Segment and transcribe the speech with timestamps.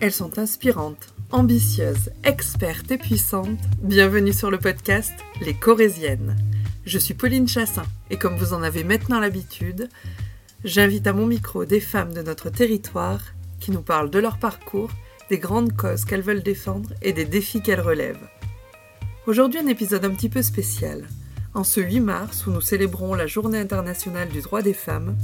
[0.00, 3.58] Elles sont inspirantes, ambitieuses, expertes et puissantes.
[3.82, 6.38] Bienvenue sur le podcast Les Corésiennes.
[6.86, 9.90] Je suis Pauline Chassin et comme vous en avez maintenant l'habitude,
[10.64, 13.20] j'invite à mon micro des femmes de notre territoire
[13.60, 14.90] qui nous parlent de leur parcours,
[15.28, 18.26] des grandes causes qu'elles veulent défendre et des défis qu'elles relèvent.
[19.26, 21.06] Aujourd'hui un épisode un petit peu spécial.
[21.52, 25.18] En ce 8 mars où nous célébrons la Journée internationale du droit des femmes,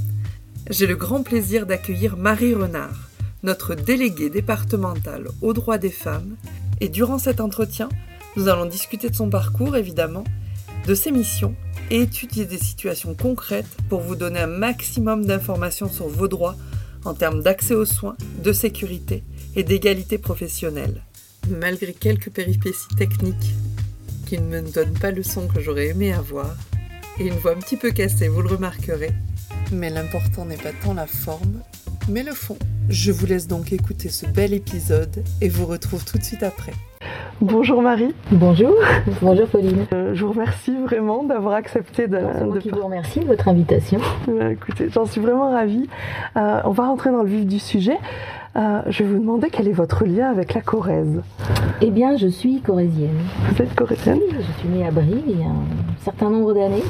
[0.69, 3.06] j'ai le grand plaisir d'accueillir Marie Renard,
[3.43, 6.35] notre déléguée départementale aux droits des femmes,
[6.81, 7.89] et durant cet entretien,
[8.35, 10.23] nous allons discuter de son parcours évidemment,
[10.85, 11.55] de ses missions
[11.89, 16.55] et étudier des situations concrètes pour vous donner un maximum d'informations sur vos droits
[17.05, 19.23] en termes d'accès aux soins, de sécurité
[19.55, 21.03] et d'égalité professionnelle.
[21.49, 23.53] Malgré quelques péripéties techniques
[24.25, 26.53] qui ne me donnent pas le son que j'aurais aimé avoir,
[27.19, 29.11] et une voix un petit peu cassée, vous le remarquerez,
[29.71, 31.61] mais l'important n'est pas tant la forme,
[32.07, 32.57] mais le fond.
[32.89, 36.73] Je vous laisse donc écouter ce bel épisode et vous retrouve tout de suite après.
[37.41, 38.15] Bonjour Marie.
[38.31, 38.73] Bonjour.
[39.21, 39.85] Bonjour Pauline.
[39.93, 42.19] Euh, je vous remercie vraiment d'avoir accepté de.
[42.33, 43.99] C'est moi qui vous remercie de votre invitation.
[44.29, 45.87] Euh, écoutez, j'en suis vraiment ravie.
[46.35, 47.97] Euh, on va rentrer dans le vif du sujet.
[48.55, 51.21] Euh, je vais vous demander quel est votre lien avec la Corrèze.
[51.81, 53.19] Eh bien, je suis corésienne.
[53.49, 55.63] Vous êtes corésienne Oui, je suis née à Brie il y a un
[56.03, 56.83] certain nombre d'années,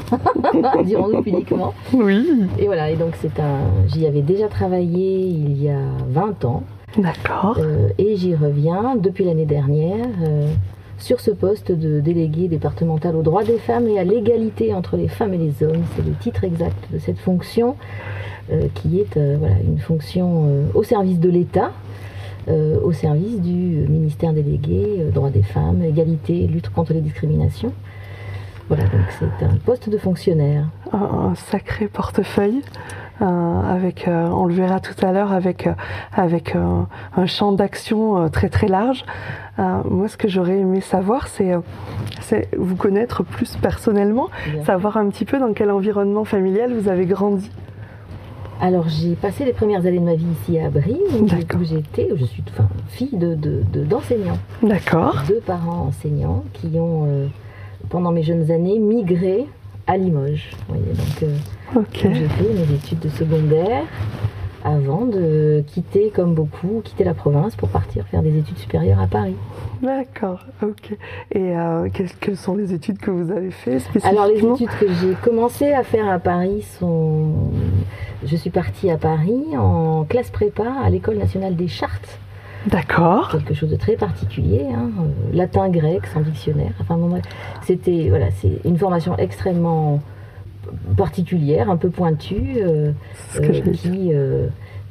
[0.85, 1.73] dirons-nous publiquement.
[1.94, 2.47] Oui.
[2.58, 3.59] Et voilà, et donc c'est un.
[3.88, 6.63] J'y avais déjà travaillé il y a 20 ans.
[6.97, 7.58] D'accord.
[7.59, 10.47] Euh, et j'y reviens depuis l'année dernière euh,
[10.97, 15.08] sur ce poste de délégué départemental aux droits des femmes et à l'égalité entre les
[15.08, 15.83] femmes et les hommes.
[15.95, 17.75] C'est le titre exact de cette fonction,
[18.76, 21.72] qui est euh, voilà, une fonction euh, au service de l'État,
[22.48, 27.73] euh, au service du ministère délégué, euh, droits des femmes, égalité, lutte contre les discriminations.
[28.70, 30.66] Voilà, donc c'est un poste de fonctionnaire.
[30.92, 32.62] Un, un sacré portefeuille.
[33.22, 35.72] euh, avec, euh, on le verra tout à l'heure, avec, euh,
[36.14, 36.81] avec euh,
[37.16, 39.06] un champ d'action euh, très très large.
[39.58, 41.59] Euh, moi, ce que j'aurais aimé savoir, c'est euh,
[42.22, 44.64] c'est vous connaître plus personnellement, Bien.
[44.66, 47.50] savoir un petit peu dans quel environnement familial vous avez grandi.
[48.59, 51.28] Alors j'ai passé les premières années de ma vie ici à Brie, où
[51.63, 55.23] j'étais, où je suis enfin, fille de, de- de- d'enseignants, D'accord.
[55.28, 57.28] deux parents enseignants qui ont, euh,
[57.90, 59.45] pendant mes jeunes années, migré
[59.85, 60.50] à Limoges.
[60.68, 61.79] Vous voyez, donc, euh,
[62.09, 63.84] où j'ai fait mes études de secondaire
[64.67, 69.07] avant de quitter, comme beaucoup, quitter la province pour partir faire des études supérieures à
[69.07, 69.35] Paris.
[69.81, 70.41] D'accord.
[70.61, 70.91] Ok.
[71.31, 74.79] Et euh, quelles, quelles sont les études que vous avez fait Alors les spécifiquement études
[74.79, 77.51] que j'ai commencé à faire à Paris sont...
[78.25, 82.19] Je suis partie à Paris en classe prépa à l'École nationale des chartes.
[82.66, 83.29] D'accord.
[83.29, 86.73] quelque chose de très particulier, hein, euh, latin, grec, sans dictionnaire.
[86.81, 87.22] Enfin, bon,
[87.61, 90.01] c'était voilà, c'est une formation extrêmement
[90.95, 92.91] particulière, un peu pointue, euh,
[93.39, 94.47] euh, qui euh,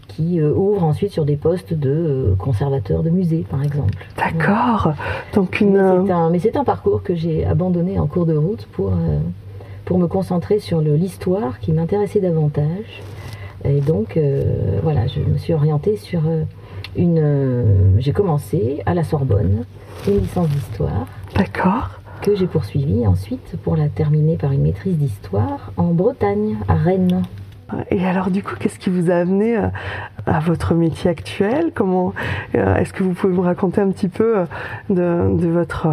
[0.08, 4.06] qui ouvre ensuite sur des postes de conservateur de musée, par exemple.
[4.16, 4.92] D'accord.
[5.34, 6.04] Donc une.
[6.30, 8.92] Mais c'est un, parcours que j'ai abandonné en cours de route pour,
[9.84, 13.02] pour me concentrer sur l'histoire qui m'intéressait davantage.
[13.66, 16.42] Et donc, euh, voilà, je me suis orientée sur euh,
[16.96, 17.18] une.
[17.18, 17.64] euh,
[17.98, 19.64] j'ai commencé à la Sorbonne,
[20.06, 22.00] une licence d'histoire, D'accord.
[22.26, 27.22] Que j'ai poursuivie ensuite pour la terminer par une maîtrise d'histoire en Bretagne, à Rennes.
[27.92, 29.68] Et alors du coup, qu'est-ce qui vous a amené euh,
[30.26, 31.70] à votre métier actuel?
[31.72, 32.14] Comment
[32.56, 34.44] euh, Est-ce que vous pouvez me raconter un petit peu euh,
[34.90, 35.86] de, de votre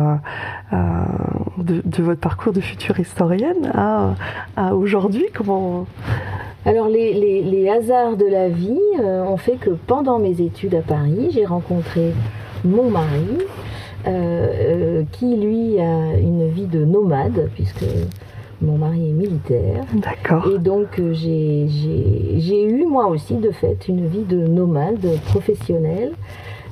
[1.59, 4.16] de, de votre parcours de future historienne à,
[4.57, 5.25] à aujourd'hui?
[5.35, 5.85] Comment
[6.66, 10.81] Alors les, les- les hasards de la vie ont fait que pendant mes études à
[10.81, 12.13] Paris, j'ai rencontré
[12.66, 13.38] mon mari,
[14.08, 17.86] euh, qui lui a une vie de nomade, puisque
[18.62, 19.84] mon mari est militaire.
[19.94, 20.50] D'accord.
[20.53, 26.12] Et donc euh, j'ai- eu moi aussi de fait une vie de nomade professionnelle.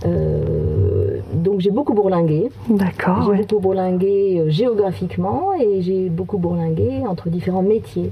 [0.06, 2.50] Euh, donc j'ai beaucoup bourlingué.
[2.70, 3.24] D'accord.
[3.24, 3.38] J'ai ouais.
[3.42, 8.10] beaucoup bourlingué géographiquement et j'ai beaucoup bourlingué entre différents métiers.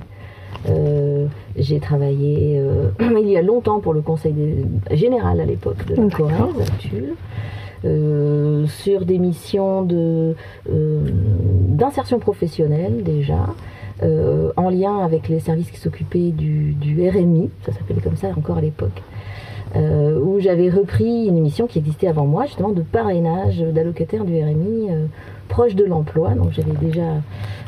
[0.67, 2.89] Euh, j'ai travaillé euh,
[3.21, 4.65] il y a longtemps pour le conseil des-
[4.97, 6.09] général à l'époque de la.
[6.09, 6.35] Corrèze,
[7.85, 10.33] euh, sur des missions euh,
[10.67, 13.47] d'insertion professionnelle déjà,
[14.03, 16.75] euh, en lien avec les services qui s'occupaient du,
[17.09, 19.01] RMI, ça s'appelait comme ça encore à l'époque
[19.75, 24.87] où j'avais repris une mission qui existait avant moi, justement de parrainage d'allocataires du RMI
[25.47, 26.31] proche de l'emploi.
[26.31, 27.21] Donc j'avais déjà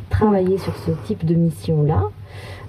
[0.10, 2.06] travaillé sur ce type de mission-là.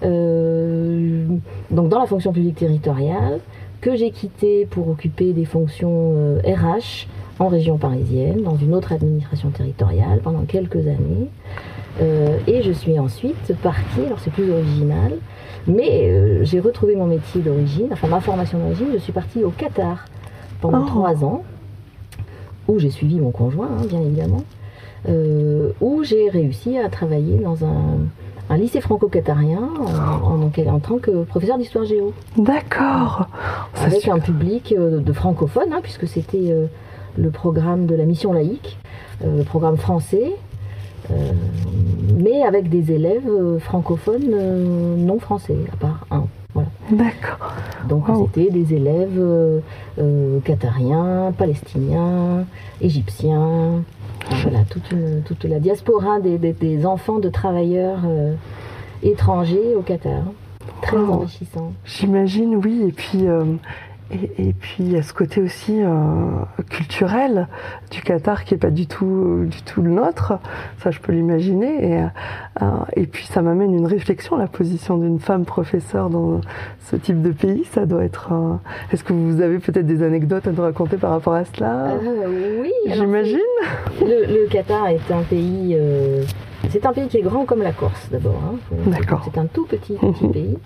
[0.03, 3.41] Donc dans la fonction publique territoriale,
[3.81, 7.07] que j'ai quitté pour occuper des fonctions RH
[7.43, 11.29] en région parisienne, dans une autre administration territoriale pendant quelques années.
[12.01, 15.13] Euh, et je suis ensuite partie, alors c'est plus original,
[15.67, 19.51] mais euh, j'ai retrouvé mon métier d'origine, enfin ma formation d'origine, je suis partie au
[19.51, 20.07] Qatar
[20.61, 20.87] pendant Oh.
[20.87, 21.43] trois ans
[22.69, 24.45] où j'ai suivi mon conjoint, hein, bien évidemment,
[25.81, 31.87] où j'ai réussi à travailler dans un, lycée franco-qatarien en, en, tant que professeur d'histoire
[31.87, 32.13] géo.
[32.37, 33.27] D'accord.
[33.83, 36.55] Avec un public de francophones, hein, puisque c'était
[37.17, 38.79] le programme de la mission laïque,
[39.25, 40.33] le programme français,
[42.17, 43.29] mais avec des élèves
[43.59, 46.27] francophones non français, à part un.
[46.91, 47.55] D'accord.
[47.89, 49.61] Donc c'était des élèves euh,
[49.99, 52.45] euh, qatariens, palestiniens,
[52.81, 53.83] égyptiens,
[54.43, 58.35] voilà, toute, la diaspora des, enfants de travailleurs euh,
[59.03, 60.23] étrangers au Qatar.
[60.83, 61.73] Très enrichissant.
[61.85, 62.85] J'imagine, oui.
[62.89, 63.25] Et puis,
[64.39, 65.89] et, puis il y a ce côté aussi euh,
[66.69, 67.49] culturel
[67.91, 70.35] du Qatar qui est pas du tout du tout le nôtre,
[70.83, 71.93] ça je peux l'imaginer.
[71.93, 72.03] Et,
[72.63, 76.41] euh, et puis ça m'amène une réflexion, la position d'une femme professeure dans
[76.81, 78.31] ce type de pays, ça doit être.
[78.33, 78.55] Euh,
[78.93, 81.95] est-ce que vous avez peut-être des anecdotes à nous raconter par rapport à cela?
[82.61, 83.39] Oui, j'imagine.
[84.01, 85.79] Le, Qatar est un pays.
[86.69, 88.41] c'est un pays qui est grand comme la Corse d'abord.
[88.47, 88.77] Hein.
[88.87, 89.23] D'accord.
[89.25, 90.59] C'est un tout petit petit pays.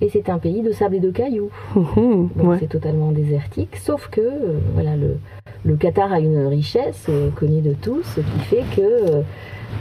[0.00, 1.50] Et c'est un pays de sable et de cailloux.
[1.76, 5.16] Donc c'est totalement désertique, sauf que euh, voilà, le,
[5.64, 9.22] le, Qatar a une richesse euh, connue de tous qui fait que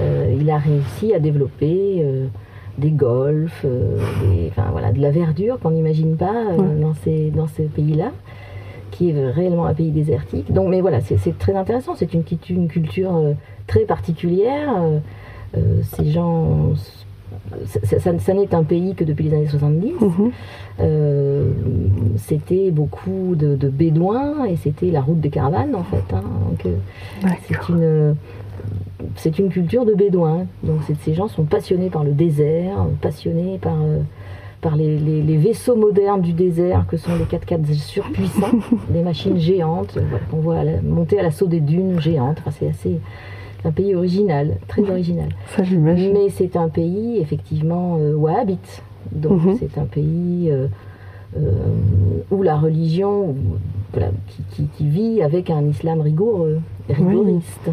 [0.01, 2.05] euh, il a réussi à développer
[2.77, 3.65] des golfs,
[4.49, 8.11] enfin, voilà, de la verdure qu'on n'imagine pas dans ces, dans ces pays-là
[8.89, 10.51] qui est réellement un pays désertique.
[10.53, 11.95] Donc, mais voilà, c'est très intéressant.
[11.95, 13.35] C'est une, une, culture
[13.67, 14.71] très particulière.
[15.83, 16.73] ces gens
[17.65, 19.93] ça, n'est un pays que depuis les années 70.
[19.99, 20.31] Mhm.
[20.79, 21.51] Euh,
[22.17, 26.13] c'était beaucoup de, bédouins et c'était la route des caravanes en fait.
[26.13, 26.23] Hein.
[26.65, 28.15] Euh, c'est une
[29.15, 30.45] c'est une culture de bédouins.
[30.63, 33.99] Donc ces gens sont passionnés par le désert, passionnés par euh,
[34.61, 38.59] par les, vaisseaux modernes du désert que sont les 4x4 surpuissants,
[38.89, 39.99] des machines géantes
[40.31, 42.37] qu'on voit monter à l'assaut des dunes géantes.
[42.57, 43.01] c'est assez
[43.65, 45.29] un pays original, très original.
[45.55, 46.13] Ça, j'imagine.
[46.13, 48.83] Mais c'est un pays, effectivement, euh, wahhabite.
[49.11, 49.57] Donc, mhm.
[49.59, 50.67] c'est un pays euh,
[51.37, 51.49] euh,
[52.31, 53.35] où la religion,
[53.91, 54.11] voilà,
[54.51, 57.69] qui, vit avec un islam rigoureux, rigoriste.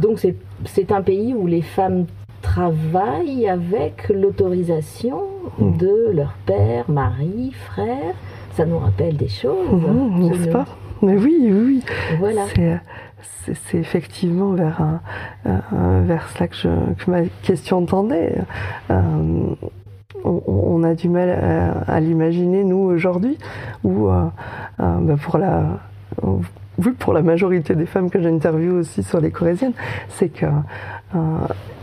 [0.00, 0.24] donc,
[0.64, 2.06] c'est un pays où les femmes
[2.42, 5.22] travaillent avec l'autorisation
[5.58, 5.76] mhm.
[5.76, 8.14] de leur père, mari, frère.
[8.54, 9.70] Ça nous rappelle des choses.
[9.70, 10.66] Mhm, n'est-ce pas
[11.02, 11.82] Mais oui, oui.
[12.18, 12.46] Voilà
[13.44, 15.00] c'est effectivement vers,
[15.44, 18.36] vers cela que, ma question tendait.
[18.90, 19.54] Euh,
[20.24, 21.30] on, a du mal
[21.86, 23.38] à, l'imaginer, nous, aujourd'hui,
[23.84, 24.24] où euh,
[24.80, 25.78] euh, bah, pour la
[26.78, 29.72] vu pour la majorité des femmes que j'interviewe aussi sur les corésiennes,
[30.08, 30.46] c'est que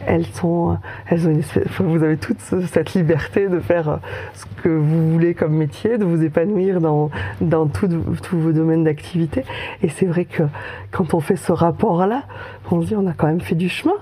[0.06, 0.78] elles sont,
[1.08, 1.34] elles ont
[1.80, 4.00] vous avez toute cette liberté de faire
[4.34, 7.10] ce que vous voulez comme métier, de vous épanouir dans,
[7.42, 7.90] dans tous
[8.34, 9.44] vos domaines d'activité.
[9.82, 10.44] Et c'est vrai que
[10.92, 12.24] quand on fait ce rapport-là,
[12.72, 13.96] on se dit on a quand même fait du chemin.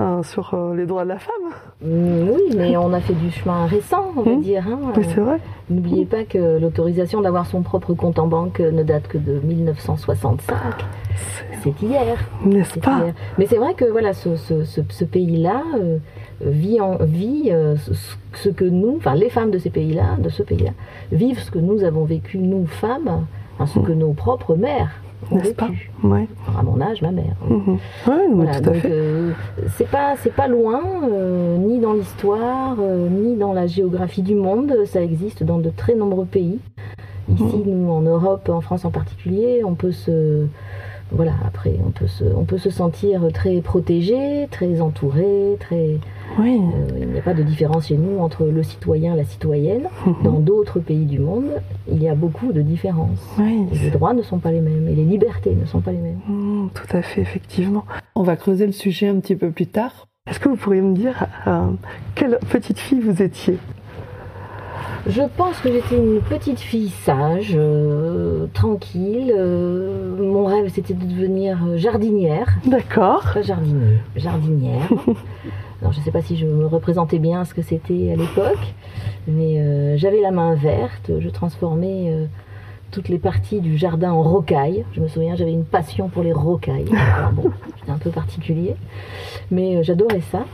[0.00, 1.34] Hein, sur euh, les droits de la femme.
[1.82, 4.40] Mm, oui, mais on a fait du chemin récent, on va mmh.
[4.40, 4.64] dire.
[4.66, 4.78] Hein.
[4.96, 5.38] Oui, c'est vrai.
[5.68, 10.56] N'oubliez pas que l'autorisation d'avoir son propre compte en banque ne date que de 1965.
[11.62, 12.16] C'est hier.
[12.44, 13.02] N'est-ce pas
[13.38, 15.98] Mais c'est vrai que voilà, ce, ce, pays-là euh,
[16.40, 17.76] vit, en, vit euh,
[18.34, 20.72] ce que nous, enfin les femmes de ces pays-là, de ce pays-là,
[21.12, 23.26] vivent ce que nous avons vécu, nous femmes,
[23.66, 23.82] ce mmh.
[23.82, 25.68] que nos propres mères n'est-ce pas
[26.58, 27.36] À mon âge, ma mère.
[27.48, 27.78] Mhm.
[28.06, 28.90] tout à fait.
[28.90, 29.32] Euh,
[29.76, 30.80] c'est pas, c'est pas loin,
[31.10, 34.72] euh, ni dans l'histoire, euh, ni dans la géographie du monde.
[34.86, 36.58] Ça existe dans de très nombreux pays.
[37.32, 37.62] Ici, mhm.
[37.66, 40.46] nous, en Europe, en France en particulier, on peut se
[41.12, 45.98] voilà, après, on peut, se, on peut se sentir très protégé, très entouré, très.
[46.38, 46.60] Oui.
[46.60, 49.88] Euh, il n'y a pas de différence chez nous entre le citoyen et la citoyenne.
[50.06, 50.14] Mhm.
[50.22, 51.50] Dans d'autres pays du monde,
[51.90, 53.26] il y a beaucoup de différences.
[53.38, 56.20] les droits ne sont pas les mêmes et les libertés ne sont pas les mêmes.
[56.28, 57.84] Mhm, tout à fait, effectivement.
[58.14, 60.06] On va creuser le sujet un petit peu plus tard.
[60.28, 61.70] Est-ce que vous pourriez me dire euh,
[62.14, 63.58] quelle petite fille vous étiez?
[65.06, 69.32] Je pense que j'étais une petite fille sage, euh, tranquille.
[69.36, 72.46] Euh, mon rêve, c'était de devenir jardinière.
[72.66, 73.24] D'accord.
[73.32, 74.88] Pas jardinier, jardinière.
[75.80, 78.74] Alors, je ne sais pas si je me représentais bien ce que c'était à l'époque,
[79.26, 81.10] mais euh, j'avais la main verte.
[81.18, 82.28] Je transformais
[82.90, 84.84] toutes les parties du jardin en rocailles.
[84.92, 86.90] Je me souviens, j'avais une passion pour les rocailles.
[87.32, 88.76] bon, c'était un peu particulier,
[89.50, 90.44] mais j'adorais ça.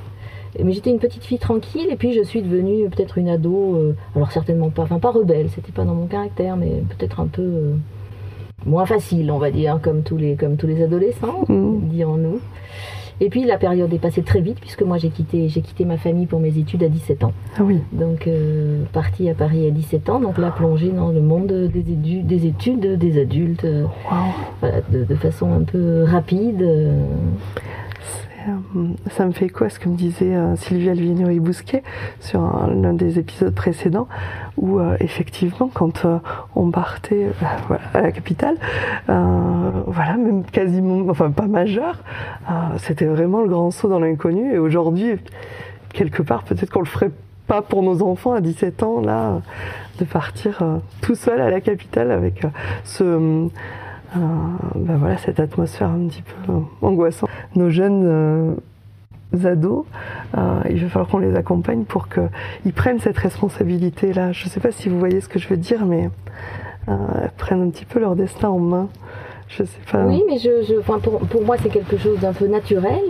[0.62, 3.96] Mais j'étais une petite fille tranquille et puis je suis devenue peut-être une ado, euh,
[4.14, 7.42] alors certainement pas, enfin pas rebelle, c'était pas dans mon caractère, mais peut-être un peu
[7.42, 7.75] euh,
[8.64, 11.78] moins facile, on va dire, comme tous les, comme tous les adolescents, mmh.
[11.90, 12.40] dirons-nous.
[13.18, 15.96] Et puis la période est passée très vite puisque moi j'ai quitté, j'ai quitté ma
[15.96, 17.32] famille pour mes études à 17 ans.
[17.56, 17.78] Ah oui.
[17.92, 21.80] Donc euh, partie à Paris à 17 ans, donc là plongée dans le monde des,
[21.80, 24.32] édu- des études des adultes, Waouh.
[24.60, 26.62] voilà, de, de façon un peu rapide.
[28.49, 28.50] Euh.
[28.76, 31.83] Euh, Ça me fait écho à ce que me disait euh, Sylvie Alvignori-Bousquet
[32.21, 34.09] sur un- l'un des épisodes précédents,
[34.57, 36.19] où euh, effectivement, quand euh,
[36.55, 38.57] on partait euh, à la capitale,
[39.09, 41.99] euh, voilà, même quasiment, enfin pas majeur,
[42.49, 44.53] euh, c'était vraiment le grand saut dans l'inconnu.
[44.55, 45.17] Et aujourd'hui,
[45.93, 47.11] quelque part, peut-être qu'on le ferait
[47.47, 49.38] pas pour nos enfants à 17 ans, là, euh,
[50.00, 52.49] de partir euh, tout seul à la capitale avec euh,
[52.85, 53.49] ce.
[54.75, 57.28] Ben voilà, cette atmosphère un petit peu angoissante.
[57.54, 58.54] Nos jeunes euh,
[59.44, 59.85] ados,
[60.37, 64.32] euh, il va falloir qu'on les accompagne pour qu'ils prennent cette responsabilité-là.
[64.32, 66.11] Je ne sais pas si vous voyez ce que je veux dire, mais
[66.88, 66.94] euh,
[67.37, 68.88] prennent un petit peu leur destin en main.
[69.49, 70.04] Je sais pas.
[70.04, 73.00] Oui, mais je, je- pour, pour moi c'est quelque chose d'un peu naturel.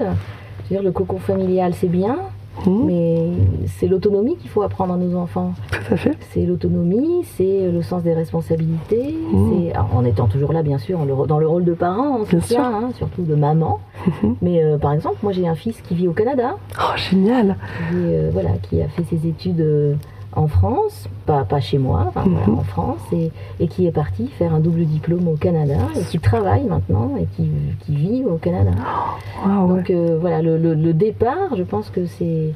[0.69, 2.19] Je veux dire, le cocon familial c'est bien,
[2.65, 3.29] Hmm, mais
[3.67, 5.53] c'est l'autonomie qu'il faut apprendre à nos enfants.
[5.71, 6.17] Tout à fait.
[6.31, 9.73] C'est l'autonomie, c'est le sens des responsabilités, Mmh.
[9.95, 12.61] en étant toujours là bien sûr, le- dans le rôle de parent, en Bien sûr.
[12.61, 13.81] hein, surtout de maman.
[14.23, 14.37] Mhm.
[14.43, 17.57] Mais euh, par exemple, moi j'ai un fils qui vit au Canada, Oh, génial.
[17.91, 19.95] qui, euh, voilà, qui a fait ses études euh,
[20.37, 22.59] en France, pas, pas chez moi, enfin, voilà, Mhm.
[22.59, 26.19] en France, et, et qui est parti faire un double diplôme au Canada, et qui
[26.21, 27.51] travaille maintenant, et qui,
[27.81, 28.71] qui vit au Canada.
[29.45, 29.69] Ouais.
[29.69, 32.53] Donc euh, voilà, le, le- le départ, je pense que c'est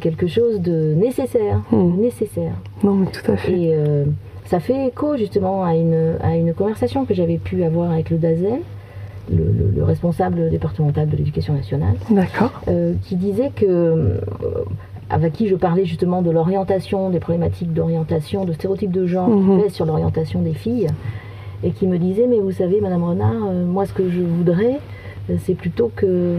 [0.00, 1.96] quelque chose de nécessaire, Mhm.
[2.00, 2.54] nécessaire.
[2.82, 3.52] Non, mais tout à fait.
[3.52, 4.04] Et euh,
[4.46, 8.16] ça fait écho justement à une, à une conversation que j'avais pu avoir avec le
[8.18, 8.58] DAZEN,
[9.30, 11.94] le, le- le responsable départemental de l'éducation nationale,
[12.68, 14.18] euh, qui disait que, euh,
[15.12, 19.56] avec qui je parlais justement de l'orientation, des problématiques d'orientation, de stéréotypes de genre Mhm.
[19.58, 20.88] qui pèsent sur l'orientation des filles,
[21.62, 24.80] et qui me disait, mais vous savez, Madame Renard, euh, moi ce que je voudrais,
[25.30, 26.36] euh, c'est plutôt que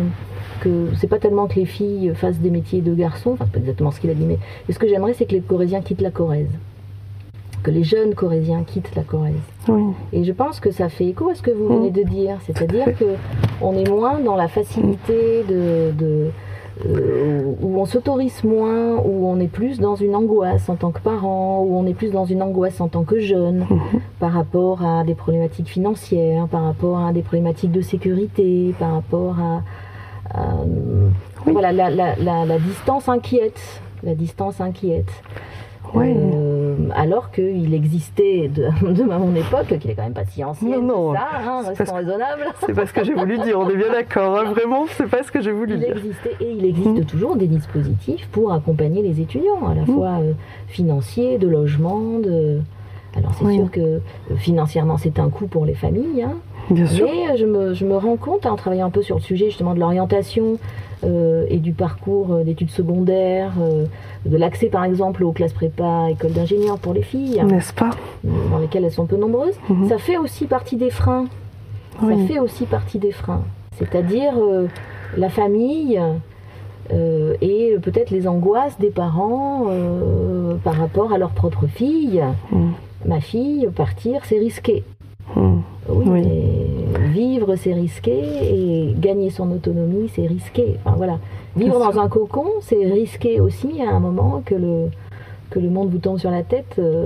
[0.62, 3.60] que c'est pas tellement que les filles fassent des métiers de garçons, enfin c'est pas
[3.60, 4.38] exactement ce qu'il a dit, mais
[4.72, 6.48] ce que j'aimerais c'est que les Corésiens quittent la Corrèze,
[7.64, 9.34] que les jeunes Corésiens quittent la Corrèze.
[9.68, 9.84] Oui.
[10.14, 11.76] Et je pense que ça fait écho à ce que vous Mm.
[11.78, 13.06] venez de dire, c'est-à-dire que
[13.62, 16.30] on est moins dans la facilité de, de-
[16.88, 21.00] euh, où on s'autorise moins, où on est plus dans une angoisse en tant que
[21.00, 23.66] parent, où on est plus dans une angoisse en tant que jeune
[24.20, 29.36] par rapport à des problématiques financières, par rapport à des problématiques de sécurité, par rapport
[29.40, 29.62] à,
[30.38, 30.56] à,
[31.46, 31.54] Oui.
[31.54, 33.60] voilà la, la- la- la distance inquiète,
[34.04, 35.12] la distance inquiète.
[35.94, 36.14] Oui.
[36.16, 40.44] Euh, alors qu'il existait de, de à mon époque, qui est quand même pas si
[40.44, 42.46] ancienne, Non, non, ça, hein, c'est restons raisonnables.
[42.66, 44.38] C'est pas ce que j'ai voulu dire, on est bien d'accord.
[44.40, 45.96] hein, Vraiment, c'est pas ce que j'ai voulu Il dire.
[45.98, 47.06] existait et il existe Mm.
[47.06, 49.86] toujours des dispositifs pour accompagner les étudiants, à la Mm.
[49.86, 50.32] fois euh,
[50.68, 52.60] financiers, de logement, de.
[53.16, 53.56] Alors c'est Oui.
[53.58, 54.00] sûr que euh,
[54.38, 56.34] financièrement c'est un coût pour les familles, hein,
[56.72, 57.06] Bien sûr.
[57.08, 59.76] mais je me, je me rends compte en travaillant un peu sur le sujet justement
[59.76, 60.58] de l'orientation
[61.50, 63.86] et du parcours euh, d'études secondaires, euh,
[64.26, 67.92] de l'accès par exemple aux classes prépa, écoles d'ingénieurs pour les filles, N'est-ce pas
[68.24, 69.90] dans lesquelles elles sont peu nombreuses, Mhm.
[69.90, 71.26] ça fait aussi partie des freins.
[72.02, 73.44] Ça fait aussi partie des freins.
[73.78, 74.68] C'est-à-dire euh,
[75.16, 76.02] la famille
[76.92, 82.22] euh, et peut-être les angoisses des parents euh, par rapport à leur propre fille.
[82.52, 82.70] Mm.
[83.06, 84.84] Ma fille, partir, c'est risqué.
[85.36, 85.58] Mm.
[85.90, 86.22] Oui, Oui.
[86.22, 90.78] mais vivre, c'est risqué et gagner son autonomie, c'est risqué.
[90.86, 91.20] Enfin, voilà.
[91.56, 94.88] Vivre dans un cocon, c'est risqué aussi à un moment que le,
[95.50, 96.76] que le monde vous tombe sur la tête.
[96.80, 97.04] euh,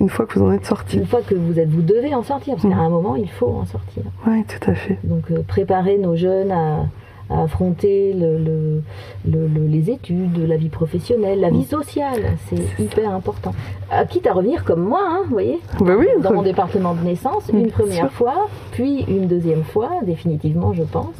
[0.00, 0.96] Une fois que vous en êtes sorti.
[0.96, 2.70] une fois que vous êtes, vous devez en sortir, parce Mm.
[2.70, 4.02] qu'à un moment, il faut en sortir.
[4.26, 4.98] Oui, tout à fait.
[5.04, 6.86] Donc euh, préparer nos jeunes à,
[7.30, 8.82] à affronter le- le-
[9.30, 13.54] le- le- les études, la vie professionnelle, la vie sociale, c'est hyper important.
[13.92, 17.02] Euh, quitte à revenir comme moi, hein, vous voyez, Bah oui, dans mon département de
[17.02, 21.14] naissance, Bien une première fois, puis une deuxième fois, définitivement, je pense.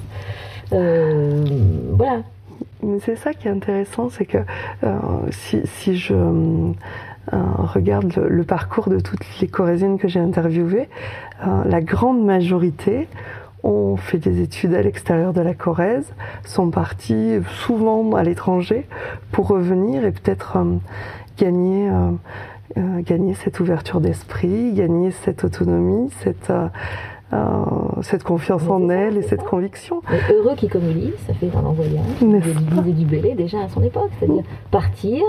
[0.73, 1.45] Euh,
[1.93, 2.23] voilà.
[2.83, 4.39] Mais c'est ça qui est intéressant, c'est que
[4.85, 4.97] euh,
[5.31, 6.73] si, si je euh,
[7.33, 10.89] regarde le, le parcours de toutes les Corésiennes que j'ai interviewées,
[11.67, 13.07] la grande majorité
[13.63, 16.13] ont fait des études à l'extérieur de la Corrèze,
[16.45, 18.87] sont partis souvent à l'étranger
[19.33, 20.77] pour revenir et peut-être euh,
[21.39, 22.11] gagner, euh,
[22.77, 26.53] euh, gagner cette ouverture d'esprit, gagner cette autonomie, cette,
[28.03, 30.01] cette confiance en elle et cette conviction.
[30.11, 34.11] Mais heureux qui communie, ça fait dans l'envoyant, disait du Bélé déjà à son époque,
[34.19, 35.23] c'est-à-dire partir,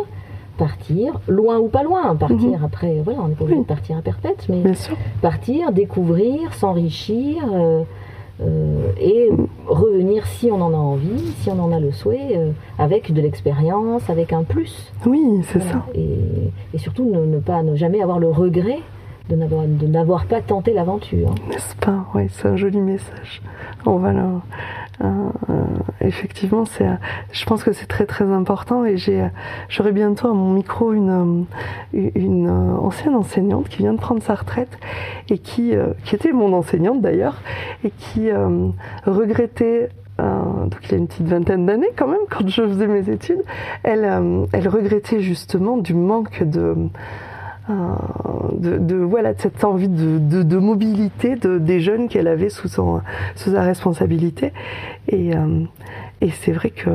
[0.58, 3.64] partir, loin ou pas loin, partir après, voilà, on n'est pas obligé Oui.
[3.64, 4.64] de partir à perpète, mais
[5.22, 7.84] partir, découvrir, s'enrichir euh,
[8.42, 9.30] euh, et
[9.68, 13.22] revenir si on en a envie, si on en a le souhait, euh, avec de
[13.22, 14.92] l'expérience, avec un plus.
[15.06, 15.72] Oui, c'est Voilà.
[15.74, 15.86] ça.
[15.94, 16.08] Et,
[16.74, 18.80] et surtout ne, ne pas, ne jamais avoir le regret
[19.30, 21.36] de n'avoir, de n'avoir pas tenté l'aventure.
[21.50, 22.06] N'est-ce pas?
[22.16, 23.42] Oui, c'est un joli message.
[23.86, 24.22] On va le,
[26.02, 26.88] effectivement, c'est,
[27.32, 29.28] je pense que c'est très très important et j'ai,
[29.70, 31.46] j'aurai bientôt à mon micro une,
[31.94, 34.78] une ancienne enseignante qui vient de prendre sa retraite
[35.30, 37.42] et qui, qui était mon enseignante d'ailleurs
[37.84, 38.30] et qui
[39.06, 43.10] regrettait donc il y a une petite vingtaine d'années quand même, quand je faisais mes
[43.10, 43.42] études,
[43.84, 44.04] elle,
[44.52, 46.76] elle regrettait justement du manque de,
[47.70, 53.02] de, voilà, de cette envie de, de, mobilité des jeunes qu'elle avait sous, son,
[53.36, 54.54] sous sa responsabilité.
[55.08, 55.64] Et, euh,
[56.22, 56.90] et c'est vrai que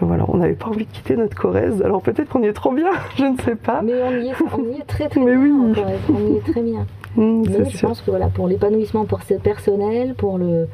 [0.00, 1.82] voilà, on n'avait pas envie de quitter notre Corrèze.
[1.82, 3.82] Alors peut-être qu'on y est trop bien, je ne sais pas.
[3.82, 5.38] Mais on y est, on y est très très bien.
[5.38, 5.52] Oui.
[5.52, 6.00] En Corrèze.
[6.08, 6.86] On y est très bien.
[7.16, 10.68] Mmh, Mais je pense que voilà, pour l'épanouissement pour ce personnel, pour le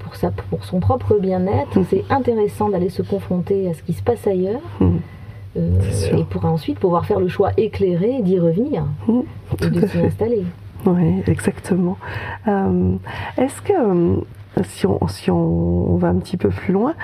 [0.00, 1.84] pour, sa, pour son propre bien-être, mmh.
[1.88, 4.60] c'est intéressant d'aller se confronter à ce qui se passe ailleurs.
[4.80, 4.98] Mmh.
[5.58, 9.20] Euh, et pour ensuite pouvoir faire le choix éclairé d'y revenir mmh,
[9.62, 10.44] et de s'y installer.
[10.86, 11.98] Oui, exactement.
[12.46, 12.94] Euh,
[13.36, 14.16] est-ce que euh,
[14.62, 16.94] si on, si on, va un petit peu plus loin,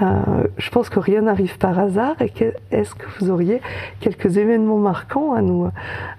[0.00, 2.14] je pense que rien n'arrive par hasard.
[2.20, 2.32] Et
[2.70, 3.60] est-ce que vous auriez
[3.98, 5.70] quelques événements marquants à nous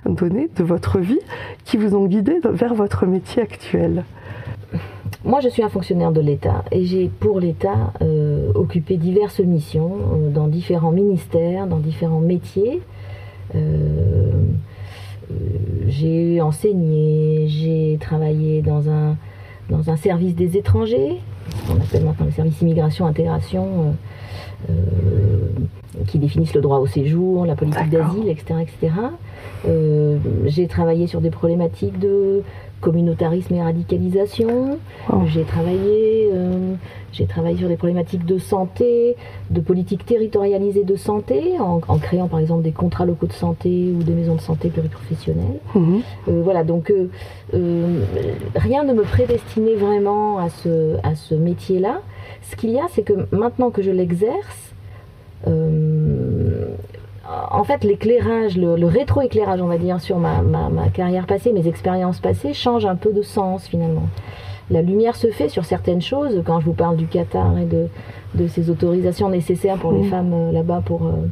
[0.05, 1.21] donner de votre vie
[1.63, 4.03] qui vous ont guidé vers votre métier actuel?
[5.23, 9.91] Moi, je suis un fonctionnaire de l'État et j'ai pour l'État euh, occupé diverses missions
[10.13, 12.81] euh, dans différents ministères, dans différents métiers.
[13.53, 14.31] Euh,
[15.87, 19.15] j'ai enseigné, j'ai travaillé dans un,
[19.69, 23.95] dans un service des étrangers, ce qu'on appelle maintenant le service immigration intégration,
[26.07, 28.59] qui définissent le droit au séjour, la politique d'asile, etc.
[28.61, 28.93] etc.
[30.45, 32.43] j'ai travaillé sur des problématiques de
[32.81, 34.77] communautarisme et radicalisation.
[35.09, 35.21] Oh.
[35.27, 36.73] J'ai travaillé, euh,
[37.13, 39.15] j'ai travaillé sur des problématiques de santé,
[39.49, 44.03] de politique territorialisée de santé, en, créant par exemple des contrats locaux de santé ou
[44.03, 45.59] des maisons de santé pluriprofessionnelles.
[45.75, 46.01] Mhm.
[46.27, 46.91] Euh, voilà, donc
[47.53, 48.03] euh,
[48.55, 52.01] rien ne me prédestinait vraiment à ce, à ce métier-là.
[52.41, 54.73] Ce qu'il y a, c'est que maintenant que je l'exerce,
[57.51, 60.41] en fait, l'éclairage, le, rétro-éclairage, on va dire, sur ma,
[60.93, 64.07] carrière passée, mes expériences passées, change un peu de sens finalement.
[64.69, 68.47] La lumière se fait sur certaines choses, quand je vous parle du Qatar et de,
[68.47, 70.09] ces autorisations nécessaires pour les mmh.
[70.09, 71.27] femmes euh, là-bas pour, euh,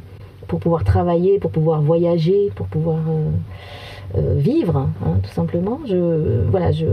[0.47, 5.79] pour pouvoir travailler, pour pouvoir voyager, pour pouvoir euh, vivre, hein, tout simplement.
[5.85, 6.88] Je, voilà, je,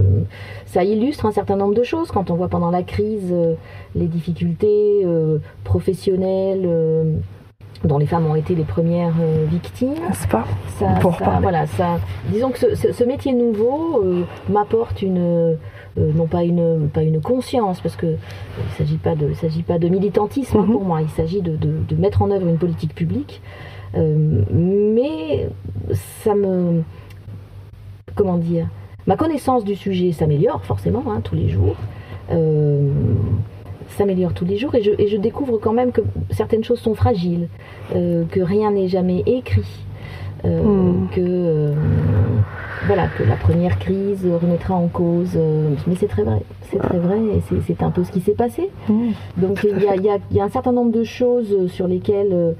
[0.66, 3.34] ça illustre un certain nombre de choses quand on voit pendant la crise
[3.96, 5.04] les difficultés
[5.64, 6.68] professionnelles
[7.86, 9.94] dont les femmes ont été les premières euh, victimes.
[9.94, 10.44] N'est-ce pas
[10.78, 10.86] ça,
[11.40, 15.54] voilà, ça, Disons que ce, métier nouveau euh, m'apporte une, euh,
[15.96, 19.88] non pas une, pas une conscience, parce que il s'agit pas de, s'agit pas de
[19.88, 20.88] militantisme hein, pour mhm.
[20.88, 21.02] moi.
[21.02, 23.40] Il s'agit de, de, mettre en œuvre une politique publique,
[23.94, 25.48] mais
[26.24, 26.82] ça me,
[28.14, 28.68] comment dire,
[29.06, 31.76] ma connaissance du sujet s'améliore forcément hein, tous les jours
[33.90, 36.94] s'améliore tous les jours et je, et je, découvre quand même que certaines choses sont
[36.94, 37.48] fragiles,
[37.94, 39.84] euh, que rien n'est jamais écrit,
[40.44, 41.08] euh, hmm.
[41.14, 41.74] que euh,
[42.86, 45.38] voilà que la première crise remettra en cause.
[45.86, 48.70] mais c'est très vrai, c'est très vrai et c'est un peu ce qui s'est passé.
[48.88, 49.10] Hmm.
[49.36, 52.54] Donc il y a, y, a, y a, un certain nombre de choses sur lesquelles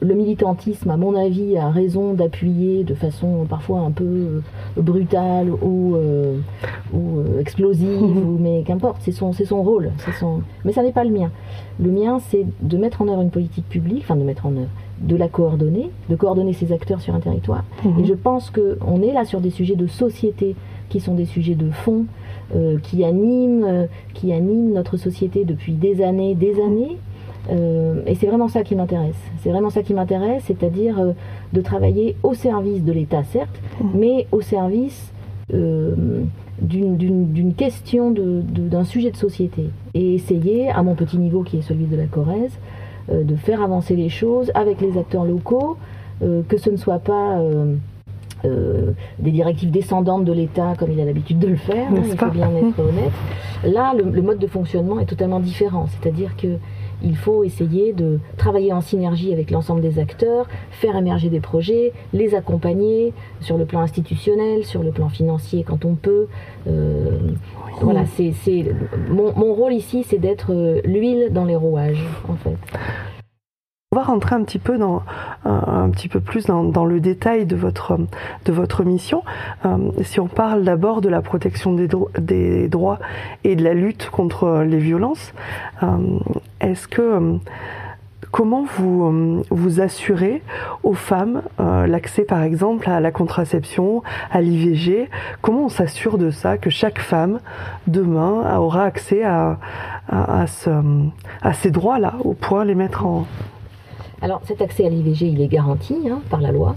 [0.00, 4.40] le militantisme, à mon avis, a raison d'appuyer de façon parfois un peu euh,
[4.76, 6.38] brutale ou, euh,
[6.92, 9.92] ou explosive, mais qu'importe, c'est son, son rôle.
[10.20, 10.42] Son...
[10.64, 11.30] Mais ça n'est pas le mien.
[11.80, 14.70] Le mien, c'est de mettre en œuvre une politique publique, enfin de mettre en œuvre,
[15.00, 17.64] de la coordonner, de coordonner ses acteurs sur un territoire.
[17.84, 18.00] Mhm.
[18.00, 20.54] Et je pense qu'on est là sur des sujets de société
[20.88, 22.04] qui sont des sujets de fond,
[22.84, 26.96] qui, animent, qui animent notre société depuis des années, des années.
[27.50, 29.16] Euh, et c'est vraiment ça qui m'intéresse.
[29.42, 31.12] C'est vraiment ça qui m'intéresse, c'est-à-dire euh,
[31.52, 33.86] de travailler au service de l'État, certes, mmh.
[33.94, 35.12] mais au service
[35.54, 35.94] euh,
[36.60, 39.70] d'une question, d'un sujet de société.
[39.94, 42.58] Et essayer, à mon petit niveau qui est celui de la Corrèze,
[43.12, 45.76] de faire avancer les choses avec les acteurs locaux,
[46.20, 47.38] que ce ne soit pas...
[48.42, 52.30] des directives descendantes de l'État comme il a l'habitude de le faire, hein, il faut
[52.30, 53.12] bien être honnête.
[53.64, 56.56] Là, le, le, mode de fonctionnement est totalement différent, c'est-à-dire que
[57.02, 61.92] il faut essayer de travailler en synergie avec l'ensemble des acteurs, faire émerger des projets,
[62.12, 66.26] les accompagner sur le plan institutionnel, sur le plan financier quand on peut.
[66.66, 67.18] Euh,
[67.80, 68.32] voilà, c'est
[69.08, 72.56] mon, mon, rôle ici, c'est d'être euh, l'huile dans les rouages, en fait.
[73.96, 75.02] Va rentrer un petit peu dans
[75.46, 77.98] un, petit peu plus dans, le détail de votre
[78.44, 79.22] de votre mission.
[79.64, 82.98] Euh, si on parle d'abord de la protection des, droits
[83.42, 85.32] et de la lutte contre les violences,
[85.82, 85.86] euh,
[86.60, 87.38] est-ce que
[88.30, 90.42] comment vous, vous assurez
[90.82, 95.08] aux femmes l'accès par exemple à la contraception, à l'IVG
[95.40, 97.40] Comment on s'assure de ça, que chaque femme
[97.86, 99.58] demain aura accès à,
[100.10, 100.44] à,
[101.54, 103.26] ces droits-là, au point les mettre en...
[104.22, 106.74] Alors cet accès à l'IVG, il est garanti hein, par la loi.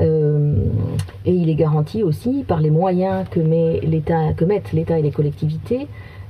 [0.00, 0.54] Euh,
[1.26, 3.80] et il est garanti aussi par les moyens que, met
[4.36, 5.86] que mettent l'État et les collectivités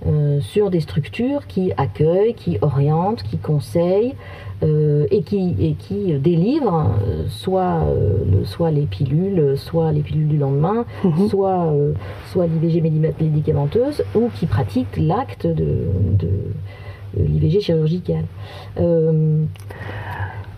[0.06, 4.14] euh, sur des structures qui accueillent, qui orientent, qui conseillent
[4.64, 6.90] euh, et, qui, et qui délivrent
[7.28, 7.86] soit,
[8.44, 11.28] soit les pilules, soit les pilules du lendemain, mhm.
[11.28, 11.72] soit,
[12.26, 15.86] soit l'IVG médicamenteuse ou qui pratiquent l'acte de,
[16.18, 16.28] de,
[17.16, 18.24] l'IVG chirurgicale.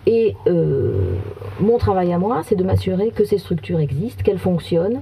[0.06, 1.16] Et euh,
[1.60, 5.00] mon travail à moi, c'est de m'assurer que ces structures existent, qu'elles fonctionnent,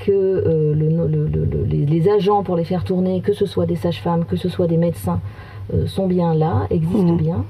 [0.00, 4.48] que euh, les, agents pour les faire tourner, que ce soit des sages-femmes, que ce
[4.48, 5.20] soit des médecins,
[5.72, 7.16] euh, sont bien là, existent mmh.
[7.16, 7.44] bien.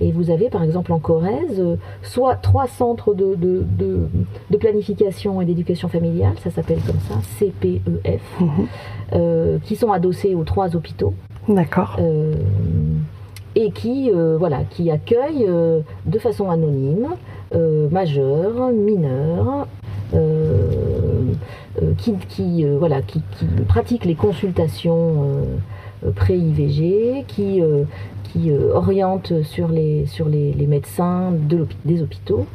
[0.00, 1.60] Et vous avez par exemple en Corrèze
[2.02, 9.58] soit trois centres de, de, planification et d'éducation familiale, ça s'appelle comme ça, CPEF, mmh.
[9.64, 11.14] qui sont adossés aux trois hôpitaux.
[11.48, 11.98] D'accord
[13.58, 17.08] et qui, euh, voilà, qui accueille euh, de façon anonyme
[17.54, 19.66] euh, majeurs, mineurs,
[21.98, 25.44] qui, qui, voilà, qui, qui, pratiquent les consultations
[26.16, 27.62] pré-IVG, qui,
[28.32, 32.46] qui orientent sur les, sur les, les médecins de des hôpitaux.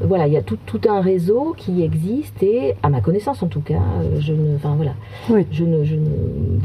[0.00, 3.60] Voilà, il y a tout, un réseau qui existe et, à ma connaissance en tout
[3.60, 4.92] cas, euh, je ne, enfin, voilà,
[5.50, 6.06] je, ne, je ne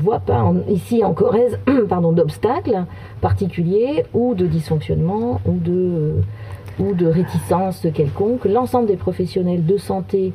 [0.03, 1.57] vois pas ici en Corrèze
[2.15, 2.85] d'obstacles
[3.21, 6.21] particuliers ou de dysfonctionnement ou de,
[6.79, 8.45] ou de réticence quelconque.
[8.45, 10.33] L'ensemble des professionnels de santé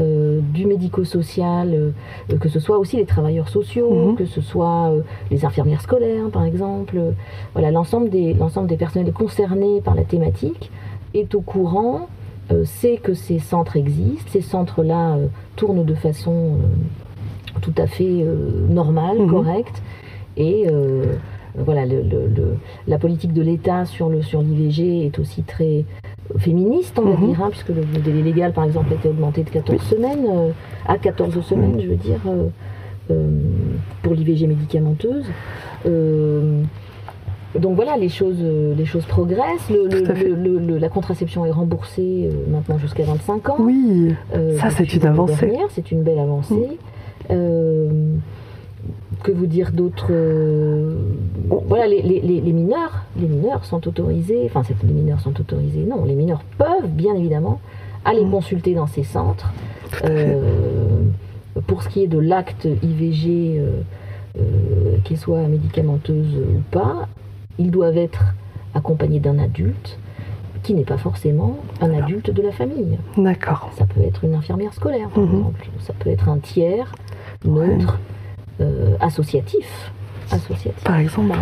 [0.00, 4.16] euh, du médico-social, euh, que ce soit aussi les travailleurs sociaux, mhm.
[4.16, 4.92] que ce soit
[5.30, 7.00] les infirmières scolaires par exemple,
[7.52, 10.70] voilà, l'ensemble des, l'ensemble des personnels concernés par la thématique
[11.14, 12.08] est au courant
[12.52, 14.30] euh, sait que ces centres existent.
[14.30, 18.24] Ces centres-là euh, tournent de façon euh, tout à fait
[18.68, 19.30] normale, mhm.
[19.30, 19.82] correcte.
[20.36, 20.66] Et
[21.56, 21.86] voilà,
[22.86, 25.86] la politique de l'État sur l'IVG est aussi très
[26.38, 27.26] féministe, on va mhm.
[27.26, 30.26] dire, hein, puisque le, délai légal, par exemple, a été augmenté de 14 semaines
[30.86, 32.20] à 14 semaines, je veux dire,
[34.02, 35.26] pour l'IVG médicamenteuse
[37.58, 39.70] donc voilà, les choses, euh, les choses progressent.
[39.70, 43.56] la contraception est remboursée euh, maintenant jusqu'à 25 ans.
[43.58, 45.52] Oui, euh, ça c'est une avancée.
[45.70, 46.78] C'est une belle avancée.
[49.26, 50.12] Que vous dire d'autres
[51.66, 54.42] Voilà, les, mineurs, les mineurs sont autorisés.
[54.46, 55.84] Enfin, les mineurs sont autorisés.
[55.84, 57.60] Non, les mineurs peuvent bien évidemment
[58.04, 58.30] aller mm.
[58.30, 59.52] consulter dans ces centres.
[61.66, 63.60] pour ce qui est de l'acte IVG.
[65.04, 67.08] qu'il soit médicamenteuse ou pas,
[67.58, 68.34] ils doivent être
[68.74, 69.98] accompagnés d'un adulte
[70.66, 72.98] qui n'est pas forcément un adulte de la famille.
[73.16, 73.70] D'accord.
[73.78, 75.36] Ça peut être une infirmière scolaire, par mhm.
[75.36, 75.68] exemple.
[75.80, 76.92] Ça peut être un tiers
[77.44, 78.15] neutre, euh,
[79.00, 79.92] associatif.
[80.30, 80.82] associatif.
[80.84, 81.36] Par exemple.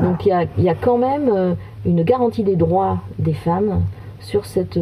[0.00, 1.54] Donc il y, a, quand même euh,
[1.86, 3.82] une garantie des droits des femmes
[4.20, 4.78] sur cette,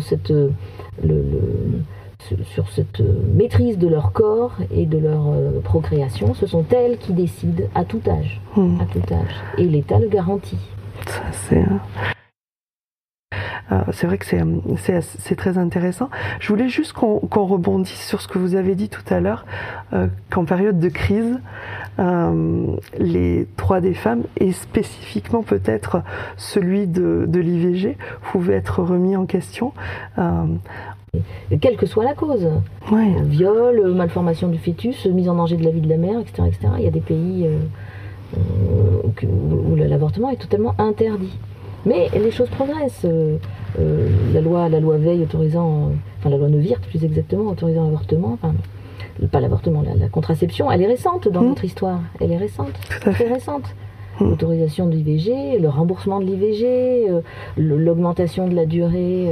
[0.00, 1.24] cette, le,
[2.44, 3.02] sur cette
[3.34, 6.34] maîtrise de leur corps et de leur euh, procréation.
[6.34, 8.40] Ce sont elles qui décident à tout âge.
[8.56, 8.80] Hmm.
[8.80, 9.34] À tout âge.
[9.58, 10.58] Et l'État le garantit.
[11.06, 11.64] Ça, c'est.
[13.72, 16.08] Euh, c'est vrai que c'est très intéressant.
[16.40, 19.44] Je voulais juste qu'on rebondisse sur ce que vous avez dit tout à l'heure,
[19.92, 21.38] euh, qu'en période de crise,
[22.98, 26.02] les droits des femmes, et spécifiquement peut-être
[26.36, 27.96] celui de, de l'IVG,
[28.32, 29.72] pouvaient être remis en question
[31.60, 32.48] quelle que soit la cause.
[33.24, 36.42] Viol, malformation du fœtus, mise en danger de la vie de la mère, etc.
[36.46, 36.68] etc.
[36.78, 37.58] Il y a des pays euh,
[38.36, 41.38] euh, où, l'avortement est totalement interdit.
[41.86, 43.06] Mais les choses progressent.
[43.06, 43.38] Euh,
[44.32, 48.54] la, loi, la loi Veil autorisant, enfin la loi Neuwirth plus exactement, autorisant l'avortement, enfin
[49.30, 51.48] pas l'avortement, la, contraception, elle est récente dans mmh.
[51.48, 52.00] notre histoire.
[52.20, 53.74] Elle est récente, très récente.
[54.20, 54.28] Mmh.
[54.28, 57.08] L'autorisation de l'IVG, le remboursement de l'IVG,
[57.56, 59.30] l'augmentation de la durée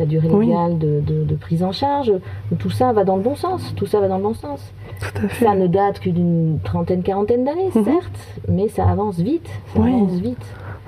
[0.00, 2.12] la durée légale de, prise en charge.
[2.58, 3.74] Tout ça va dans le bon sens.
[3.76, 4.72] Tout ça va dans le bon sens.
[5.40, 7.84] Ça ne date que d'une trentaine, quarantaine d'années, mhm.
[7.84, 9.48] certes, mais ça avance vite.
[9.74, 10.44] Ça avance vite.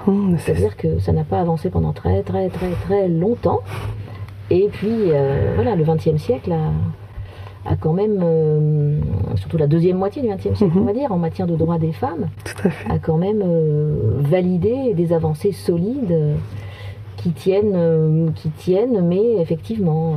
[0.07, 3.61] Mhm, C'est-à-dire que ça n'a pas avancé pendant très, très, très, très longtemps.
[4.51, 6.53] Et puis, euh, voilà, le XXe siècle
[7.65, 8.99] a, quand même, euh,
[9.37, 10.83] surtout la deuxième moitié du XXe siècle, mhm.
[10.83, 12.29] on va dire, en matière de droits des femmes,
[12.89, 16.17] a quand même euh, validé des avancées solides
[17.17, 20.17] qui tiennent, qui tiennent mais effectivement,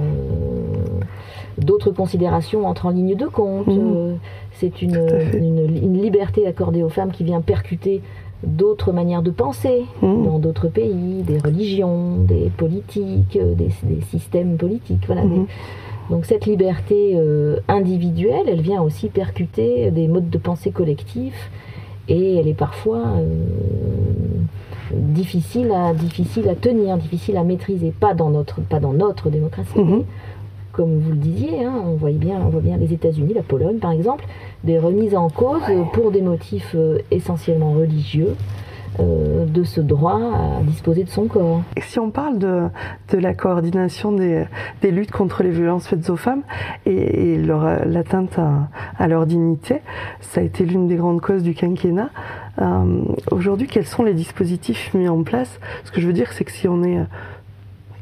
[1.58, 3.68] d'autres considérations entrent en ligne de compte.
[3.68, 3.94] Mmh.
[3.96, 4.14] Euh,
[4.52, 4.96] c'est une,
[5.34, 8.02] une, liberté accordée aux femmes qui vient percuter
[8.44, 10.26] d'autres manières de penser Mhm.
[10.26, 15.04] dans d'autres pays, des religions, des politiques, euh, des, des systèmes politiques.
[15.08, 15.46] Voilà, des- Mhm.
[16.12, 21.50] donc cette liberté euh, individuelle, elle vient aussi percuter des modes de pensée collectifs
[22.08, 23.24] et elle est parfois euh,
[24.94, 29.80] difficile, à, difficile à tenir, difficile à maîtriser, pas dans notre, pas dans notre démocratie.
[29.80, 30.04] Mhm.
[30.76, 33.78] Comme vous le disiez, hein, on, voit bien, on voit bien les États-Unis, la Pologne
[33.78, 34.26] par exemple,
[34.66, 38.36] des remises en cause euh, pour des motifs euh, essentiellement religieux
[39.00, 41.62] euh, de ce droit à disposer de son corps.
[41.80, 42.68] Si on parle de,
[43.14, 44.48] la coordination des,
[44.84, 46.44] luttes contre les violences faites aux femmes
[46.86, 49.82] et, et l'atteinte à, leur dignité,
[50.20, 52.10] ça a été l'une des grandes causes du quinquennat.
[53.32, 55.60] Aujourd'hui, quels sont les dispositifs mis en place?
[55.84, 57.00] Ce que je veux dire, c'est que si on est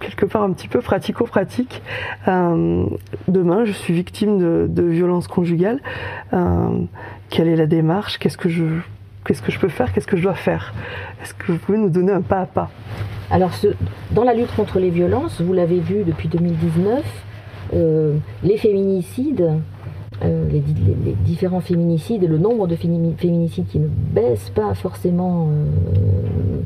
[0.03, 1.81] quelque part un petit peu pratico-pratique,
[2.27, 2.85] euh,
[3.27, 5.79] demain je suis victime de, violences conjugales,
[6.33, 6.69] euh,
[7.29, 8.19] quelle est la démarche?
[8.19, 8.65] Qu'est-ce que je
[9.25, 9.93] Qu'est-ce que je peux faire?
[9.93, 10.73] Qu'est-ce que je dois faire?
[11.21, 12.69] Est-ce que vous pouvez nous donner un pas à pas?
[13.31, 13.69] Alors, ce-
[14.11, 17.01] dans la lutte contre les violences, vous l'avez vu depuis 2019,
[17.73, 19.61] euh, les féminicides,
[20.23, 23.87] euh, les, di- les- les différents féminicides et le nombre de fémini- féminicides qui ne
[23.87, 26.61] baissent pas forcément euh,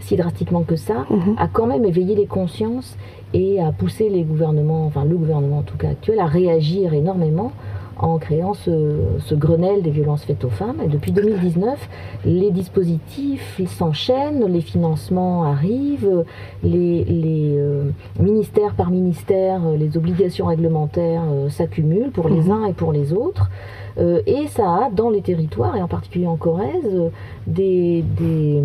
[0.00, 1.34] si drastiquement que ça, Mhm.
[1.38, 2.96] a quand même éveillé les consciences
[3.34, 7.52] et a poussé les gouvernements, enfin le gouvernement en tout cas actuel, à réagir énormément
[7.98, 10.76] en créant ce, ce Grenelle des violences faites aux femmes.
[10.84, 11.88] Et depuis 2019,
[12.24, 16.24] les dispositifs s'enchaînent, les financements arrivent,
[16.62, 22.50] les, les, euh, ministères par ministère, euh, les obligations réglementaires euh, s'accumulent pour les Mhm.
[22.50, 23.50] uns et pour les autres.
[23.98, 27.10] Euh, et ça a dans les territoires, et en particulier en Corrèze,
[27.46, 28.62] des, des,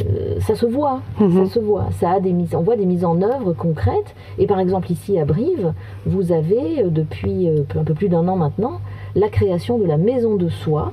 [0.00, 1.46] euh, ça se voit, Mhm.
[1.46, 1.88] ça se voit.
[2.00, 4.14] Ça a des mises, on voit des mises en œuvre concrètes.
[4.38, 5.72] Et par exemple ici à Brive,
[6.06, 8.80] vous avez euh, depuis euh, un peu plus d'un an maintenant
[9.14, 10.92] la création de la maison de soie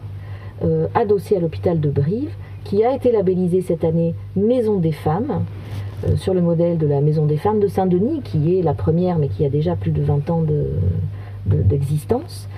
[0.64, 2.32] euh, adossée à l'hôpital de Brive,
[2.64, 5.44] qui a été labellisée cette année Maison des femmes.
[6.08, 9.18] euh, sur le modèle de la Maison des femmes de Saint-Denis, qui est la première,
[9.18, 10.68] mais qui a déjà plus de 20 ans de-
[11.46, 12.50] de- d'existence,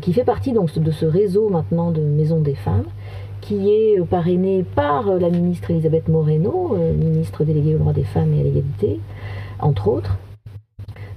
[0.00, 2.86] qui fait partie donc de ce réseau maintenant de Maisons des femmes,
[3.40, 8.04] qui est parrainé par euh, la ministre Elisabeth Moreno, euh, ministre déléguée aux droits des
[8.04, 9.00] femmes et à l'égalité,
[9.60, 10.16] entre autres.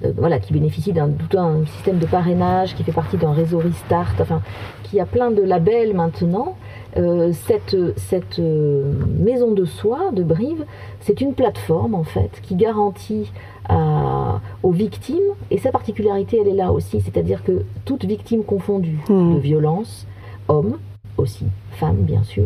[0.06, 3.58] Euh, voilà, qui bénéficie d'un tout un système de parrainage, qui fait partie d'un réseau
[3.58, 4.42] Restart, enfin,
[4.84, 6.56] qui a plein de labels maintenant.
[6.98, 10.66] Euh, cette cette euh, maison de soie de Brive,
[11.02, 13.32] c'est une plateforme en fait qui garantit
[13.68, 15.18] à- aux victimes,
[15.52, 19.36] et sa particularité elle est là aussi, c'est-à-dire que toutes victimes confondues Mhm.
[19.36, 20.08] de violence,
[20.48, 20.78] hommes
[21.20, 22.46] aussi, femmes bien sûr,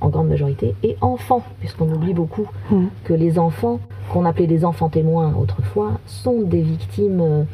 [0.00, 2.88] en grande majorité, et enfants, puisqu'on oublie beaucoup Mhm.
[3.04, 3.80] que les enfants,
[4.12, 7.46] qu'on appelait des enfants témoins autrefois, sont des victimes,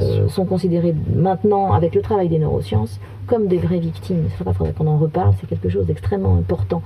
[0.00, 4.22] euh, sont considérés maintenant, avec le travail des neurosciences, comme des vraies victimes.
[4.24, 6.82] Il faudrait qu'on en reparle, c'est quelque chose d'extrêmement important.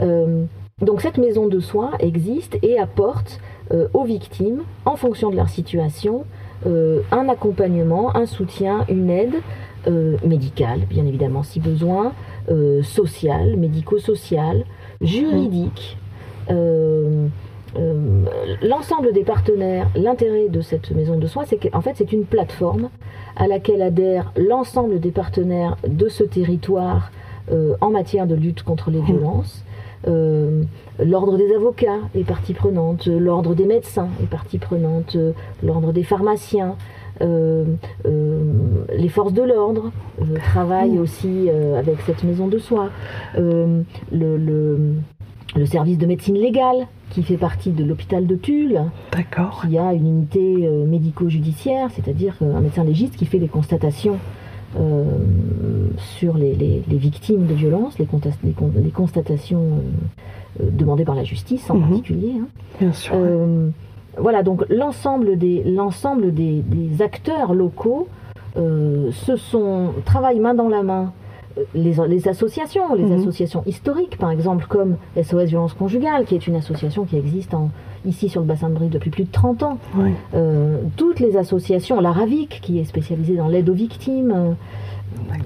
[0.00, 0.44] Euh,
[0.82, 3.40] donc cette maison de soins existe et apporte
[3.72, 6.24] euh, aux victimes, en fonction de leur situation,
[6.66, 9.34] un accompagnement, un soutien, une aide
[10.24, 12.12] médicale, bien évidemment si besoin,
[12.50, 14.64] euh, sociale, médico-sociale,
[15.00, 15.96] juridique.
[16.50, 17.26] Euh,
[17.76, 18.24] euh,
[18.62, 22.90] L'ensemble des partenaires, l'intérêt de cette maison de soins, c'est qu'en fait c'est une plateforme
[23.36, 27.10] à laquelle adhèrent l'ensemble des partenaires de ce territoire
[27.80, 29.64] en matière de lutte contre les violences.
[30.06, 35.16] L'ordre des avocats est partie prenante, l'ordre des médecins est partie prenante,
[35.62, 36.76] l'ordre des pharmaciens,
[37.20, 42.90] les forces de l'ordre euh, travaillent aussi euh, avec cette maison de soins,
[43.38, 44.94] Euh, le, le-
[45.56, 48.80] le service de médecine légale qui fait partie de l'hôpital de Tulle,
[49.12, 49.62] D'accord.
[49.64, 54.16] qui a une unité euh, médico-judiciaire, c'est-à-dire euh, un médecin légiste qui fait des constatations
[54.80, 55.04] euh,
[56.18, 58.06] sur les, les- les victimes de violences, les,
[58.90, 61.82] constatations euh, euh, demandées par la justice en Mhm.
[61.88, 62.32] particulier.
[62.40, 62.48] hein.
[62.80, 63.14] Bien sûr.
[63.14, 63.68] Euh,
[64.18, 68.08] voilà, donc l'ensemble des, l'ensemble des, des acteurs locaux
[68.56, 71.12] euh, se sont, travaillent main dans la main.
[71.58, 73.20] Euh, Les, les associations, les Mhm.
[73.20, 77.70] associations historiques, par exemple, comme SOS Violence Conjugale, qui est une association qui existe en,
[78.04, 79.78] ici sur le bassin de Brive depuis plus de 30 ans.
[79.96, 80.10] Oui.
[80.34, 84.56] Euh, toutes les associations, la RAVIC, qui est spécialisée dans l'aide aux victimes,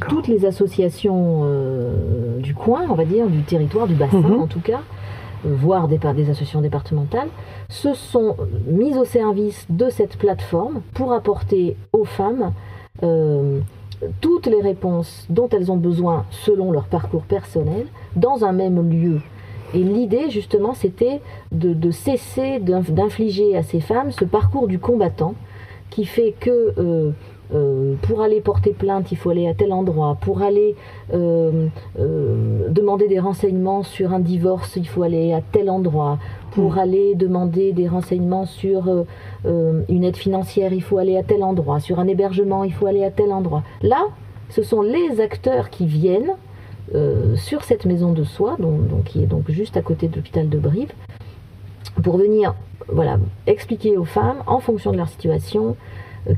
[0.08, 4.40] toutes les associations euh, du coin, on va dire, du territoire, du bassin Mhm.
[4.40, 4.80] en tout cas,
[5.44, 5.98] voire des,
[6.30, 7.28] associations départementales,
[7.68, 12.52] se sont mises au service de cette plateforme pour apporter aux femmes
[13.02, 13.60] euh,
[14.20, 19.20] toutes les réponses dont elles ont besoin selon leur parcours personnel dans un même lieu.
[19.74, 21.20] Et l'idée, justement, c'était
[21.52, 25.34] de, cesser d'inf- d'infliger à ces femmes ce parcours du combattant
[25.90, 27.10] qui fait que euh,
[27.54, 30.18] euh, pour aller porter plainte, il faut aller à tel endroit.
[30.20, 30.74] Pour aller
[31.14, 36.18] euh, euh, demander des renseignements sur un divorce, il faut aller à tel endroit.
[36.52, 36.78] Pour Mm.
[36.78, 39.04] aller demander des renseignements sur
[39.44, 41.80] une aide financière, il faut aller à tel endroit.
[41.80, 43.62] Sur un hébergement, il faut aller à tel endroit.
[43.82, 44.06] Là,
[44.50, 46.32] ce sont les acteurs qui viennent
[47.36, 48.24] sur cette maison de
[48.58, 50.92] donc, qui est donc juste à côté de l'hôpital de Brive,
[52.02, 52.54] pour venir
[52.88, 55.76] voilà, expliquer aux femmes, en fonction de leur situation,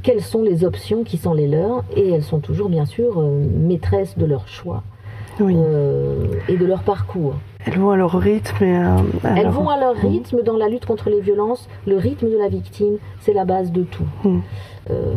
[0.02, 3.44] quelles sont les options qui sont les leurs, et elles sont toujours bien sûr euh,
[3.58, 4.82] maîtresses de leur choix
[5.40, 5.54] Oui.
[5.56, 7.34] euh, et de leur parcours.
[7.66, 10.10] Elles vont à leur rythme et à, à Elles leur- vont à leur Mhm.
[10.10, 11.68] rythme dans la lutte contre les violences.
[11.86, 14.06] Le rythme de la victime, c'est la base de tout.
[14.24, 14.40] Mhm.
[14.90, 15.14] Euh,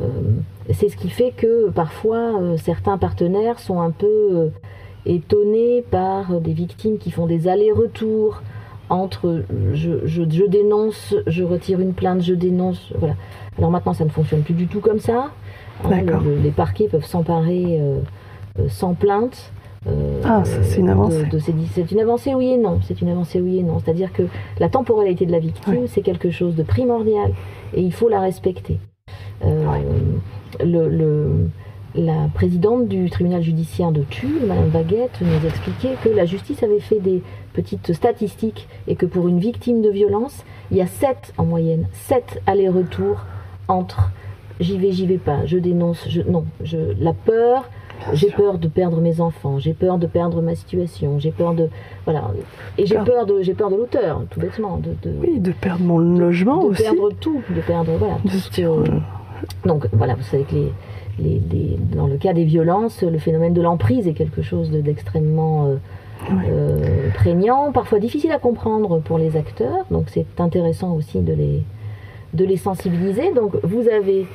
[0.71, 4.47] c'est ce qui fait que parfois euh, certains partenaires sont un peu euh,
[5.06, 8.41] étonnés par des victimes qui font des allers-retours
[8.89, 9.43] entre
[9.74, 12.91] je, je- je dénonce, je retire une plainte, je dénonce.
[12.98, 13.15] Voilà.
[13.58, 15.32] Alors maintenant, ça ne fonctionne plus du tout comme ça.
[15.86, 17.98] Hein, le- les parquets peuvent s'emparer euh,
[18.60, 19.52] euh, sans plainte.
[19.88, 21.26] euh, Ah, c'est une avancée.
[21.74, 22.80] c'est une avancée oui et non.
[22.84, 23.80] C'est une avancée oui et non.
[23.80, 24.24] C'est-à-dire que
[24.60, 25.88] la temporalité de la victime, Oui.
[25.88, 27.32] c'est quelque chose de primordial
[27.74, 28.80] et il faut la respecter.
[29.43, 29.65] Euh,
[30.63, 31.50] le, le-
[31.96, 36.80] la présidente du tribunal judiciaire de Tulle, Madame Baguette, nous expliquait que la justice avait
[36.80, 37.22] fait des
[37.53, 41.87] petites statistiques et que pour une victime de violence, il y a 7 en moyenne,
[41.93, 43.19] 7 allers-retours
[43.67, 44.11] entre
[44.59, 47.69] j'y vais, j'y vais pas, je dénonce, je, non, je, la peur,
[48.13, 51.69] j'ai peur de perdre mes enfants, j'ai peur de perdre ma situation, j'ai peur de
[52.05, 52.31] voilà,
[52.77, 53.25] et j'ai Peur.
[53.25, 56.67] de j'ai peur de l'auteur, tout bêtement, de, de, Oui, de perdre mon logement de
[56.67, 56.83] aussi.
[56.83, 58.15] perdre tout, de perdre voilà.
[58.25, 58.89] De
[59.65, 60.71] donc voilà, vous savez que les,
[61.19, 64.81] les- les- dans le cas des violences, le phénomène de l'emprise est quelque chose de-
[64.81, 65.75] d'extrêmement euh.
[66.31, 69.86] Euh, prégnant, parfois difficile à comprendre pour les acteurs.
[69.91, 71.63] Donc c'est intéressant aussi de les,
[72.33, 73.31] de les sensibiliser.
[73.33, 74.25] Donc vous avez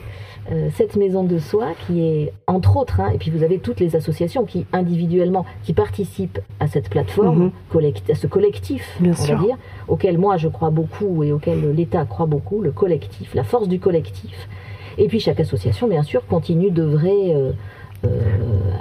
[0.50, 3.80] euh, cette maison de soins qui est entre autres, hein, et puis vous avez toutes
[3.80, 7.50] les associations qui individuellement qui participent à cette plateforme, Mhm.
[7.70, 9.36] collect- à ce collectif, Bien on sûr.
[9.36, 9.56] va dire,
[9.88, 13.78] auquel moi je crois beaucoup et auquel l'État croit beaucoup, le collectif, la force du
[13.78, 14.48] collectif.
[14.96, 17.52] Et puis chaque association, bien sûr, continue d'œuvrer euh,
[18.04, 18.08] euh,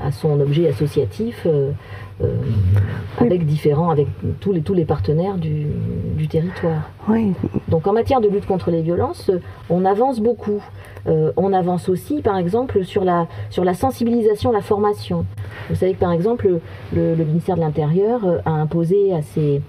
[0.03, 1.71] à son objet associatif euh,
[2.21, 2.35] euh,
[3.19, 4.07] avec différents, avec
[4.39, 5.67] tous les, tous les partenaires du,
[6.17, 6.89] du territoire.
[7.07, 7.33] Oui,
[7.67, 10.61] Donc en matière de lutte contre les violences, euh, on avance beaucoup.
[11.07, 15.25] Euh, on avance aussi, par exemple, sur la, sur la sensibilisation, la formation.
[15.69, 16.59] Vous savez que, par exemple,
[16.93, 19.61] le, le ministère de l'Intérieur euh, a imposé à ses,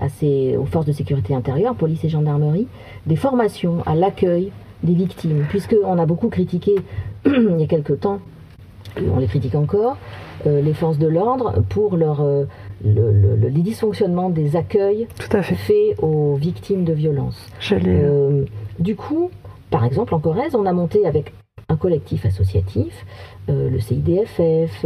[0.00, 2.68] à ses- aux forces de sécurité intérieure, police et gendarmerie,
[3.06, 6.74] des formations à l'accueil des victimes, puisqu'on a beaucoup critiqué
[7.26, 8.20] il y a quelque temps,
[8.96, 9.96] on les critique encore,
[10.46, 12.44] euh, les forces de l'ordre pour leur, euh,
[12.84, 15.54] le, le- le- les dysfonctionnements des accueils tout à fait.
[15.54, 17.48] faits aux victimes de violences.
[17.72, 18.44] Euh,
[18.78, 19.30] du coup,
[19.70, 21.32] par exemple, en Corrèze, on a monté avec
[21.68, 23.06] un collectif associatif,
[23.48, 24.84] le CIDFF,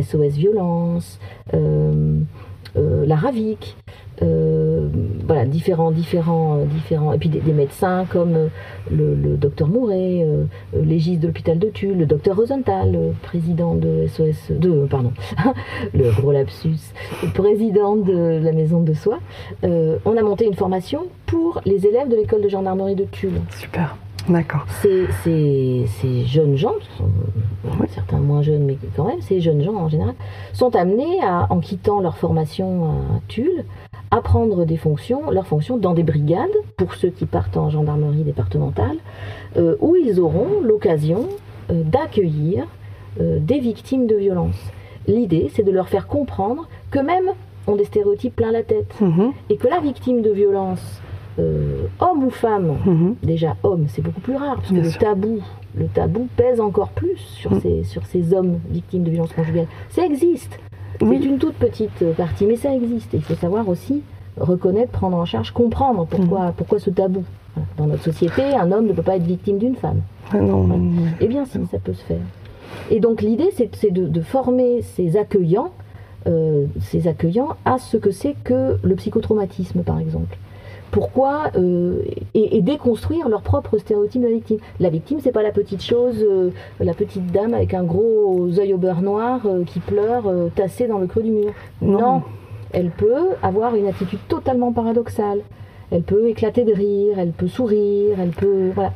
[0.00, 1.18] SOS Violence,
[1.52, 3.76] la RAVIC,
[4.22, 4.88] euh,
[5.26, 8.48] voilà, différents, différents, euh, différents, et puis des, médecins comme euh,
[8.90, 13.74] le, le docteur Mouret, euh, euh, légiste de l'hôpital de Tulle, le docteur Rosenthal, président
[13.74, 15.12] de SOS, de, pardon,
[15.94, 16.92] le gros lapsus,
[17.34, 19.20] président de la maison de soins.
[19.64, 23.40] Euh, on a monté une formation pour les élèves de l'école de gendarmerie de Tulle.
[23.50, 23.96] Super.
[24.28, 24.64] D'accord.
[24.82, 29.40] Ces, ces- ces jeunes gens, qui sont, euh, certains moins jeunes, mais quand même, ces
[29.40, 30.14] jeunes gens en général,
[30.52, 33.64] sont amenés à, en quittant leur formation à Tulle,
[34.10, 38.22] à prendre des fonctions, leurs fonctions dans des brigades, pour ceux qui partent en gendarmerie
[38.24, 38.96] départementale,
[39.56, 41.28] euh, où ils auront l'occasion
[41.70, 42.66] euh, d'accueillir
[43.20, 44.60] euh, des victimes de violences.
[45.08, 47.30] L'idée, c'est de leur faire comprendre qu'eux-mêmes
[47.66, 51.00] ont des stéréotypes plein la tête, Mhm, et que la victime de violence,
[51.40, 53.14] euh, homme ou femme, mhm.
[53.22, 55.00] déjà homme, c'est beaucoup plus rare, parce Bien que le sûr.
[55.00, 55.38] tabou,
[55.76, 59.66] le tabou pèse encore plus sur, ces, sur ces hommes victimes de violences conjugales.
[59.90, 60.58] Ça existe,
[60.98, 63.14] c'est Oui, une toute petite euh, partie, mais ça existe.
[63.14, 64.02] Et il faut savoir aussi
[64.38, 66.52] reconnaître, prendre en charge, comprendre pourquoi, Mm.
[66.56, 67.24] pourquoi ce tabou.
[67.76, 70.00] Dans notre société, un homme ne peut pas être victime d'une femme.
[70.32, 71.02] ah non, non, non.
[71.20, 72.20] Eh bien, si, ça peut se faire.
[72.90, 75.72] Et donc, l'idée, c'est c'est de, de former ces accueillants,
[76.28, 80.38] euh, ces accueillants à ce que c'est que le psychotraumatisme, par exemple.
[80.90, 82.02] Pourquoi euh,
[82.34, 84.58] et, et déconstruire leur propre stéréotype de la victime.
[84.80, 86.50] La victime, c'est pas la petite chose, euh,
[86.80, 90.24] la petite dame avec un gros œil au beurre noir euh, qui pleure,
[90.54, 91.52] tassée dans le creux du mur.
[91.80, 92.00] Non.
[92.00, 92.22] non,
[92.72, 95.40] elle peut avoir une attitude totalement paradoxale.
[95.92, 98.92] Elle peut éclater de rire, elle peut sourire, elle peut voilà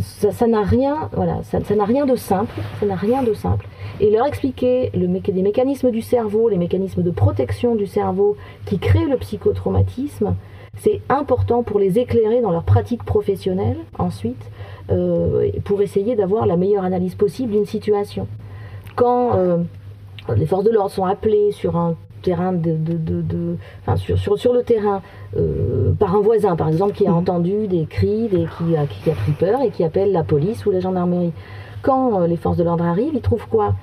[0.00, 3.66] ça n'a rien, voilà, ça n'a rien de simple, ça n'a rien de simple.
[4.00, 8.78] Et leur expliquer le les mécanismes du cerveau, les mécanismes de protection du cerveau qui
[8.78, 10.34] créent le psychotraumatisme,
[10.78, 14.50] c'est important pour les éclairer dans leur pratique professionnelle ensuite,
[14.90, 18.26] euh, pour essayer d'avoir la meilleure analyse possible d'une situation.
[18.94, 19.58] Quand euh,
[20.36, 22.76] les forces de l'ordre sont appelées sur un terrain de,
[23.82, 25.00] enfin, sur, sur, sur, le terrain
[25.36, 27.16] euh, par un voisin par exemple qui a mmh.
[27.16, 30.66] entendu des cris des, qui, a, qui a pris peur et qui appelle la police
[30.66, 31.32] ou la gendarmerie
[31.82, 33.74] quand les forces de l'ordre arrivent ils trouvent quoi?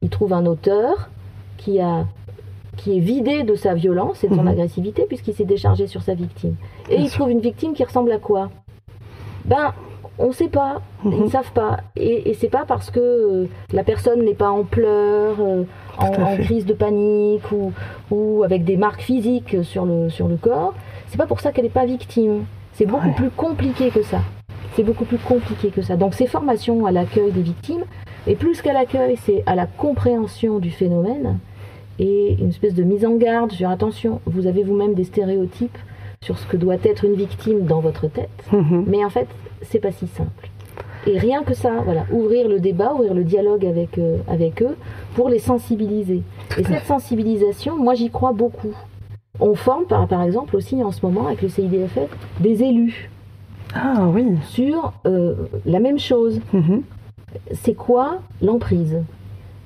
[0.00, 1.10] Ils trouvent un auteur
[1.58, 2.06] qui a
[2.76, 4.48] qui est vidé de sa violence et de son mmh.
[4.48, 6.56] agressivité puisqu'il s'est déchargé sur sa victime.
[6.90, 8.50] Et ils trouvent une victime qui ressemble à quoi?
[9.44, 9.74] Ben,
[10.18, 11.30] on ne sait pas, ils ne mhm.
[11.30, 11.78] savent pas.
[11.96, 15.64] Et, et c'est pas parce que euh, la personne n'est pas en pleurs, euh,
[15.98, 17.72] en, crise de panique ou,
[18.10, 20.74] ou, avec des marques physiques sur le, sur le corps,
[21.08, 22.44] c'est pas pour ça qu'elle n'est pas victime.
[22.74, 24.20] C'est beaucoup plus compliqué que ça.
[24.74, 25.96] C'est beaucoup plus compliqué que ça.
[25.96, 27.84] Donc ces formations à l'accueil des victimes,
[28.26, 31.38] et plus qu'à l'accueil, c'est à la compréhension du phénomène
[31.98, 35.78] et une espèce de mise en garde sur attention, vous avez vous-même des stéréotypes
[36.22, 38.84] sur ce que doit être une victime dans votre tête, mhm.
[38.86, 39.26] mais en fait,
[39.62, 40.48] c'est pas si simple.
[41.06, 44.76] Et rien que ça, voilà, ouvrir le débat, ouvrir le dialogue avec, euh, avec eux
[45.14, 46.22] pour les sensibiliser.
[46.56, 48.74] et cette sensibilisation, moi j'y crois beaucoup.
[49.40, 53.10] On forme par, par exemple aussi en ce moment avec le CIDFF des élus.
[53.74, 54.26] Ah oui.
[54.44, 55.34] Sur euh,
[55.66, 56.40] la même chose.
[56.52, 56.82] Mhm.
[57.52, 58.98] C'est quoi l'emprise?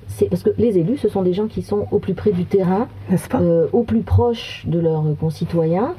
[0.07, 2.45] C'est parce que les élus, ce sont des gens qui sont au plus près du
[2.45, 2.87] terrain,
[3.35, 5.93] euh, au plus proche de leurs concitoyens,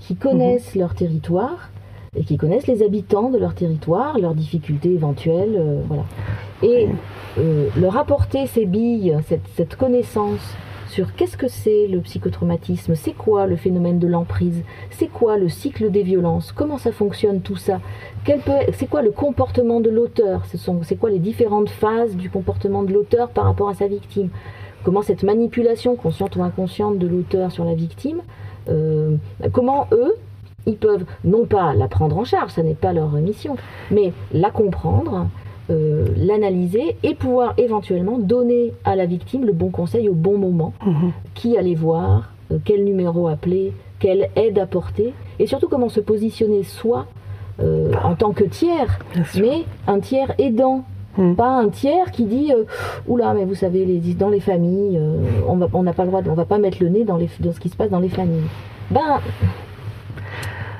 [0.00, 1.70] qui connaissent leur territoire
[2.16, 6.04] et qui connaissent les habitants de leur territoire, leurs difficultés éventuelles, euh, voilà.
[6.62, 6.88] Et
[7.38, 10.40] euh, leur apporter ces billes, cette, connaissance
[10.90, 15.48] sur qu'est-ce que c'est le psychotraumatisme, c'est quoi le phénomène de l'emprise, c'est quoi le
[15.48, 17.80] cycle des violences, comment ça fonctionne tout ça,
[18.26, 20.42] c'est quoi le comportement de l'auteur,
[20.82, 24.30] c'est quoi les différentes phases du comportement de l'auteur par rapport à sa victime,
[24.82, 28.22] comment cette manipulation consciente ou inconsciente de l'auteur sur la victime
[28.68, 29.16] euh,
[29.52, 30.14] comment eux,
[30.66, 33.56] ils peuvent non pas la prendre en charge, ça n'est pas leur mission,
[33.90, 35.28] mais la comprendre,
[35.70, 40.72] euh, l'analyser et pouvoir éventuellement donner à la victime le bon conseil au bon moment,
[40.84, 41.12] mhm.
[41.34, 46.62] qui aller voir, euh, quel numéro appeler, quelle aide apporter, et surtout comment se positionner
[46.62, 47.06] soi
[48.02, 48.98] en tant que tiers,
[49.36, 50.84] mais un tiers aidant.
[51.18, 51.36] Mhm.
[51.36, 52.50] Pas un tiers qui dit
[53.06, 54.98] oula mais vous savez les, dans les familles
[55.46, 57.60] on n'a pas le droit on va pas mettre le nez dans, les, dans ce
[57.60, 58.46] qui se passe dans les familles
[58.90, 59.20] ben,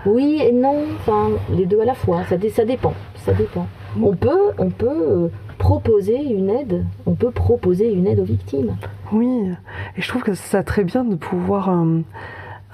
[0.06, 3.66] oui et non, enfin, les deux à la fois, ça, ça dépend, ça dépend.
[4.00, 5.28] On peut, on peut euh,
[5.58, 8.76] proposer une aide, on peut proposer une aide aux victimes.
[9.12, 9.50] Oui,
[9.96, 12.00] et je trouve que c'est très bien de pouvoir euh,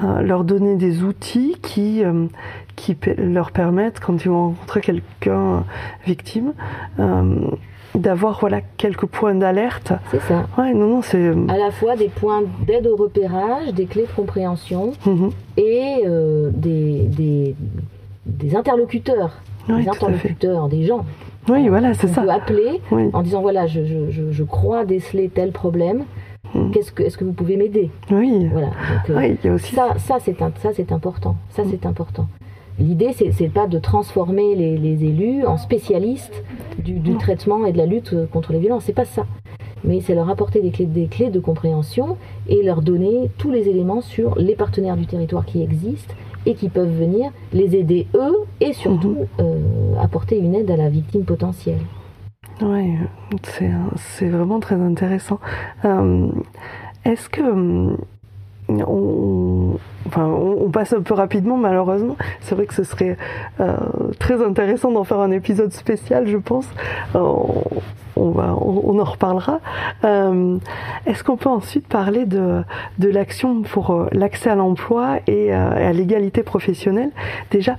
[0.02, 2.02] euh, leur donner des outils qui,
[2.76, 5.64] qui leur permettent, quand ils vont rencontrer quelqu'un
[6.06, 6.52] victime,
[7.94, 9.94] d'avoir voilà quelques points d'alerte.
[10.10, 10.46] C'est ça.
[10.58, 14.12] Ouais, non, non, c'est à la fois des points d'aide au repérage, des clés de
[14.14, 15.30] compréhension mhm.
[15.56, 16.02] et
[16.52, 17.56] des, des,
[18.26, 21.04] des, interlocuteurs, des interlocuteurs, des gens.
[21.48, 22.22] Oui, voilà, c'est ça.
[22.22, 26.04] Peut appeler en disant voilà, je, je, je, crois déceler tel problème.
[26.54, 26.70] Mhm.
[26.72, 27.90] Qu'est-ce que, est-ce que vous pouvez m'aider?
[28.10, 28.48] Oui.
[28.50, 28.68] Voilà.
[29.10, 29.74] Euh, oui, il y a aussi...
[29.74, 31.36] Ça, ça c'est ça c'est important.
[31.50, 31.70] Ça mhm.
[31.70, 32.26] c'est important.
[32.78, 36.44] L'idée, c'est pas de transformer les, élus en spécialistes
[36.78, 38.84] du, traitement et de la lutte contre les violences.
[38.84, 39.24] C'est pas ça.
[39.82, 43.68] Mais c'est leur apporter des clés, des clés de compréhension et leur donner tous les
[43.68, 46.14] éléments sur les partenaires du territoire qui existent
[46.46, 49.26] et qui peuvent venir les aider eux et surtout mhm.
[49.40, 51.80] euh, apporter une aide à la victime potentielle.
[52.62, 52.94] Oui,
[53.42, 55.38] c'est vraiment très intéressant.
[55.84, 56.28] Euh,
[57.04, 57.98] est-ce que hum,
[58.68, 59.76] on,
[60.06, 62.16] enfin, on, passe un peu rapidement malheureusement.
[62.40, 63.16] C'est vrai que ce serait
[63.60, 63.76] euh,
[64.18, 66.68] très intéressant d'en faire un épisode spécial, je pense.
[67.14, 67.20] Euh,
[68.18, 69.60] on, va, on, en reparlera.
[70.04, 70.56] Euh,
[71.04, 72.62] est-ce qu'on peut ensuite parler de,
[72.98, 77.10] de l'action pour euh, l'accès à l'emploi et, à l'égalité professionnelle?
[77.50, 77.76] Déjà,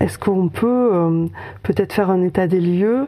[0.00, 1.28] est-ce qu'on peut
[1.62, 3.06] peut-être faire un état des lieux?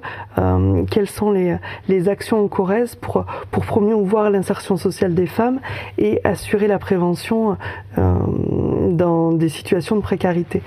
[0.91, 1.57] Quelles sont les,
[1.89, 5.61] les actions en Corrèze pour, pour promouvoir l'insertion sociale des femmes
[5.97, 7.57] et assurer la prévention
[7.97, 10.63] dans des situations de précarité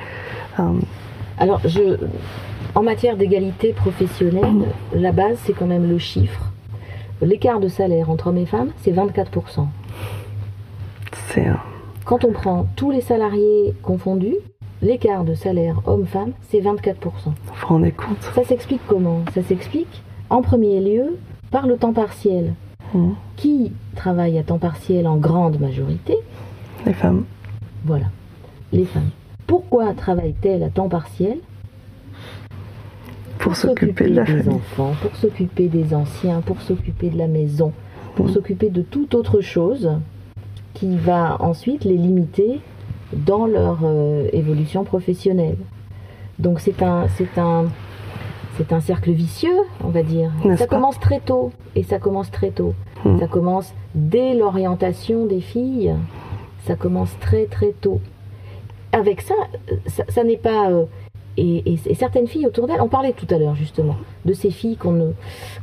[1.38, 1.98] Alors, je,
[2.76, 6.52] en matière d'égalité professionnelle, la base, c'est quand même le chiffre.
[7.22, 9.66] L'écart de salaire entre hommes et femmes, c'est 24%.
[11.34, 11.48] C'est
[12.06, 14.36] Quand on prend tous les salariés confondus,
[14.82, 16.94] l'écart de salaire homme-femme, c'est 24%.
[16.94, 19.24] Vous vous rendez compte Ça s'explique comment?
[19.34, 21.18] Ça s'explique, en premier lieu,
[21.50, 22.54] par le temps partiel.
[22.94, 23.10] Mmh.
[23.36, 26.16] Qui travaille à temps partiel en grande majorité
[26.88, 27.26] Les femmes.
[27.84, 28.06] Voilà,
[28.72, 29.10] les femmes.
[29.46, 31.40] Pourquoi travaille-t-elle à temps partiel?
[33.40, 37.74] Pour s'occuper de la des enfants, pour s'occuper des anciens, pour s'occuper de la maison,
[38.16, 38.30] pour mm.
[38.30, 39.92] s'occuper de toute autre chose
[40.74, 42.62] qui va ensuite les limiter
[43.12, 45.58] dans leur euh, évolution professionnelle.
[46.40, 47.66] Donc c'est un, c'est un,
[48.58, 50.32] c'est un cercle vicieux, on va dire.
[50.58, 52.74] Ça commence très tôt, et ça commence très tôt.
[53.04, 53.20] Hmm.
[53.20, 55.94] Ça commence dès l'orientation des filles.
[56.68, 58.00] Ça commence très très tôt.
[58.92, 59.36] Avec ça,
[59.88, 60.70] ça, ça n'est pas.
[60.70, 60.86] euh,
[61.40, 63.96] et, et- et certaines filles autour d'elles, on parlait tout à l'heure justement
[64.26, 65.12] de ces filles qu'on ne-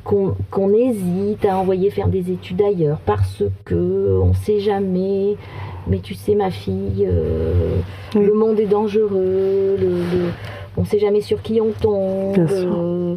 [0.04, 5.36] qu'on qu'on hésite à envoyer faire des études ailleurs parce que on sait jamais.
[5.88, 7.76] Mais tu sais, ma fille, euh,
[8.14, 8.24] Oui.
[8.24, 9.76] le monde est dangereux.
[9.78, 10.30] Le, le-
[10.78, 12.38] on sait jamais sur qui on tombe.
[12.38, 13.16] Euh,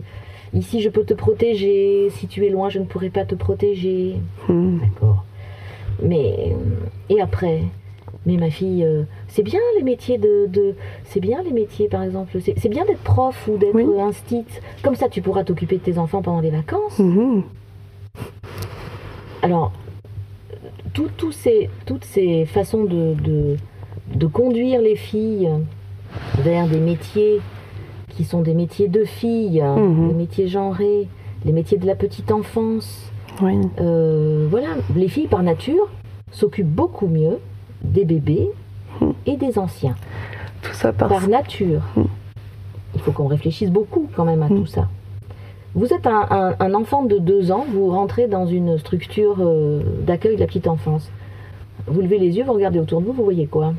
[0.53, 2.09] ici, je peux te protéger.
[2.09, 4.15] Si tu es loin, je ne pourrai pas te protéger.
[4.49, 4.79] Hmm.
[4.79, 5.23] D'accord.
[6.01, 6.55] Mais
[7.09, 7.61] et après
[8.25, 10.75] Mais ma fille, euh, c'est bien les métiers de, de-
[11.05, 12.37] c'est bien les métiers par exemple.
[12.41, 13.85] C'est bien d'être prof ou d'être Oui.
[14.01, 14.43] instit.
[14.83, 16.99] Comme ça, tu pourras t'occuper de tes enfants pendant les vacances.
[16.99, 17.43] Mhm.
[19.41, 19.71] Alors,
[20.93, 23.55] tout- tous ces, toutes ces façons de, de,
[24.15, 25.49] de conduire les filles
[26.39, 27.39] vers des métiers
[28.09, 30.07] qui sont des métiers de filles, Mhm.
[30.09, 31.07] des métiers genrés,
[31.45, 33.11] les métiers de la petite enfance.
[33.41, 33.59] Oui.
[33.79, 35.88] Euh, voilà, les filles par nature
[36.31, 37.39] s'occupent beaucoup mieux
[37.83, 38.49] des bébés
[39.01, 39.13] Mhm.
[39.25, 39.95] et des anciens,
[40.61, 41.81] Tout ça par nature.
[42.95, 44.57] Il faut qu'on réfléchisse beaucoup quand même à Mhm.
[44.61, 44.88] tout ça.
[45.75, 49.81] Vous êtes un, un- un enfant de deux ans, vous rentrez dans une structure euh,
[50.05, 51.11] d'accueil de la petite enfance.
[51.85, 53.73] Vous levez les yeux, vous regardez autour de vous, vous voyez quoi?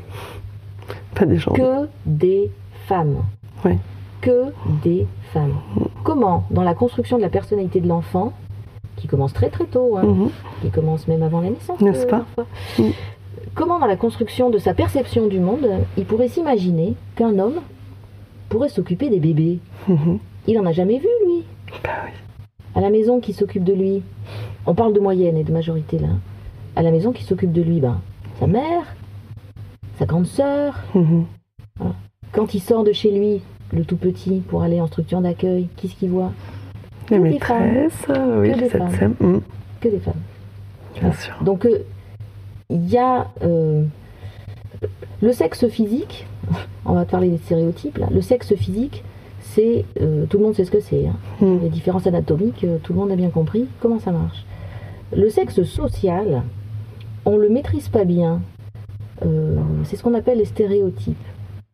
[1.15, 1.51] Pas des gens.
[1.51, 2.49] Que des
[2.87, 3.17] femmes.
[3.65, 3.73] Oui.
[4.21, 4.45] Que
[4.83, 5.55] des femmes.
[6.03, 8.31] Comment, dans la construction de la personnalité de l'enfant,
[8.99, 10.29] qui commence très très tôt, hein, Mhm.
[10.61, 12.25] qui commence même avant la naissance, N'est-ce euh, pas.
[12.77, 12.83] Mm.
[13.55, 17.61] Comment, dans la construction de sa perception du monde, il pourrait s'imaginer qu'un homme
[18.49, 20.19] pourrait s'occuper des bébés Mhm.
[20.47, 21.43] Il en a jamais vu, lui.
[21.83, 22.11] Bah oui.
[22.75, 24.01] À la maison, qui s'occupe de lui
[24.65, 26.09] On parle de moyenne et de majorité, là.
[26.75, 27.99] À la maison, qui s'occupe de lui ben,
[28.39, 28.83] Sa mère,
[29.97, 30.75] sa grande sœur.
[30.95, 31.25] Mhm.
[32.31, 33.41] Quand il sort de chez lui,
[33.71, 36.31] le tout petit, pour aller en structure d'accueil, qu'est-ce qu'il voit?
[37.09, 39.15] Les maîtresses, oui, Que des les femmes.
[39.19, 39.41] Mhm,
[39.81, 40.13] Que des femmes.
[40.99, 41.35] bien sûr.
[41.41, 41.79] Donc, euh,
[42.69, 43.83] il y a euh,
[45.21, 46.27] le sexe physique,
[46.85, 48.07] on va parler des stéréotypes là.
[48.11, 49.03] Le sexe physique,
[49.41, 49.85] c'est.
[50.01, 51.07] euh, tout le monde sait ce que c'est.
[51.07, 51.15] hein.
[51.41, 51.59] Mhm.
[51.63, 54.45] Les différences anatomiques, euh, tout le monde a bien compris comment ça marche?
[55.15, 56.43] Le sexe social,
[57.25, 58.41] on le maîtrise pas bien.
[59.25, 61.17] Euh, c'est ce qu'on appelle les stéréotypes.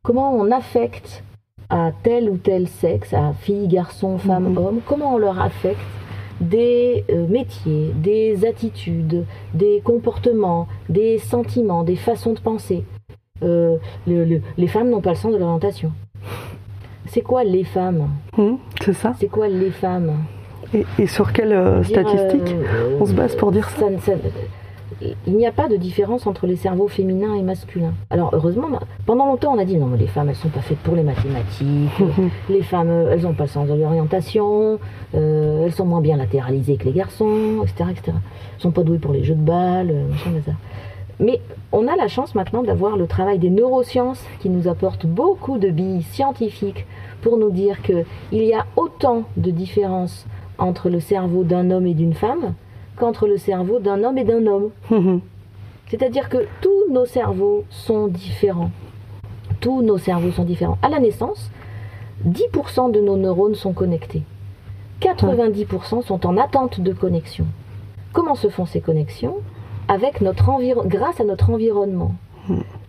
[0.03, 1.23] Comment on affecte
[1.70, 4.57] à tel ou tel sexe, à fille, garçon, femme, Mhm.
[4.57, 5.80] homme, comment on leur affecte
[6.41, 12.84] des euh, métiers, des attitudes, des comportements, des sentiments, des façons de penser.
[13.43, 15.91] Euh, le- le- les femmes n'ont pas le sens de l'orientation.
[17.07, 18.09] C'est quoi les femmes?
[18.38, 19.13] Mhm, C'est ça.
[19.20, 20.11] C'est quoi les femmes?
[20.74, 23.86] Et, et sur quelle euh, Dire, statistique euh, on se base pour dire ça?
[24.01, 24.13] ça-
[25.01, 27.93] Il n'y a pas de différence entre les cerveaux féminins et masculins.
[28.09, 28.67] Alors heureusement,
[29.05, 31.03] pendant longtemps on a dit non mais les femmes elles sont pas faites pour les
[31.03, 31.91] mathématiques,
[32.49, 34.79] les femmes euh, elles n'ont pas le sens de l'orientation,
[35.13, 37.89] euh, elles sont moins bien latéralisées que les garçons, etc.
[37.91, 38.01] etc.
[38.15, 40.55] Elles sont pas douées pour les jeux de balles, euh, machin, bazar.
[41.19, 41.41] Mais
[41.71, 45.69] on a la chance maintenant d'avoir le travail des neurosciences qui nous apporte beaucoup de
[45.69, 46.85] billes scientifiques
[47.21, 50.25] pour nous dire que il y a autant de différences
[50.57, 52.53] entre le cerveau d'un homme et d'une femme
[52.97, 54.69] qu'entre le cerveau d'un homme et d'un homme.
[54.89, 55.21] Mhm.
[55.87, 58.71] C'est-à-dire que tous nos cerveaux sont différents.
[59.59, 60.77] Tous nos cerveaux sont différents.
[60.81, 61.51] À la naissance,
[62.25, 64.23] 10% de nos neurones sont connectés.
[65.01, 67.45] 90% sont en attente de connexion.
[68.13, 69.35] Comment se font ces connexions?
[69.87, 70.49] Avec notre
[70.87, 72.13] grâce à notre environnement.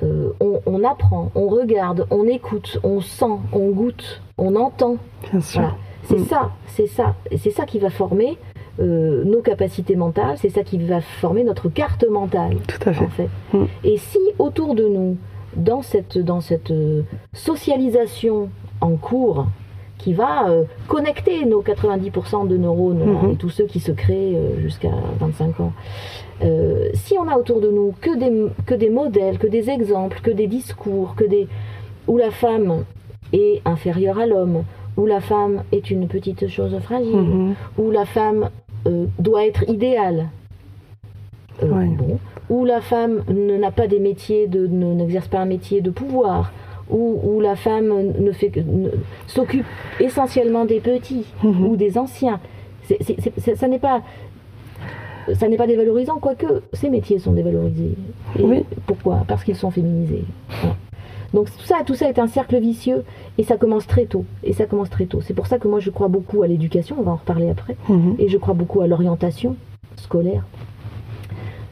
[0.03, 4.97] Euh, on, on apprend, on regarde, on écoute, on sent, on goûte, on entend.
[5.31, 5.61] Bien sûr.
[5.61, 5.75] Voilà.
[6.05, 6.25] C'est Mm.
[6.27, 8.39] ça, c'est ça, c'est ça qui va former
[8.81, 13.05] euh, nos capacités mentales, c'est ça qui va former notre carte mentale, Tout à fait.
[13.05, 13.29] en fait.
[13.53, 13.65] Mm.
[13.85, 15.17] Et si autour de nous,
[15.57, 17.03] dans cette, dans cette euh,
[17.33, 18.51] socialisation
[18.81, 19.47] en cours,
[19.99, 23.31] qui va euh, connecter nos 90% de neurones hein, Mhm.
[23.33, 25.73] et tous ceux qui se créent euh, jusqu'à 25 ans,
[26.93, 28.31] si on a autour de nous que des,
[28.67, 31.49] que des modèles, que des exemples, que des discours, que des
[32.07, 32.85] où la femme
[33.33, 34.65] est inférieure à l'homme,
[34.99, 37.55] où la femme est une petite chose fragile, Mhm.
[37.79, 38.51] où la femme
[38.87, 40.27] euh, doit être idéale,
[41.63, 41.87] euh, Ouais.
[41.87, 42.19] bon,
[42.49, 46.53] où la femme n'a pas des métiers, de, n'exerce pas un métier de pouvoir,
[46.91, 48.53] où, où la femme ne fait
[49.27, 49.67] s'occupe
[50.01, 51.67] essentiellement des petits Mhm.
[51.67, 52.39] ou des anciens.
[53.57, 54.03] Ça n'est pas
[55.35, 57.97] ça n'est pas dévalorisant, quoique ces métiers sont dévalorisés.
[58.39, 58.65] Et Oui.
[58.87, 59.25] Pourquoi?
[59.27, 60.23] Parce qu'ils sont féminisés.
[61.37, 63.05] Donc tout ça, tout ça est un cercle vicieux
[63.39, 64.25] et ça commence très tôt.
[64.43, 65.21] Et ça commence très tôt.
[65.21, 67.77] C'est pour ça que moi je crois beaucoup à l'éducation, on va en reparler après,
[67.89, 68.17] Mhm.
[68.19, 69.55] et je crois beaucoup à l'orientation
[69.97, 70.43] scolaire.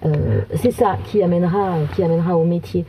[0.05, 2.85] Euh, c'est ça qui amènera, qui amènera au métier.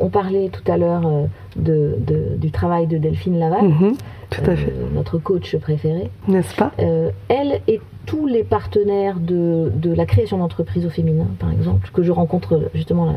[0.00, 1.24] On parlait tout à l'heure euh,
[1.56, 3.64] de, de- du travail de Delphine Laval.
[3.68, 3.94] Mhm.
[4.30, 4.74] Tout à fait.
[4.94, 6.10] notre coach préféré.
[6.28, 6.72] N'est-ce pas?
[6.76, 12.02] Elle et tous les partenaires de, de la création d'entreprises au féminin, par exemple, que
[12.02, 13.14] je rencontre justement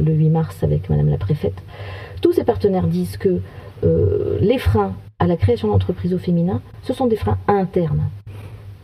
[0.00, 1.60] le 8 mars avec Madame la préfète,
[2.22, 3.40] tous ces partenaires disent que
[4.40, 8.02] les freins à la création d'entreprises au féminin, ce sont des freins internes.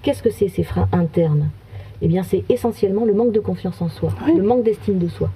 [0.03, 1.51] Qu'est-ce que c'est ces freins internes?
[2.01, 5.30] Eh bien, c'est essentiellement le manque de confiance en soi, le manque d'estime de soi.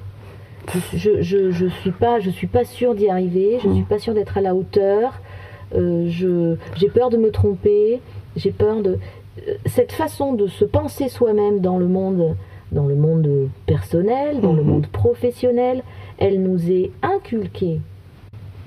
[0.94, 4.14] Je, je, suis pas, je suis pas sûre d'y arriver, je ne suis pas sûre
[4.14, 5.20] d'être à la hauteur.
[5.74, 6.08] Euh,
[6.76, 8.00] j'ai peur de me tromper,
[8.36, 8.98] j'ai peur de
[9.48, 12.36] euh, cette façon de se penser soi-même dans le monde,
[12.70, 14.68] dans le monde personnel, dans le mhm.
[14.68, 15.82] monde professionnel,
[16.18, 17.80] elle nous est inculquée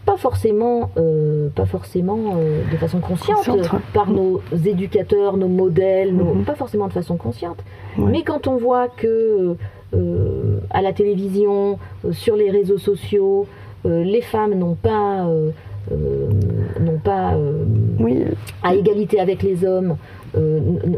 [0.06, 3.50] pas forcément, euh, pas forcément euh, de façon consciente,
[3.94, 7.58] par nos éducateurs, nos modèles, pas forcément de façon consciente.
[7.98, 9.56] Mais quand on voit que
[9.94, 11.80] euh, à la télévision,
[12.12, 13.48] sur les réseaux sociaux,
[13.84, 15.28] les femmes n'ont pas,
[15.92, 17.38] n'ont pas
[18.64, 19.98] à égalité avec les hommes,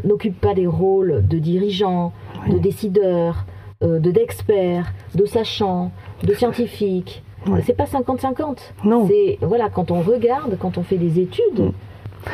[0.05, 2.13] n'occupent pas des rôles de dirigeants,
[2.49, 3.45] de décideurs,
[3.81, 5.91] de d'experts, de sachants,
[6.23, 7.23] de scientifiques.
[7.65, 8.57] C'est pas 50-50.
[8.83, 9.07] Non.
[9.07, 11.71] C'est voilà, quand on regarde, quand on fait des études,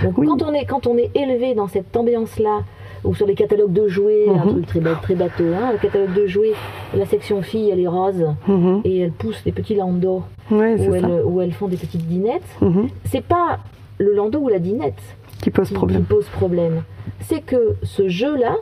[0.02, 0.14] mm.
[0.14, 2.62] quand on est quand on est élevé dans cette ambiance-là,
[3.04, 4.50] ou sur les catalogues de jouets, un mm-hmm.
[4.50, 6.54] truc très, très bateau, hein, le catalogue de jouets,
[6.96, 8.82] la section fille, elle est rose mm-hmm.
[8.86, 12.42] et elle pousse des petits landos où, elles, font des petites dinettes.
[12.62, 12.90] Mm-hmm.
[13.06, 13.60] C'est pas
[13.98, 15.02] le landau ou la dinette
[15.42, 16.02] qui pose problème.
[16.02, 16.84] Qui pose problème.
[17.22, 18.56] C'est que ce jeu-là,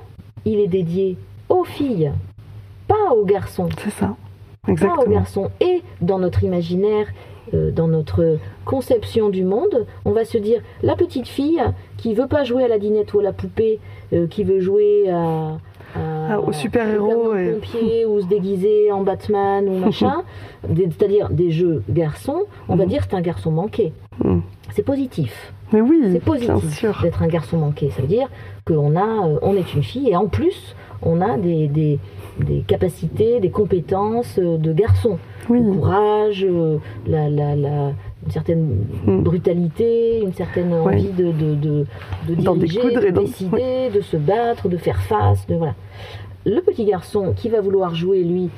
[0.46, 1.18] il est dédié
[1.50, 2.12] aux filles,
[2.88, 3.70] pas aux garçons.
[3.78, 4.16] C'est ça.
[4.68, 5.04] Exactement.
[5.04, 5.52] Pas aux garçons.
[5.60, 7.08] Et dans notre imaginaire,
[7.54, 11.62] euh, dans notre conception du monde, on va se dire la petite fille
[11.98, 13.80] qui veut pas jouer à la dinette ou à la poupée,
[14.14, 15.58] euh, qui veut jouer à,
[15.96, 17.52] à, au super héros et...
[17.54, 20.24] pompier ou se déguiser en Batman ou machin,
[20.64, 22.90] c'est-à-dire des jeux garçons, on va mhm.
[22.90, 23.94] dire c'est un garçon manqué.
[24.24, 24.42] Mhm.
[24.72, 25.54] C'est positif.
[25.74, 27.90] Mais oui, c'est positif d'être un garçon manqué.
[27.92, 28.30] Ça veut dire
[28.66, 32.00] qu'on a, euh, on est une fille et en plus on a des, des,
[32.40, 35.18] des capacités, des compétences de garçon
[35.50, 36.78] le courage, euh,
[37.08, 37.94] la, la, la,
[38.26, 39.22] une certaine hmm.
[39.22, 41.86] brutalité, une certaine envie de, de, de,
[42.28, 45.46] de diriger, de décider, de se battre, de faire face.
[45.48, 45.76] De, voilà.
[46.46, 48.50] Le petit garçon qui va vouloir jouer, lui,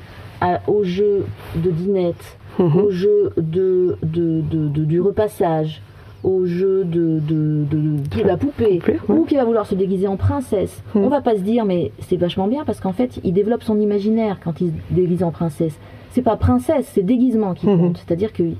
[0.66, 1.24] au jeu
[1.56, 2.76] de dinette, mhm.
[2.76, 5.82] au jeu de, de, du repassage,
[6.24, 10.82] au jeu de, de, de, la poupée, ou qui va vouloir se déguiser en princesse,
[10.94, 11.04] on mhm.
[11.04, 13.78] on va pas se dire mais c'est vachement bien parce qu'en fait il développe son
[13.78, 15.78] imaginaire quand il se déguise en princesse
[16.14, 17.78] c'est pas princesse, c'est déguisement qui mhm.
[17.78, 18.02] compte.
[18.06, 18.56] C'est-à-dire qu'il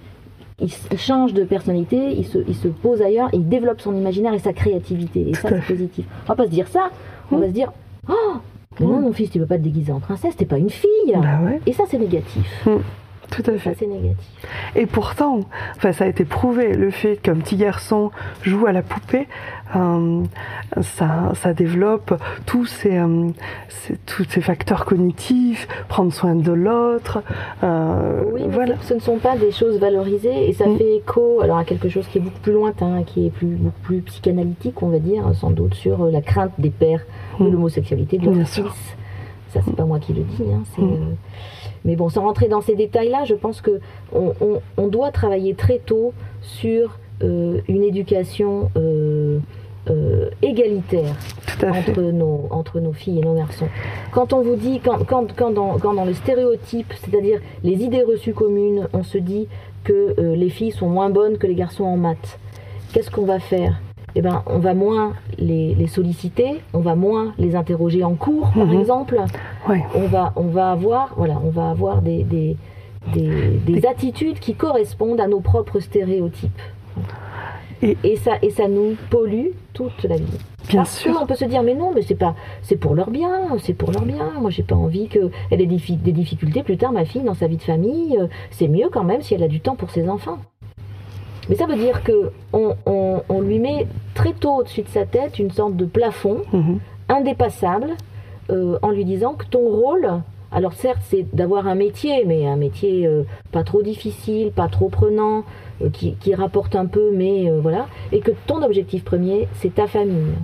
[0.60, 4.38] il change de personnalité, il se, il se pose ailleurs, il développe son imaginaire et
[4.38, 5.28] sa créativité.
[5.28, 6.04] Et ça, c'est positif.
[6.24, 6.90] On va pas se dire ça,
[7.30, 7.72] on va se dire
[8.08, 8.34] Oh,
[8.80, 10.90] mais non, mon fils, tu peux pas te déguiser en princesse, t'es pas une fille.
[11.14, 12.66] Bah et ça, c'est négatif.
[13.34, 13.74] Tout à fait.
[13.78, 14.16] C'est négatif.
[14.76, 15.40] Et pourtant,
[15.76, 18.10] enfin, ça a été prouvé, le fait qu'un petit garçon
[18.42, 19.26] joue à la poupée,
[19.76, 20.22] euh,
[20.82, 22.14] ça, ça, développe
[22.46, 23.30] tous ces, euh,
[24.06, 27.22] tous ces facteurs cognitifs, prendre soin de l'autre.
[27.64, 28.76] Euh, oui, voilà.
[28.82, 30.78] ce ne sont pas des choses valorisées et ça mm.
[30.78, 33.80] fait écho alors, à quelque chose qui est beaucoup plus lointain, qui est plus, beaucoup
[33.82, 37.04] plus psychanalytique, on va dire, sans doute, sur la crainte des pères
[37.40, 37.52] de mm.
[37.52, 38.96] l'homosexualité de leur fils.
[39.48, 40.42] Ça, c'est pas moi qui le dis.
[40.42, 41.14] Hein, mm.
[41.84, 43.80] Mais bon, sans rentrer dans ces détails-là, je pense que
[44.12, 48.70] on, doit travailler très tôt sur une éducation
[49.90, 51.14] euh, égalitaire
[51.62, 53.68] entre nos, entre nos filles et nos garçons.
[54.12, 58.02] Quand on vous dit, quand, quand, quand, dans, quand dans le stéréotype, c'est-à-dire les idées
[58.02, 59.46] reçues communes, on se dit
[59.84, 62.38] que euh, les filles sont moins bonnes que les garçons en maths,
[62.94, 63.78] qu'est-ce qu'on va faire?
[64.16, 68.50] Eh ben, on va moins les, les, solliciter, on va moins les interroger en cours,
[68.54, 68.80] par mhm.
[68.80, 69.20] exemple.
[69.68, 72.56] On, va, on va avoir, voilà, on va avoir des, des,
[73.12, 76.62] des, des attitudes qui correspondent à nos propres stéréotypes.
[77.82, 80.38] Et, ça, et ça nous pollue toute la vie.
[80.68, 81.18] Bien sûr.
[81.20, 83.92] on peut se dire mais non, mais c'est pas, c'est pour leur bien, c'est pour
[83.92, 84.30] leur bien.
[84.40, 87.46] Moi, j'ai pas envie qu'elle ait des, des, difficultés plus tard, ma fille, dans sa
[87.46, 88.16] vie de famille.
[88.18, 90.38] Euh, c'est mieux quand même si elle a du temps pour ses enfants.
[91.48, 95.38] Mais ça veut dire que on, on, lui met très tôt au-dessus de sa tête
[95.38, 96.78] une sorte de plafond mhm.
[97.08, 97.90] indépassable
[98.50, 100.08] euh, en lui disant que ton rôle,
[100.52, 104.88] alors certes, c'est d'avoir un métier, mais un métier euh, pas trop difficile, pas trop
[104.88, 105.44] prenant,
[105.82, 110.34] euh, qui, rapporte un peu, mais voilà, et que ton objectif premier, c'est ta famille.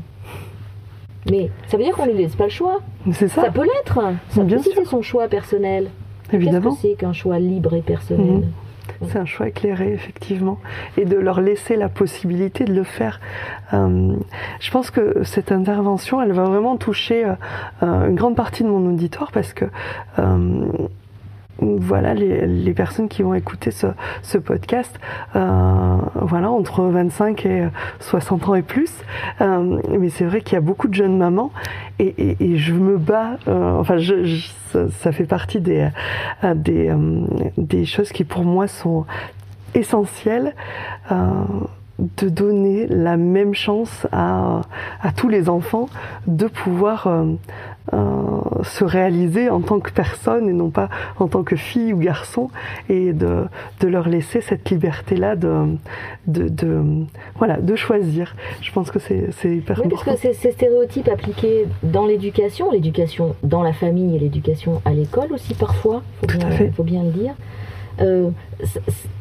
[1.31, 2.81] Mais ça veut dire qu'on ne lui laisse pas le choix.
[3.13, 3.43] C'est ça.
[3.43, 4.01] Ça peut l'être.
[4.31, 5.91] Ça peut c'est son choix personnel.
[6.33, 6.71] Évidemment.
[6.71, 8.27] Qu'est-ce que c'est qu'un choix libre et personnel?
[8.27, 8.45] Mhm.
[9.09, 10.59] C'est un choix éclairé, effectivement.
[10.97, 13.21] Et de leur laisser la possibilité de le faire.
[13.73, 14.15] Euh,
[14.61, 17.25] je pense que cette intervention, elle va vraiment toucher
[17.83, 19.65] une grande partie de mon auditoire parce que
[21.59, 24.99] voilà les, personnes qui vont écouter ce, podcast,
[25.37, 27.69] euh, voilà entre 25 et
[28.01, 28.91] 60 ans et plus.
[29.41, 31.53] Euh, mais c'est vrai qu'il y a beaucoup de jeunes mamans
[31.99, 33.37] et, je me bats.
[33.49, 33.97] Euh, enfin,
[34.91, 35.91] ça, fait partie des
[37.85, 39.05] choses qui pour moi sont
[39.75, 40.55] essentielles
[41.11, 44.63] de donner la même chance à,
[45.17, 45.87] tous les enfants
[46.27, 47.09] de pouvoir
[48.63, 50.89] se réaliser en tant que personne et non pas
[51.19, 52.51] en tant que fille ou garçon
[52.89, 53.45] et de,
[53.81, 55.77] de leur laisser cette liberté-là de,
[56.27, 56.83] de, de,
[57.37, 58.35] voilà, de choisir.
[58.61, 60.13] Je pense que c'est hyper oui, important.
[60.13, 65.33] Parce que ces stéréotypes appliqués dans l'éducation, l'éducation dans la famille et l'éducation à l'école
[65.33, 67.35] aussi parfois, il faut bien le dire,
[68.01, 68.31] euh,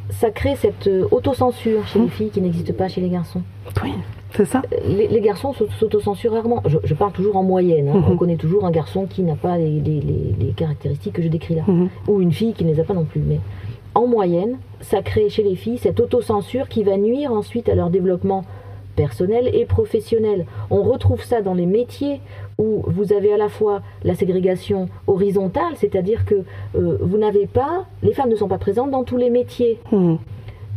[0.10, 2.10] ça crée cette euh, autocensure chez les mmh.
[2.10, 3.42] filles qui n'existe pas chez les garçons.
[3.84, 3.94] Oui,
[4.36, 4.62] c'est ça.
[4.86, 6.62] Les, garçons s'autocensurent rarement.
[6.66, 7.90] Je, parle toujours en moyenne.
[7.90, 8.00] Hein.
[8.00, 8.12] Mmh.
[8.12, 11.64] On connaît toujours un garçon qui n'a pas les, caractéristiques que je décris là.
[11.68, 11.90] Mmh.
[12.08, 13.22] Ou une fille qui ne les a pas non plus.
[13.22, 13.40] Mais
[13.96, 17.90] en moyenne, ça crée chez les filles cette autocensure qui va nuire ensuite à leur
[17.90, 18.44] développement
[18.96, 20.46] personnel et professionnel.
[20.70, 22.20] On retrouve ça dans les métiers
[22.58, 26.44] où vous avez à la fois la ségrégation horizontale, c'est-à-dire que
[26.76, 29.80] euh, vous n'avez pas, les femmes ne sont pas présentes dans tous les métiers.
[29.92, 30.16] Mmh.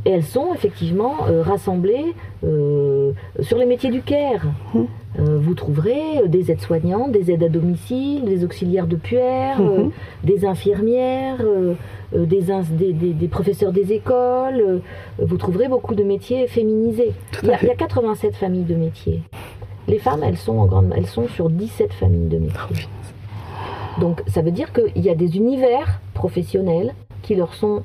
[0.05, 4.47] Et elles sont effectivement euh, rassemblées euh, sur les métiers du care.
[4.75, 4.85] Mmh.
[5.19, 9.91] vous trouverez des aides-soignantes, des aides à domicile, des auxiliaires de puère, mmh.
[10.25, 11.45] des infirmières,
[12.13, 14.81] des, des, professeurs des écoles.
[15.19, 17.13] vous trouverez beaucoup de métiers féminisés.
[17.43, 19.23] Il y, a, il y, a, 87 familles de métiers.
[19.89, 22.89] Les femmes, elles sont, en grande, elles sont sur 17 familles de métiers.
[24.01, 27.83] Donc ça veut dire qu'il y a des univers professionnels qui leur sont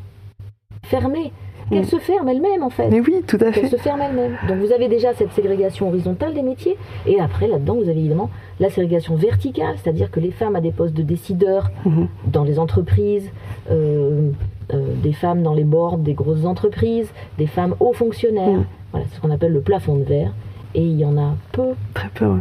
[0.84, 1.32] fermés.
[1.70, 1.86] Qu'elles mm.
[1.86, 2.90] se ferment elles-mêmes en fait.
[2.90, 3.62] Mais oui, tout à fait.
[3.62, 4.38] Qu'elles se ferment elles-mêmes.
[4.48, 8.30] Donc vous avez déjà cette ségrégation horizontale des métiers, et après là-dedans vous avez évidemment
[8.60, 12.08] la ségrégation verticale, c'est-à-dire que les femmes à des postes de décideurs mm-hmm.
[12.32, 13.30] dans les entreprises,
[13.70, 14.32] euh,
[14.74, 18.66] euh, des femmes dans les boards des grosses entreprises, des femmes hauts fonctionnaires, mm.
[18.92, 20.34] voilà ce qu'on appelle le plafond de verre
[20.76, 21.70] et il y en a peu.
[21.94, 22.40] Très peu, oui.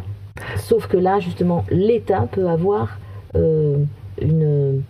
[0.57, 2.99] Sauf que là, justement, l'État peut avoir
[3.35, 3.79] euh,
[4.21, 4.83] une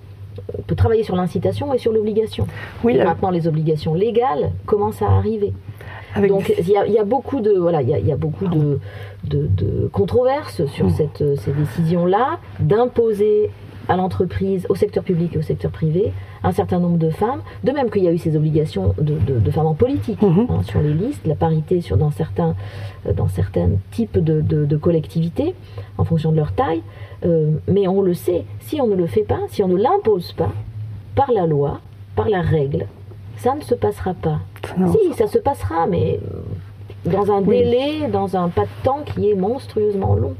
[0.66, 2.46] peut travailler sur l'incitation et sur l'obligation.
[2.84, 5.52] Oui, et maintenant, les obligations légales commencent à arriver.
[6.28, 8.78] Donc il y, a beaucoup de voilà, il y, a beaucoup de,
[9.24, 10.90] de, controverses sur mmh.
[10.90, 13.50] cette, ces décisions-là d'imposer
[13.88, 16.12] à l'entreprise, au secteur public et au secteur privé,
[16.42, 19.66] un certain nombre de femmes, de même qu'il y a eu ces obligations de, femmes
[19.66, 20.46] en politique mhm.
[20.48, 22.54] hein, sur les listes, la parité sur, dans, certains,
[23.06, 25.54] euh, dans certains types de, collectivités,
[25.98, 26.82] en fonction de leur taille.
[27.24, 30.32] Euh, mais on le sait, si on ne le fait pas, si on ne l'impose
[30.32, 30.52] pas,
[31.14, 31.80] par la loi,
[32.14, 32.86] par la règle,
[33.38, 34.40] ça ne se passera pas.
[34.92, 36.20] Si, ça se passera, mais
[37.04, 40.34] dans un délai, dans un pas de temps qui est monstrueusement long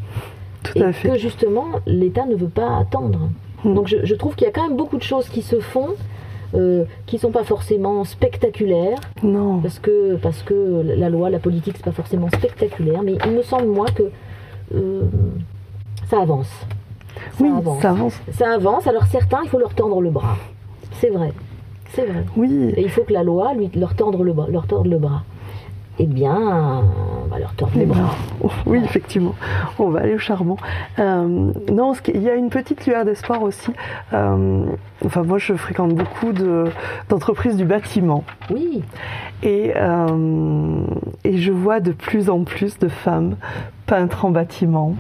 [0.75, 3.31] et que justement l'État ne veut pas attendre.
[3.65, 3.75] Hmm.
[3.75, 5.91] Donc je, trouve qu'il y a quand même beaucoup de choses qui se font.
[6.55, 9.01] Euh, qui sont pas forcément spectaculaires.
[9.25, 9.59] Non.
[9.59, 13.43] Parce que, parce que la loi, la politique, c'est pas forcément spectaculaire, mais il me
[13.43, 14.05] semble, moi, que
[14.73, 15.03] euh,
[16.09, 16.51] ça avance.
[17.41, 17.51] oui,
[17.81, 18.21] ça avance.
[18.33, 18.87] Ça avance.
[18.87, 20.37] Alors certains, il faut leur tendre le bras.
[20.93, 21.33] C'est vrai.
[21.91, 22.25] C'est vrai.
[22.37, 22.75] Oui.
[22.77, 25.23] Et il faut que la loi lui, leur, tendre le bras, leur torde le bras
[25.99, 28.15] eh bien, on va leur tordre les bras.
[28.67, 29.35] Oui, effectivement,
[29.79, 30.57] on va aller au charbon.
[30.99, 33.71] Euh, non, il y a une petite lueur d'espoir aussi.
[34.13, 34.67] Euh,
[35.05, 36.33] enfin, moi, je fréquente beaucoup
[37.09, 38.25] d'entreprises du bâtiment.
[38.51, 38.83] Oui.
[39.43, 40.85] Et, euh,
[41.25, 43.37] et je vois de plus en plus de femmes
[43.87, 44.95] peintres en bâtiment.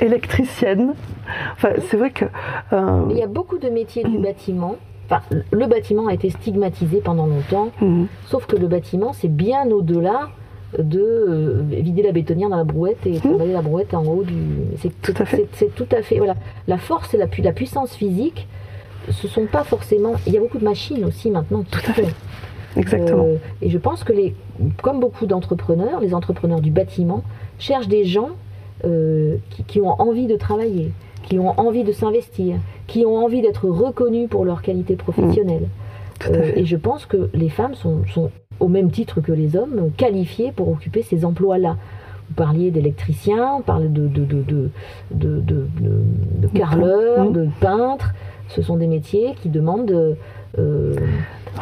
[0.00, 0.94] Électriciennes.
[1.52, 2.24] Enfin, c'est vrai que.
[3.10, 4.76] il y a beaucoup de métiers du bâtiment
[5.50, 8.06] le bâtiment a été stigmatisé pendant longtemps, mhm.
[8.26, 10.28] sauf que le bâtiment, c'est bien au-delà
[10.78, 13.20] de euh, vider la bétonnière dans la brouette et mhm.
[13.20, 14.36] travailler la brouette en haut du.
[14.78, 15.48] C'est tout à fait.
[15.52, 16.18] C'est tout à fait.
[16.18, 16.34] Voilà.
[16.66, 18.46] La force et la, la, puissance physique,
[19.10, 20.14] ce sont pas forcément.
[20.26, 21.64] Il y a beaucoup de machines aussi maintenant.
[21.70, 22.14] Tout à fait.
[22.76, 23.24] Exactement.
[23.24, 24.34] Euh, et je pense que les,
[24.82, 27.22] comme beaucoup d'entrepreneurs, les entrepreneurs du bâtiment
[27.58, 28.30] cherchent des gens
[28.84, 30.92] euh, qui, ont envie de travailler,
[31.24, 32.56] qui ont envie de s'investir,
[32.86, 35.62] qui ont envie d'être reconnus pour leur qualité professionnelle.
[35.62, 36.32] Mmh.
[36.32, 38.02] Euh, et je pense que les femmes sont,
[38.60, 41.76] au même titre que les hommes, qualifiées pour occuper ces emplois-là.
[42.28, 44.70] Vous parliez d'électriciens, on parle de, de, de, de,
[45.12, 45.66] de
[46.52, 47.32] mmh.
[47.32, 48.14] de peintres.
[48.48, 50.16] Ce sont des métiers qui demandent...
[50.58, 50.96] Euh,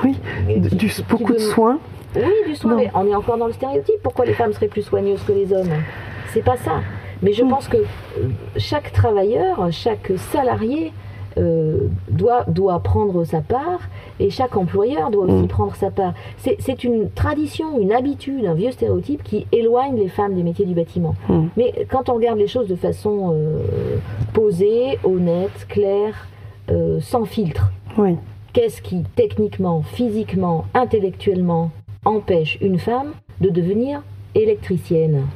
[0.04, 0.16] oui,
[0.58, 1.78] du, beaucoup de soins.
[2.14, 3.96] Oui, du soin, mais on est encore dans le stéréotype.
[4.02, 5.68] Pourquoi les femmes seraient plus soigneuses que les hommes?
[6.32, 6.80] C'est pas ça.
[7.22, 10.92] Mais je pense que euh, chaque travailleur, chaque salarié
[11.38, 13.80] euh, doit, doit prendre sa part
[14.20, 15.48] et chaque employeur doit aussi hmm.
[15.48, 16.14] prendre sa part.
[16.38, 20.74] C'est une tradition, une habitude, un vieux stéréotype qui éloigne les femmes des métiers du
[20.74, 21.14] bâtiment.
[21.28, 21.48] Hmm.
[21.56, 23.96] Mais quand on regarde les choses de façon euh,
[24.32, 26.28] posée, honnête, claire,
[27.00, 27.70] sans filtre.
[27.96, 28.16] Oui.
[28.52, 31.70] Qu'est-ce qui, techniquement, physiquement, intellectuellement,
[32.04, 34.02] empêche une femme de devenir
[34.34, 35.26] électricienne,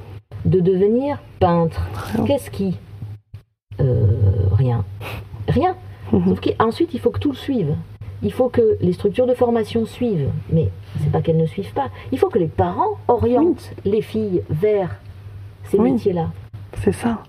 [0.44, 1.86] de devenir peintre
[2.26, 2.78] Qu'est-ce qui
[3.80, 4.06] euh,
[4.52, 4.84] Rien.
[5.48, 5.76] Rien.
[6.12, 6.28] Mhm.
[6.28, 7.74] Sauf qu'ensuite, il faut que tout le suive.
[8.22, 10.28] Il faut que les structures de formation suivent.
[10.50, 10.68] Mais
[11.02, 11.88] c'est pas qu'elles ne suivent pas.
[12.12, 14.96] Il faut que les parents orientent les filles vers
[15.64, 15.92] ces Oui.
[15.92, 16.30] métiers-là.
[16.82, 17.22] C'est ça.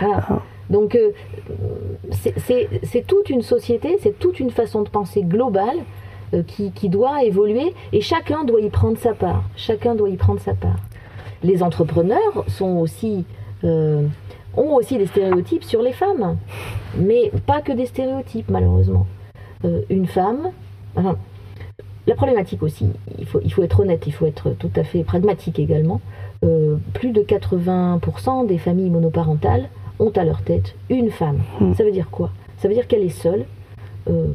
[0.00, 0.24] Voilà.
[0.28, 0.42] Ah.
[0.68, 1.12] Donc, euh,
[2.10, 5.78] c'est- toute une société, c'est toute une façon de penser globale
[6.34, 9.44] euh, qui, qui doit évoluer et chacun doit y prendre sa part.
[9.54, 10.74] Chacun doit y prendre sa part.
[11.42, 13.24] Les entrepreneurs sont aussi,
[13.64, 14.06] euh,
[14.56, 16.36] ont aussi des stéréotypes sur les femmes,
[16.96, 19.06] mais pas que des stéréotypes, malheureusement.
[19.64, 20.50] Euh, une femme.
[20.96, 21.16] enfin,
[22.06, 25.02] la problématique aussi, il faut, il faut être honnête, il faut être tout à fait
[25.02, 26.00] pragmatique également.
[26.44, 29.68] Euh, plus de 80% des familles monoparentales
[29.98, 31.40] ont à leur tête une femme.
[31.60, 31.74] Hmm.
[31.74, 32.30] Ça veut dire quoi?
[32.58, 33.44] Ça veut dire qu'elle est seule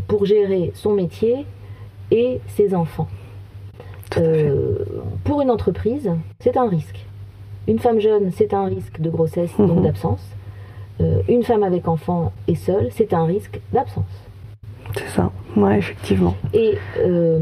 [0.09, 1.45] pour gérer son métier
[2.11, 3.07] et ses enfants.
[4.17, 4.75] Euh,
[5.23, 6.09] pour une entreprise,
[6.39, 7.05] c'est un risque.
[7.67, 9.83] Une femme jeune, c'est un risque de grossesse, donc Mhm.
[9.83, 10.21] d'absence.
[10.99, 14.03] Euh, une femme avec enfant et seule, c'est un risque d'absence.
[14.95, 15.31] C'est ça.
[15.55, 16.35] Ouais, effectivement.
[16.53, 17.39] Et euh,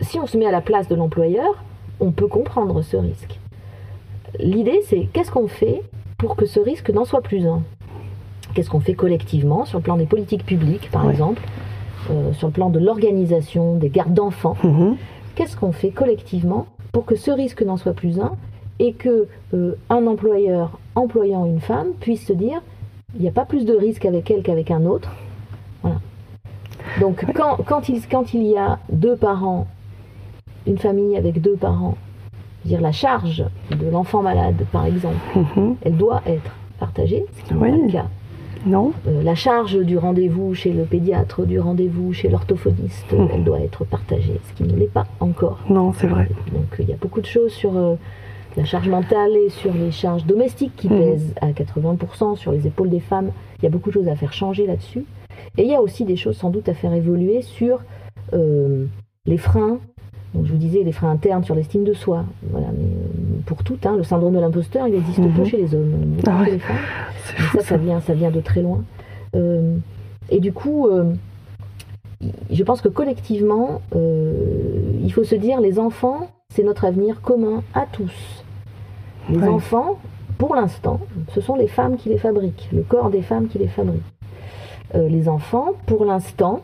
[0.00, 1.62] si on se met à la place de l'employeur,
[1.98, 3.38] on peut comprendre ce risque.
[4.38, 5.82] L'idée, c'est qu'est-ce qu'on fait
[6.18, 7.62] pour que ce risque n'en soit plus un?
[8.54, 11.12] Qu'est-ce qu'on fait collectivement sur le plan des politiques publiques, par Ouais.
[11.12, 11.42] exemple,
[12.10, 14.56] euh, sur le plan de l'organisation des gardes d'enfants?
[14.62, 14.96] Mhm.
[15.34, 18.32] Qu'est-ce qu'on fait collectivement pour que ce risque n'en soit plus un
[18.78, 22.60] et que euh, un employeur employant une femme puisse se dire
[23.14, 25.10] il n'y a pas plus de risque avec elle qu'avec un autre?
[25.82, 25.98] Voilà.
[27.00, 29.66] Donc quand, quand, il, quand il y a deux parents,
[30.66, 31.96] une famille avec deux parents,
[32.64, 35.76] dire la charge de l'enfant malade par exemple, Mhm.
[35.82, 37.70] elle doit être partagée, ce qui n'est Oui.
[37.70, 38.06] pas le cas.
[38.66, 43.28] Non Euh, la charge du rendez-vous chez le pédiatre, du rendez-vous chez l'orthophoniste, Mhm.
[43.32, 45.60] elle doit être partagée, ce qui ne l'est pas encore.
[45.68, 46.28] Non, c'est vrai.
[46.52, 47.94] Donc il y a beaucoup de choses sur euh,
[48.56, 50.98] la charge mentale et sur les charges domestiques qui Mhm.
[50.98, 53.30] pèsent à 80% sur les épaules des femmes.
[53.58, 55.04] Il y a beaucoup de choses à faire changer là-dessus.
[55.56, 57.80] Et il y a aussi des choses sans doute à faire évoluer sur
[58.34, 58.84] euh,
[59.26, 59.78] les freins.
[60.34, 62.24] Donc je vous disais les freins internes sur l'estime de soi.
[62.50, 62.86] Voilà, mais
[63.46, 66.44] pour tout, hein, le syndrome de l'imposteur, il n'existe pas chez les hommes, Ah ouais.
[66.46, 66.76] chez les femmes.
[67.24, 68.82] Fou ça, ça vient, ça vient de très loin.
[69.34, 69.76] Euh,
[70.30, 71.12] et du coup, euh,
[72.50, 77.62] je pense que collectivement, euh, il faut se dire, les enfants, c'est notre avenir commun
[77.74, 78.44] à tous.
[79.28, 79.48] Les Ouais.
[79.48, 79.98] enfants,
[80.38, 81.00] pour l'instant,
[81.34, 84.00] ce sont les femmes qui les fabriquent, le corps des femmes qui les fabrique.
[84.94, 86.62] Les enfants, pour l'instant,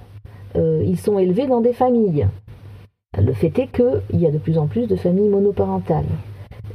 [0.57, 2.27] ils sont élevés dans des familles.
[3.19, 6.05] Le fait est qu'il y a de plus en plus de familles monoparentales.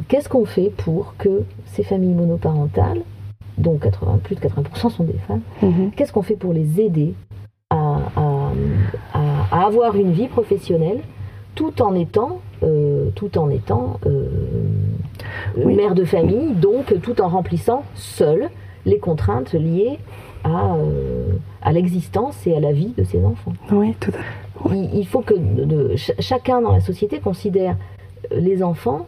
[0.07, 3.01] Qu'est-ce qu'on fait pour que ces familles monoparentales,
[3.57, 5.91] dont 80, plus de 80% sont des femmes, Mhm.
[5.95, 7.13] qu'est-ce qu'on fait pour les aider
[7.69, 8.51] à, à-
[9.13, 10.99] à- à avoir une vie professionnelle
[11.53, 14.27] tout en étant, euh, tout en étant euh,
[15.57, 15.75] Oui.
[15.75, 18.49] mère de famille, donc tout en remplissant seule
[18.85, 19.99] les contraintes liées
[20.43, 23.53] à, euh, à l'existence et à la vie de ses enfants.
[23.71, 24.40] Oui, tout à fait.
[24.93, 27.75] Il, faut que de- de- ch- chacun dans la société considère
[28.31, 29.07] euh, les enfants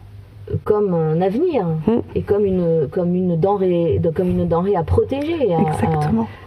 [0.51, 1.91] euh, comme un avenir Mm.
[2.15, 5.59] et comme une, comme, une denrée, de- comme une denrée à protéger, à-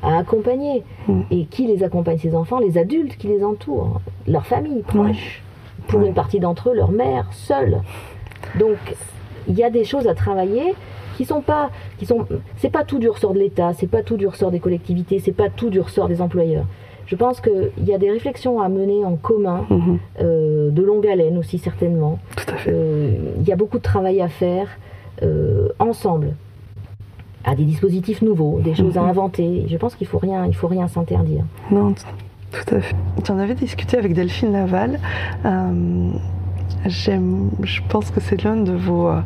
[0.02, 0.82] à, accompagner.
[1.08, 1.20] Mm.
[1.30, 2.58] Et qui les accompagne ces enfants?
[2.58, 5.42] Les adultes qui les entourent, leur famille proche,
[5.88, 7.80] pour une partie d'entre eux, leur mère, seule.
[8.58, 8.76] Donc,
[9.48, 10.74] il y a des choses à travailler
[11.16, 12.26] qui sont pas, qui sont,
[12.58, 15.32] c'est pas tout du ressort de l'État, c'est pas tout du ressort des collectivités, c'est
[15.32, 16.66] pas tout du ressort des employeurs.
[17.06, 19.98] Je pense qu'il y a des réflexions à mener en commun, Mhm.
[20.20, 22.18] euh, de longue haleine aussi certainement.
[22.36, 22.70] Tout à fait.
[22.72, 24.68] Euh, Il y a beaucoup de travail à faire
[25.22, 26.34] euh, ensemble,
[27.44, 29.08] à des dispositifs nouveaux, des choses à Mhm.
[29.08, 29.64] inventer.
[29.68, 31.44] Je pense qu'il faut rien, il faut rien s'interdire.
[31.70, 31.94] Non,
[32.52, 32.94] tout à fait.
[33.24, 34.98] J'en avais discuté avec Delphine Laval.
[36.88, 39.20] J'aime, je pense que c'est l'un de vos, euh,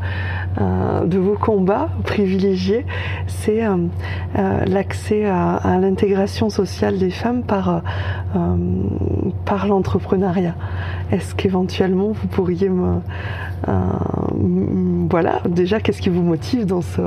[0.61, 2.87] euh, de vos combats privilégiés,
[3.27, 3.77] c'est euh,
[4.67, 7.83] l'accès à, l'intégration sociale des femmes par,
[9.45, 10.55] par l'entrepreneuriat.
[11.13, 13.01] Est-ce qu'éventuellement vous pourriez me,
[15.11, 17.01] voilà, déjà qu'est-ce qui vous motive dans ce,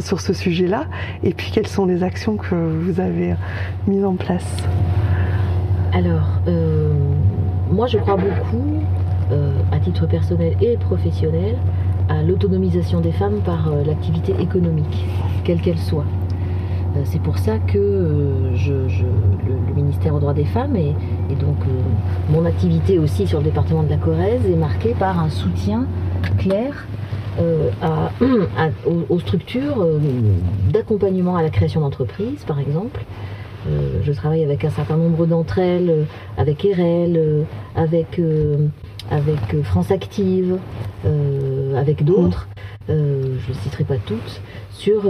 [0.00, 0.84] sur ce sujet-là,
[1.22, 3.34] et puis quelles sont les actions que vous avez
[3.86, 4.56] mises en place?
[5.92, 6.40] Alors,
[7.70, 8.80] moi je crois beaucoup,
[9.72, 11.56] à titre personnel et professionnel,
[12.10, 15.06] à l'autonomisation des femmes par euh, l'activité économique,
[15.44, 16.04] quelle qu'elle soit.
[16.96, 18.50] Euh, C'est pour ça que euh,
[19.46, 20.94] le, ministère aux droits des femmes et,
[21.40, 25.28] donc euh, mon activité aussi sur le département de la Corrèze est marquée par un
[25.28, 25.86] soutien
[26.38, 26.86] clair
[27.38, 27.70] euh,
[29.08, 29.98] aux, structures euh,
[30.72, 33.00] d'accompagnement à la création d'entreprises, par exemple,
[34.02, 36.06] je travaille avec un certain nombre d'entre elles,
[36.38, 37.44] avec EREL,
[37.76, 38.18] avec,
[39.10, 40.58] avec France Active,
[41.76, 42.48] avec d'autres,
[42.88, 44.40] je ne citerai pas toutes,
[44.72, 45.02] sur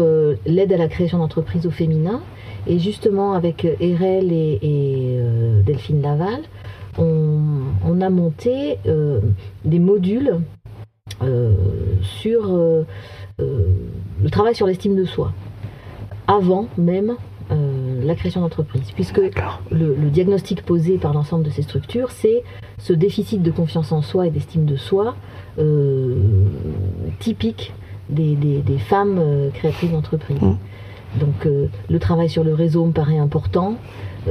[0.47, 2.21] l'aide à la création d'entreprises au féminin.
[2.67, 5.21] Et justement, avec Erel et,
[5.65, 6.41] Delphine Laval,
[6.99, 8.79] on, a monté
[9.65, 10.41] des modules
[12.03, 12.59] sur
[13.39, 15.33] le travail sur l'estime de soi,
[16.27, 17.17] avant même
[17.53, 19.21] euh, la création d'entreprise, puisque
[19.71, 22.43] le, diagnostic posé par l'ensemble de ces structures, c'est
[22.79, 25.17] ce déficit de confiance en soi et d'estime de soi
[25.59, 26.15] euh,
[27.19, 27.73] typique
[28.09, 30.41] des, femmes euh, créatrices d'entreprise.
[30.41, 30.57] Mmh.
[31.19, 33.75] Donc le travail sur le réseau me paraît important.
[34.27, 34.31] Tout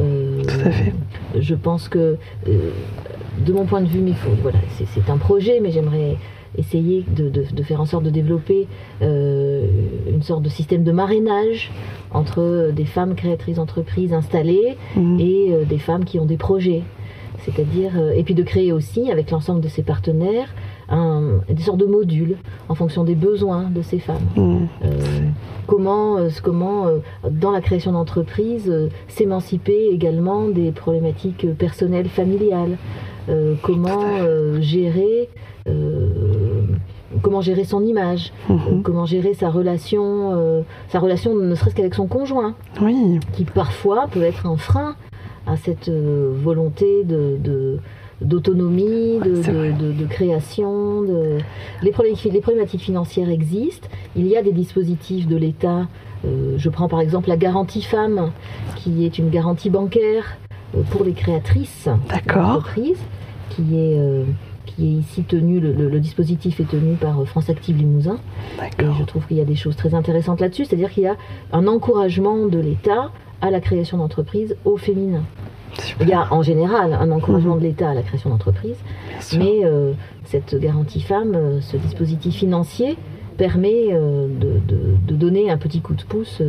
[0.66, 0.94] à fait.
[1.38, 2.16] Je pense que,
[2.46, 4.02] de mon point de vue,
[4.42, 6.16] voilà, c'est un projet, mais j'aimerais
[6.60, 8.68] essayer de, faire en sorte de développer
[9.02, 9.66] euh,
[10.10, 11.72] une sorte de système de marrainage
[12.12, 15.20] entre des femmes créatrices d'entreprises installées mhm.
[15.20, 16.84] et euh, des femmes qui ont des projets.
[17.46, 20.54] C'est-à-dire, euh, et puis de créer aussi, avec l'ensemble de ses partenaires,
[20.90, 22.36] un, des sortes de modules
[22.68, 24.28] en fonction des besoins de ces femmes.
[24.36, 24.68] Mhm.
[25.68, 26.88] comment, comment
[27.30, 28.74] dans la création d'entreprises,
[29.08, 32.78] s'émanciper également des problématiques personnelles, familiales.
[33.62, 34.18] comment
[34.60, 35.30] gérer
[37.22, 38.56] comment gérer son image, mhm.
[38.56, 43.20] euh, comment gérer sa relation, euh, sa relation ne serait-ce qu'avec son conjoint, oui.
[43.34, 44.96] qui parfois peut être un frein
[45.48, 47.80] à cette euh, volonté de,
[48.22, 51.04] d'autonomie, de, création.
[51.82, 53.88] Les, les, problématiques financières existent.
[54.16, 55.88] Il y a des dispositifs de l'État.
[56.24, 58.32] je prends par exemple la garantie femme,
[58.76, 60.38] qui est une garantie bancaire
[60.92, 61.88] pour les créatrices
[62.28, 63.02] d'entreprises,
[63.50, 64.26] qui est
[64.76, 68.18] qui est ici tenu, le, dispositif est tenu par euh, France Active Limousin.
[68.80, 71.18] Et je trouve qu'il y a des choses très intéressantes là-dessus, c'est-à-dire qu'il y a
[71.52, 73.12] un encouragement de l'État
[73.42, 75.24] à la création d'entreprises au féminin.
[76.02, 77.62] Il y a en général un encouragement mhm.
[77.62, 78.78] de l'État à la création d'entreprises,
[79.38, 79.94] mais euh,
[80.26, 82.98] cette garantie femme, euh, ce dispositif financier,
[83.38, 86.42] permet de, donner un petit coup de pouce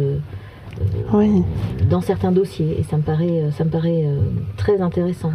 [1.88, 4.08] dans certains dossiers, et ça me paraît, ça me paraît
[4.56, 5.30] très intéressant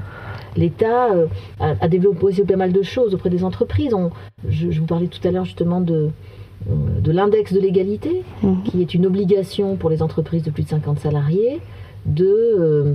[0.56, 1.28] l'État euh,
[1.60, 3.93] a, développé aussi pas mal de choses auprès des entreprises.
[4.47, 6.10] je, vous parlais tout à l'heure justement de,
[6.70, 8.64] euh, de l'index de l'égalité, mhm.
[8.64, 11.60] qui est une obligation pour les entreprises de plus de 50 salariés.
[12.06, 12.93] De euh,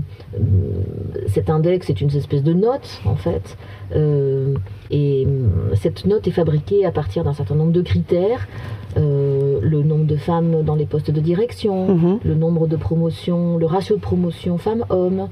[1.27, 3.57] cet index est une espèce de note en fait,
[4.89, 5.27] et
[5.75, 8.47] cette note est fabriquée à partir d'un certain nombre de critères.
[8.95, 12.19] le nombre de femmes dans les postes de direction, mhm.
[12.25, 15.29] le nombre de promotions, le ratio de promotion femmes-hommes,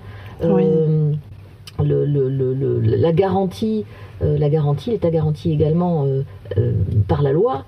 [1.85, 3.85] le, la garantie,
[4.23, 6.23] euh, la garantie, l'État garantit également euh,
[6.57, 6.73] euh,
[7.07, 7.65] par la loi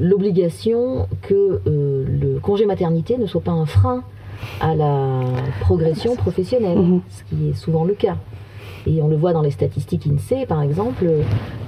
[0.00, 4.02] l'obligation que le congé maternité ne soit pas un frein
[4.62, 5.20] à la
[5.60, 7.00] progression professionnelle, mhm.
[7.10, 8.16] ce qui est souvent le cas.
[8.86, 11.04] Et on le voit dans les statistiques INSEE, par exemple,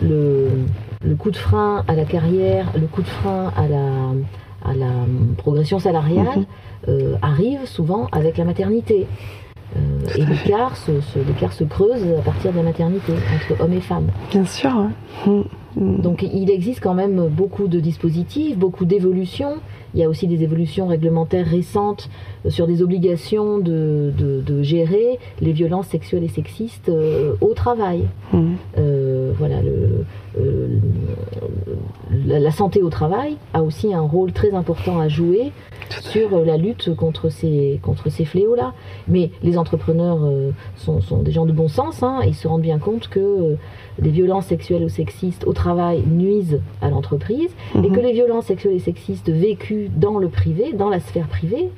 [0.00, 0.48] le,
[1.18, 4.14] coup de frein à la carrière, le coup de frein à la,
[4.64, 4.90] à la
[5.36, 6.46] progression salariale
[6.88, 7.18] mhm.
[7.20, 9.06] arrive souvent avec la maternité.
[9.76, 9.80] Euh,
[10.16, 14.08] et l'écart se, se, creuse à partir de la maternité entre hommes et femmes.
[14.30, 14.70] Bien sûr.
[15.26, 15.42] Mm,
[15.76, 16.00] mm.
[16.00, 19.56] Donc il existe quand même beaucoup de dispositifs, beaucoup d'évolutions.
[19.94, 22.10] Il y a aussi des évolutions réglementaires récentes
[22.46, 24.12] euh, sur des obligations de,
[24.62, 28.04] gérer les violences sexuelles et sexistes euh, au travail.
[28.32, 28.54] Mm.
[29.38, 29.56] voilà,
[32.26, 35.52] la, santé au travail a aussi un rôle très important à jouer
[36.00, 38.72] sur euh, la lutte contre ces, contre ces fléaux-là.
[39.08, 42.62] Mais les entrepreneurs euh, sont, sont, des gens de bon sens, hein, ils se rendent
[42.62, 43.54] bien compte que euh,
[44.00, 47.92] les violences sexuelles ou sexistes au travail nuisent à l'entreprise et mhm.
[47.92, 51.68] que les violences sexuelles et sexistes vécues dans le privé, dans la sphère privée,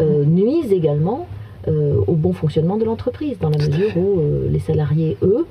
[0.00, 1.28] nuisent également
[1.68, 5.46] au bon fonctionnement de l'entreprise, dans la mesure où les salariés, eux,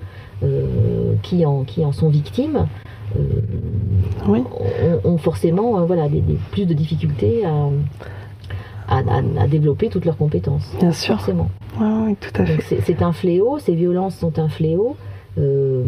[1.22, 2.68] qui, en, qui en sont victimes,
[5.04, 6.22] ont, forcément voilà, des,
[6.52, 7.70] plus de difficultés à,
[8.88, 10.74] à, développer toutes leurs compétences.
[10.80, 11.16] Bien sûr.
[11.16, 11.50] Forcément.
[11.80, 12.82] oui, tout à fait.
[12.82, 14.96] C'est un fléau, ces violences sont un fléau
[15.38, 15.84] euh,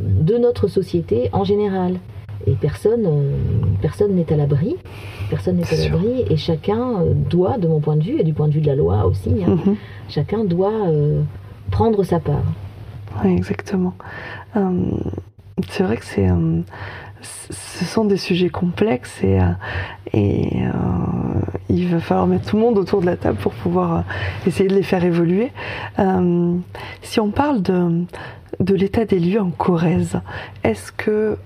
[0.00, 1.96] de notre société en général.
[2.46, 3.32] Et personne euh,
[3.82, 4.76] personne n'est à l'abri.
[5.28, 8.32] Personne n'est à l'abri et chacun euh, doit, de mon point de vue et du
[8.32, 9.76] point de vue de la loi aussi, hein, mhm.
[10.08, 10.72] chacun doit
[11.70, 12.44] prendre sa part.
[13.24, 13.94] Exactement.
[14.54, 16.28] c'est vrai que c'est
[17.22, 19.38] ce sont des sujets complexes et,
[20.14, 20.62] et
[21.70, 24.00] il va falloir mettre tout le monde autour de la table pour pouvoir euh,
[24.46, 25.52] essayer de les faire évoluer.
[25.98, 26.56] Euh,
[27.02, 28.04] si on parle de,
[28.58, 30.20] de l'état des lieux en Corrèze,
[30.64, 31.36] est-ce que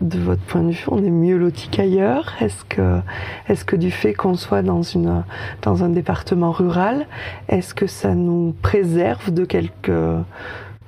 [0.00, 2.34] de votre point de vue, on est mieux loti qu'ailleurs?
[2.40, 3.00] Est-ce que,
[3.48, 5.24] est que du fait qu'on soit dans, une,
[5.62, 7.06] dans un département rural,
[7.48, 10.16] est-ce que ça nous préserve de quelque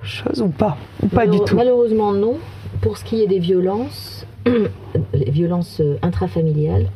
[0.03, 2.37] chose ou pas Ou pas du tout Malheureusement non.
[2.81, 4.27] Pour ce qui est des violences,
[5.15, 6.89] les violences euh, intrafamiliales,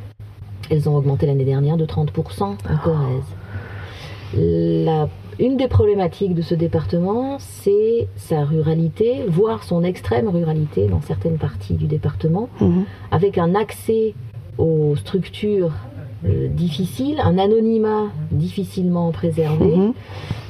[0.70, 3.24] elles ont augmenté l'année dernière de 30% en Corrèze.
[4.34, 11.02] La une des problématiques de ce département, c'est sa ruralité, voire son extrême ruralité dans
[11.02, 12.84] certaines parties du département, mhm.
[13.11, 14.14] avec un accès
[14.57, 15.72] aux structures
[16.24, 19.76] euh, difficiles, un anonymat difficilement préservé.
[19.76, 19.92] Mhm.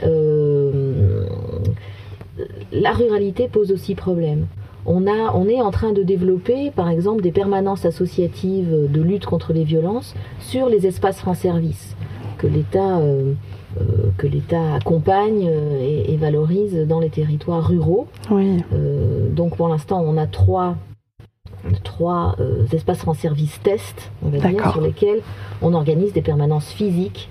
[0.05, 1.27] Euh,
[2.73, 4.47] la ruralité pose aussi problème.
[4.85, 9.27] On, a, on, est en train de développer, par exemple, des permanences associatives de lutte
[9.27, 11.97] contre les violences sur les espaces francs service
[12.39, 13.33] que l'État euh,
[13.79, 18.07] euh, que l'État accompagne euh, et, valorise dans les territoires ruraux.
[18.33, 20.77] Euh, donc pour l'instant, on a trois
[21.83, 22.37] trois
[22.73, 25.21] espaces en service test, on va dire, sur lesquels
[25.63, 27.29] on organise des permanences physiques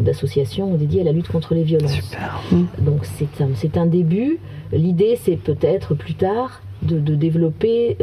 [0.00, 1.92] d'associations dédiées à la lutte contre les violences.
[1.92, 2.40] Super.
[2.78, 4.38] Donc c'est un, un, début.
[4.72, 7.96] L'idée, c'est peut-être plus tard de, développer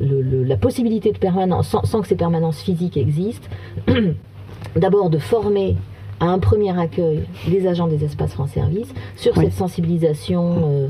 [0.00, 3.48] la possibilité de permanence, sans, sans, que ces permanences physiques existent,
[4.76, 5.76] d'abord de former
[6.20, 10.88] à un premier accueil les agents des espaces francs service sur cette sensibilisation euh, euh,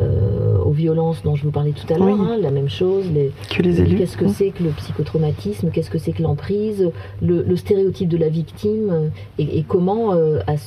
[0.00, 3.04] aux violences dont je vous parlais tout à l'heure, hein, la même chose.
[3.12, 3.96] Les, que les élus.
[3.96, 6.90] Qu'est-ce que c'est que le psychotraumatisme Qu'est-ce que c'est que l'emprise
[7.22, 10.12] le, stéréotype de la victime euh, et, comment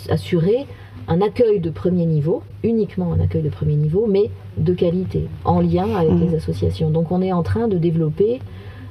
[0.10, 0.66] assurer
[1.08, 5.60] un accueil de premier niveau, uniquement un accueil de premier niveau, mais de qualité, en
[5.60, 6.22] lien avec mmh.
[6.22, 6.90] les associations.
[6.90, 8.40] Donc on est en train de développer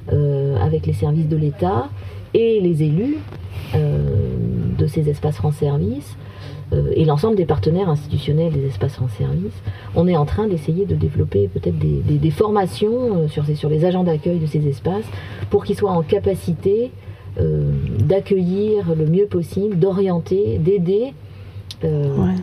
[0.09, 1.89] avec les services de l'État
[2.33, 3.17] et les élus
[3.75, 4.35] euh,
[4.77, 6.22] de ces espaces francs service euh,
[6.95, 9.53] et l'ensemble des partenaires institutionnels des espaces francs service,
[9.95, 14.03] on est en train d'essayer de développer peut-être des, formations euh, sur, sur les agents
[14.03, 15.05] d'accueil de ces espaces
[15.49, 16.91] pour qu'ils soient en capacité
[17.99, 21.13] d'accueillir le mieux possible, d'orienter, d'aider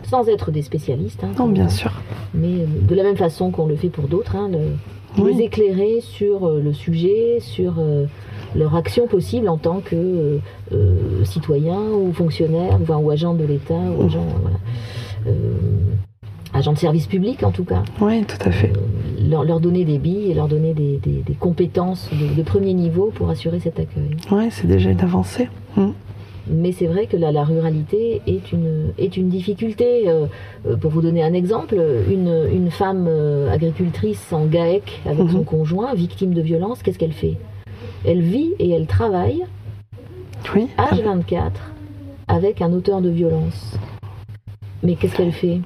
[0.03, 1.23] sans être des spécialistes.
[1.23, 1.93] Hein, non, bien sûr.
[2.35, 4.51] Mais de la même façon qu'on le fait pour d'autres, hein,
[5.17, 7.75] les éclairer sur le sujet, sur
[8.55, 10.39] leur action possible en tant que euh,
[10.73, 14.27] euh, citoyen ou fonctionnaire ou agent de l'État ou agent,
[15.27, 15.31] euh,
[16.53, 17.83] agent de service public en tout cas.
[18.01, 18.73] Oui, tout à fait.
[19.29, 21.01] Leur, donner des billes et leur donner des,
[21.39, 24.17] compétences de, premier niveau pour assurer cet accueil.
[24.31, 25.49] Oui, c'est déjà une avancée.
[25.77, 25.91] Mm.
[26.53, 30.11] Mais c'est vrai que la, la, ruralité est une, est une difficulté.
[30.81, 31.77] pour vous donner un exemple,
[32.11, 33.09] une, une femme
[33.53, 35.45] agricultrice en GAEC avec son mhm.
[35.45, 37.37] conjoint, victime de violence, qu'est-ce qu'elle fait?
[38.05, 39.45] Elle vit et elle travaille,
[40.55, 40.69] oui.
[40.79, 41.51] H24,
[42.29, 43.77] avec un auteur de violence.
[44.83, 45.61] Mais qu'est-ce qu'elle fait?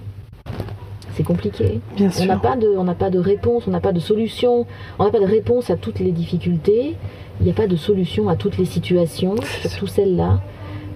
[1.13, 1.81] C'est compliqué.
[1.97, 4.67] Bien on n'a pas de, on n'a pas de réponse, on n'a pas de solution,
[4.99, 6.97] on n'a pas de réponse à toutes les difficultés.
[7.41, 10.41] Il n'y a pas de solution à toutes les situations, surtout celle-là.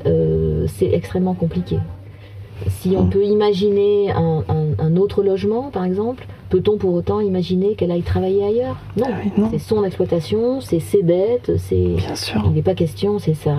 [0.07, 1.79] Euh, c'est extrêmement compliqué.
[2.69, 8.03] Si on peut imaginer un, autre logement, par exemple, peut-on pour autant imaginer qu'elle aille
[8.03, 8.77] travailler ailleurs?
[8.97, 11.97] Non, ah c'est son exploitation, c'est ses dettes, c'est.
[12.47, 13.57] Il n'est pas question, c'est sa,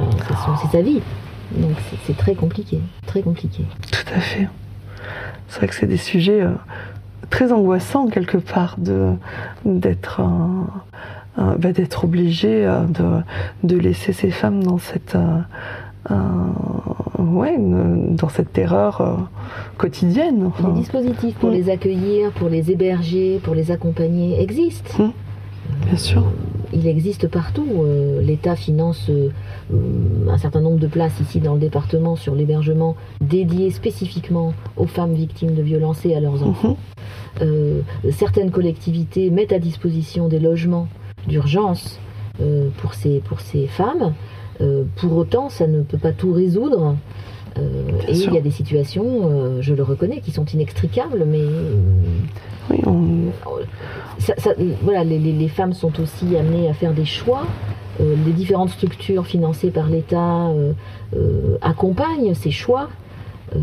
[0.72, 1.02] sa vie.
[1.52, 1.76] Donc
[2.06, 3.64] c'est très compliqué, très compliqué.
[3.92, 4.48] Tout à fait.
[5.48, 6.52] C'est vrai que c'est des sujets euh,
[7.30, 9.14] très angoissants quelque part de
[9.66, 10.22] d'être
[11.38, 13.22] bah, d'être obligé euh, de,
[13.64, 15.40] de, laisser ces femmes dans cette euh,
[17.20, 19.16] ouais, dans cette terreur euh,
[19.78, 20.52] quotidienne.
[20.66, 21.54] Les dispositifs pour mm.
[21.54, 25.04] les accueillir, pour les héberger, pour les accompagner existent.
[25.04, 25.12] Mm.
[25.86, 26.24] Bien sûr.
[26.74, 27.68] Il existe partout.
[27.84, 29.30] Euh, L'État finance euh,
[30.30, 35.14] un certain nombre de places ici dans le département sur l'hébergement dédié spécifiquement aux femmes
[35.14, 36.78] victimes de violences et à leurs enfants.
[37.40, 38.12] Mm-hmm.
[38.12, 40.88] certaines collectivités mettent à disposition des logements
[41.28, 42.00] d'urgence
[42.78, 44.14] pour, ces, pour ces femmes.
[44.62, 46.98] Euh, pour autant, ça ne peut pas tout résoudre.
[47.58, 51.44] Euh, et il y a des situations, euh, je le reconnais, qui sont inextricables, mais
[52.70, 52.82] oui,
[54.84, 57.44] voilà, les, femmes sont aussi amenées à faire des choix.
[58.00, 60.52] les différentes structures financées par l'État
[61.62, 62.90] accompagnent ces choix.
[63.56, 63.60] Euh,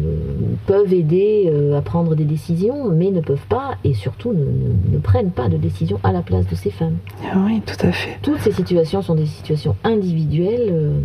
[0.67, 5.31] peuvent aider euh, à prendre des décisions, mais ne peuvent pas et surtout ne, prennent
[5.31, 6.97] pas de décision à la place de ces femmes.
[7.33, 8.19] Ah oui, tout à fait.
[8.23, 10.69] Toutes ces situations sont des situations individuelles.
[10.73, 11.01] Euh,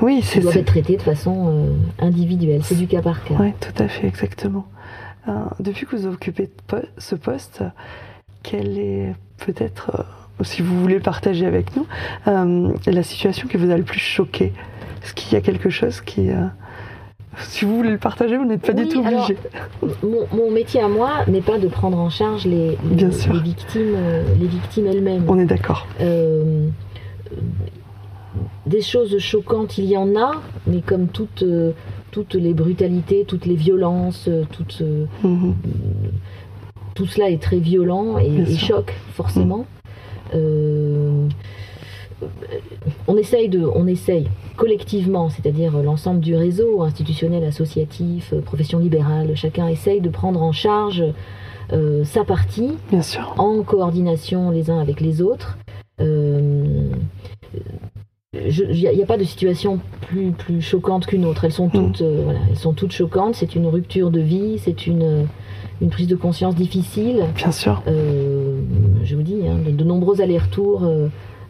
[0.00, 0.40] oui, c'est.
[0.40, 2.60] doivent être traitées de façon individuelle.
[2.62, 3.34] C'est du cas par cas.
[3.40, 4.66] Oui, tout à fait, exactement.
[5.58, 6.48] depuis que vous occupez
[6.98, 7.64] ce poste,
[8.42, 10.06] quelle est peut-être,
[10.42, 11.86] si vous voulez partager avec nous,
[12.26, 14.52] la situation qui vous a le plus choqué?
[15.02, 16.28] Est-ce qu'il y a quelque chose qui,
[17.38, 19.36] Si vous voulez le partager, vous n'êtes pas du tout obligé.
[20.02, 22.76] Mon, métier à moi n'est pas de prendre en charge les,
[23.42, 23.96] victimes,
[24.38, 25.24] les victimes elles-mêmes.
[25.28, 25.86] On est d'accord.
[26.00, 26.68] Euh,
[28.66, 30.32] des choses choquantes, il y en a,
[30.66, 31.72] mais comme toutes, euh,
[32.10, 34.82] toutes les brutalités, toutes les violences, toutes,
[35.22, 35.54] mhm.
[36.94, 39.66] tout cela est très violent et, choque forcément.
[40.34, 41.28] Mhm.
[43.06, 49.34] On essaye de, on essaye collectivement, c'est-à-dire l'ensemble du réseau institutionnel, associatif, euh, profession libérale,
[49.34, 51.02] chacun essaye de prendre en charge
[51.72, 53.34] euh, sa partie, Bien sûr.
[53.38, 55.58] en coordination les uns avec les autres.
[56.00, 56.90] Euh,
[58.32, 61.44] il n'y a, pas de situation plus, plus choquante qu'une autre.
[61.44, 61.72] Elles sont mm.
[61.72, 63.34] toutes, voilà, elles sont toutes choquantes.
[63.34, 65.26] C'est une rupture de vie, c'est une,
[65.80, 67.24] une prise de conscience difficile.
[67.34, 67.82] Bien sûr.
[67.86, 70.88] je vous dis, hein, de, nombreux allers-retours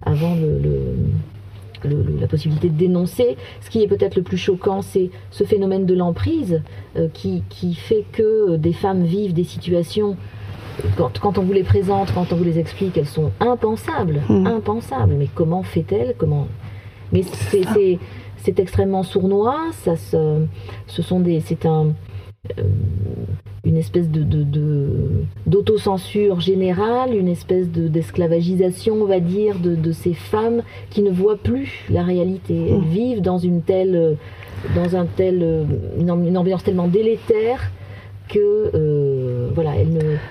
[0.03, 0.95] avant le,
[1.85, 3.37] la possibilité de dénoncer.
[3.61, 6.63] Ce qui est peut-être le plus choquant, c'est ce phénomène de l'emprise
[6.97, 10.17] euh, qui, qui, fait que des femmes vivent des situations,
[10.97, 14.47] quand, quand, on vous les présente, quand on vous les explique, elles sont impensables, mmh.
[14.47, 15.15] impensables.
[15.15, 16.15] Mais comment fait-elle?
[16.17, 16.49] Comment...
[17.13, 21.93] Mais c'est extrêmement sournois, ça, ce sont des, c'est un,
[22.59, 22.63] euh,
[23.65, 24.25] une espèce de,
[25.47, 31.85] d'autocensure générale, une espèce d'esclavagisation, on va dire, de, ces femmes qui ne voient plus
[31.91, 32.55] la réalité.
[32.69, 32.85] Elles mmh.
[32.85, 34.17] vivent dans une telle,
[34.75, 35.67] dans un tel,
[35.99, 37.71] une, ambiance tellement délétère
[38.29, 39.73] que euh, voilà,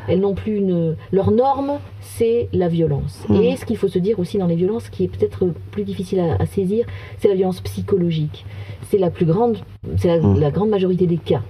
[0.07, 0.95] elles, n'ont plus une.
[1.11, 3.25] Leur norme, c'est la violence.
[3.27, 3.35] Mmh.
[3.35, 6.21] Et ce qu'il faut se dire aussi dans les violences, qui est peut-être plus difficile
[6.21, 6.85] à, saisir,
[7.19, 8.45] c'est la violence psychologique.
[8.89, 9.57] C'est la plus grande,
[9.97, 10.51] c'est la mmh.
[10.51, 11.41] grande majorité des cas.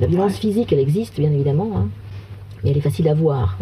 [0.00, 1.88] La violence physique, elle existe, bien évidemment, hein,
[2.62, 3.58] mais elle est facile à voir.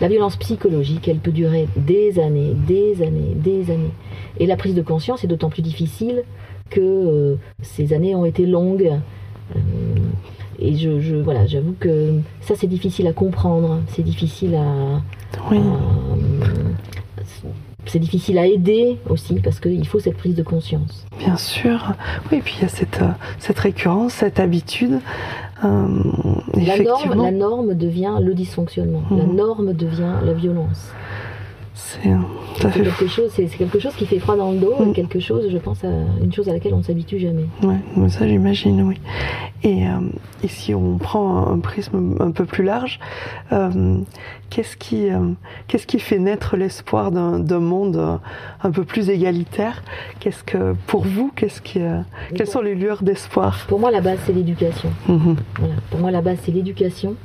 [0.00, 3.92] La violence psychologique, elle peut durer des années, des années, des années.
[4.38, 6.22] Et la prise de conscience est d'autant plus difficile
[6.70, 9.00] que euh, ces années ont été longues.
[9.54, 9.58] Euh,
[10.58, 15.02] et je, voilà, j'avoue que ça c'est difficile à comprendre, c'est difficile à,
[17.86, 21.06] c'est difficile à aider aussi parce qu'il faut cette prise de conscience.
[21.18, 21.92] Bien sûr,
[22.30, 25.00] oui, et puis il y a cette, euh, cette récurrence, cette habitude.
[25.64, 25.88] Euh,
[26.54, 29.36] la, norme, la norme devient le dysfonctionnement, la mhm.
[29.36, 30.92] norme devient la violence.
[31.74, 32.00] C'est
[32.70, 34.92] quelque chose, c'est quelque chose qui fait froid dans le dos, et mm.
[34.92, 35.88] quelque chose, je pense, à
[36.22, 37.46] une chose à laquelle on ne s'habitue jamais.
[37.62, 39.00] Ouais, ça j'imagine, oui.
[39.62, 39.92] Et, euh,
[40.42, 43.00] et, si on prend un prisme un peu plus large,
[43.52, 43.96] euh,
[44.50, 45.30] qu'est-ce qui, euh,
[45.66, 48.20] qu'est-ce qui fait naître l'espoir d'un monde
[48.62, 49.82] un peu plus égalitaire?
[50.20, 51.80] Qu'est-ce que, pour vous, qu'est-ce qui,
[52.34, 53.64] quelles sont les lueurs d'espoir?
[53.68, 54.90] Pour moi, la base, c'est l'éducation.
[55.08, 55.36] Mm-hmm.
[55.58, 55.74] Voilà.
[55.90, 57.16] Pour moi, la base, c'est l'éducation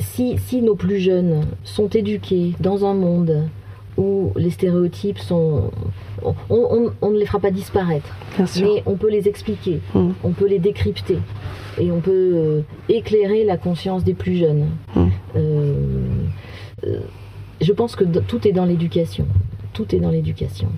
[0.00, 3.48] si, nos plus jeunes sont éduqués dans un monde
[3.96, 5.70] où les stéréotypes sont...
[6.50, 8.16] On, ne les fera pas disparaître,
[8.60, 10.10] mais on peut les expliquer, mm.
[10.24, 11.18] on peut les décrypter,
[11.78, 14.66] et on peut euh, éclairer la conscience des plus jeunes.
[14.96, 15.06] Mm.
[15.36, 15.74] Euh,
[16.84, 17.00] euh,
[17.60, 19.26] je pense que tout est dans l'éducation.
[19.72, 20.68] Tout est dans l'éducation.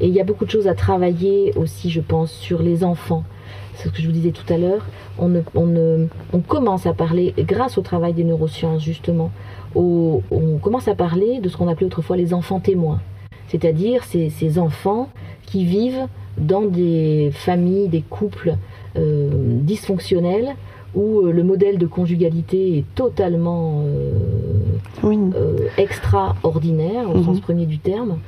[0.00, 3.24] Et il y a beaucoup de choses à travailler aussi, je pense, sur les enfants
[3.82, 4.86] ce que je vous disais tout à l'heure,
[5.18, 9.30] on, commence à parler, grâce au travail des neurosciences justement,
[9.74, 10.22] on
[10.62, 13.00] commence à parler de ce qu'on appelait autrefois les enfants témoins,
[13.48, 15.08] c'est-à-dire ces, enfants
[15.46, 16.06] qui vivent
[16.38, 18.56] dans des familles, des couples
[18.96, 19.28] euh,
[19.62, 20.54] dysfonctionnels,
[20.94, 24.12] où euh, le modèle de conjugalité est totalement euh,
[25.04, 27.42] euh, extraordinaire au sens mhm.
[27.42, 28.18] premier du terme,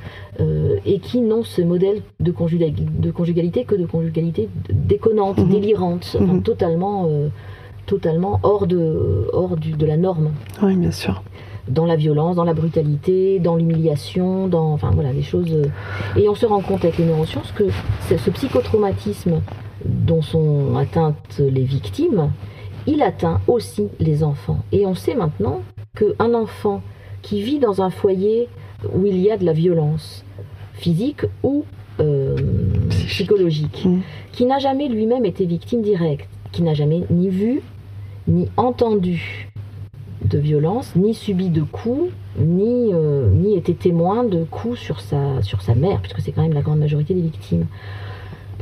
[0.85, 5.49] et qui n'ont ce modèle de, de, conjugalité que de conjugalité déconnante, mhm.
[5.49, 6.41] délirante, mhm.
[6.41, 7.07] totalement,
[7.85, 10.31] totalement hors, de, hors du, de la norme.
[10.61, 11.21] Oui, bien sûr
[11.69, 15.55] dans la violence, dans la brutalité, dans l'humiliation, dans enfin voilà des choses.
[16.17, 17.69] Et on se rend compte avec les neurosciences que
[18.01, 19.39] ce psychotraumatisme
[19.85, 22.31] dont sont atteintes les victimes,
[22.87, 24.59] il atteint aussi les enfants.
[24.71, 25.61] Et on sait maintenant
[25.95, 26.81] qu'un enfant
[27.21, 28.49] qui vit dans un foyer
[28.93, 30.23] où il y a de la violence
[30.73, 31.65] physique ou
[31.99, 32.35] euh,
[32.89, 33.99] psychologique, mmh.
[34.31, 37.61] qui n'a jamais lui-même été victime directe, qui n'a jamais ni vu,
[38.27, 39.49] ni entendu
[40.25, 45.41] de violence, ni subi de coups, ni, euh, ni été témoin de coups sur sa,
[45.41, 47.67] sur sa mère, puisque c'est quand même la grande majorité des victimes.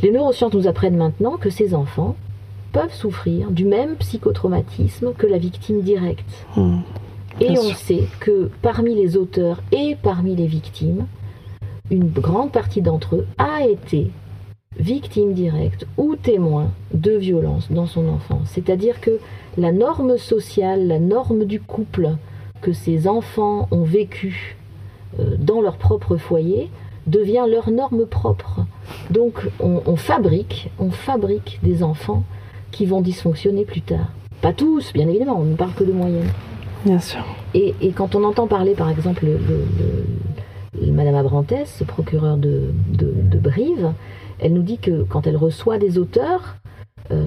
[0.02, 2.16] Les neurosciences nous apprennent maintenant que ces enfants
[2.72, 6.46] peuvent souffrir du même psychotraumatisme que la victime directe.
[6.56, 6.80] Hmm.
[7.40, 11.06] Et on sait que parmi les auteurs et parmi les victimes,
[11.90, 14.12] une grande partie d'entre eux a été
[14.78, 18.50] victime directe ou témoin de violence dans son enfance.
[18.54, 19.20] C'est-à-dire que
[19.58, 22.16] la norme sociale, la norme du couple
[22.62, 24.56] que ces enfants ont vécu
[25.20, 26.70] euh, dans leur propre foyer
[27.08, 28.62] devient leur norme propre.
[29.10, 32.24] Donc on, fabrique, on fabrique des enfants
[32.72, 34.12] qui vont dysfonctionner plus tard.
[34.42, 36.30] Pas tous, bien évidemment, on ne parle que de moyenne.
[36.86, 37.24] Bien sûr.
[37.54, 42.74] Et, quand on entend parler, par exemple, le, Madame Abrantès, procureur de,
[43.42, 43.94] Brive,
[44.40, 46.56] elle nous dit que quand elle reçoit des auteurs,
[47.12, 47.26] euh,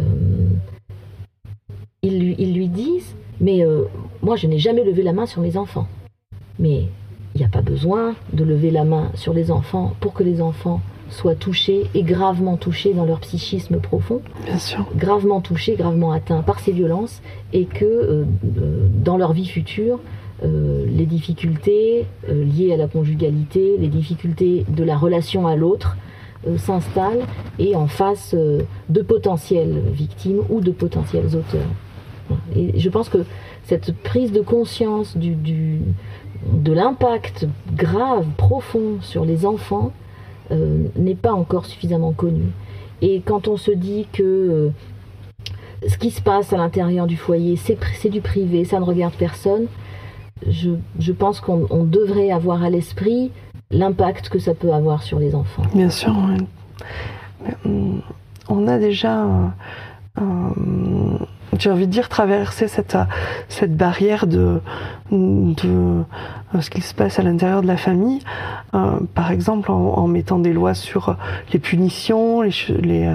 [2.03, 3.85] ils, lui, ils, lui, disent Mais euh,
[4.23, 5.87] moi, je n'ai jamais levé la main sur mes enfants.
[6.59, 6.89] Mais
[7.35, 10.41] il n'y a pas besoin de lever la main sur les enfants pour que les
[10.41, 10.81] enfants
[11.15, 14.85] soient touchés et gravement touchés dans leur psychisme profond, Bien sûr.
[14.97, 17.23] gravement touchés, gravement atteints par ces violences,
[17.53, 18.25] et que euh,
[18.59, 20.01] euh, dans leur vie future,
[20.43, 25.97] euh, les difficultés liées à la conjugalité, les difficultés de la relation à l'autre
[26.59, 27.23] s'installent
[27.59, 31.71] et en face de potentielles victimes ou de potentiels auteurs.
[32.55, 33.25] Et je pense que
[33.63, 35.35] cette prise de conscience du,
[36.53, 39.93] de l'impact grave, profond sur les enfants
[40.51, 42.45] n'est pas encore suffisamment connu.
[43.03, 44.71] Et quand on se dit que euh,
[45.87, 49.67] ce qui se passe à l'intérieur du foyer, c'est du privé, ça ne regarde personne,
[50.49, 53.31] je, pense qu'on devrait avoir à l'esprit
[53.71, 55.63] l'impact que ça peut avoir sur les enfants.
[55.75, 56.15] Bien sûr.
[57.65, 58.01] Hum,
[58.49, 59.27] on a déjà
[61.59, 62.97] j'ai envie de dire, traverser cette,
[63.49, 64.61] cette barrière de,
[65.11, 66.05] de
[66.61, 68.21] ce qui se passe à l'intérieur de la famille,
[68.75, 71.17] euh, par exemple en, mettant des lois sur
[71.53, 73.11] les punitions, les, les,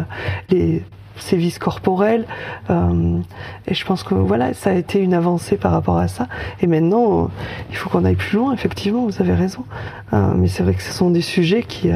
[0.49, 0.83] les
[1.17, 2.25] sévices corporels.
[2.69, 3.19] Euh,
[3.67, 6.27] et je pense que voilà, ça a été une avancée par rapport à ça.
[6.61, 7.29] Et maintenant,
[7.69, 9.65] il faut qu'on aille plus loin, effectivement, vous avez raison.
[10.13, 11.89] Euh, mais c'est vrai que ce sont des sujets qui,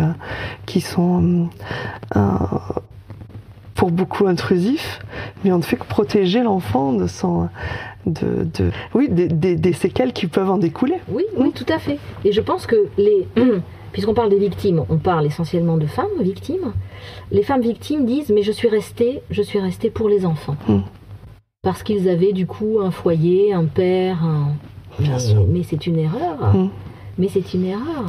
[0.65, 1.49] qui sont
[3.76, 5.00] pour beaucoup intrusif,
[5.44, 7.50] mais on ne fait que protéger l'enfant de son,
[8.06, 10.98] de, de oui, des, des, séquelles qui peuvent en découler.
[11.10, 11.98] Oui, oui, tout à fait.
[12.24, 13.28] Et je pense que les,
[13.91, 16.74] puisqu'on parle des victimes, on parle essentiellement de femmes victimes.
[17.32, 20.80] Les femmes victimes disent, mais je suis restée, je suis restée pour les enfants, mm.
[21.64, 24.54] parce qu'ils avaient du coup un foyer, un père, un...
[25.48, 26.54] mais, c'est une erreur.
[26.54, 26.70] Mm.
[27.20, 28.06] Mais c'est une erreur.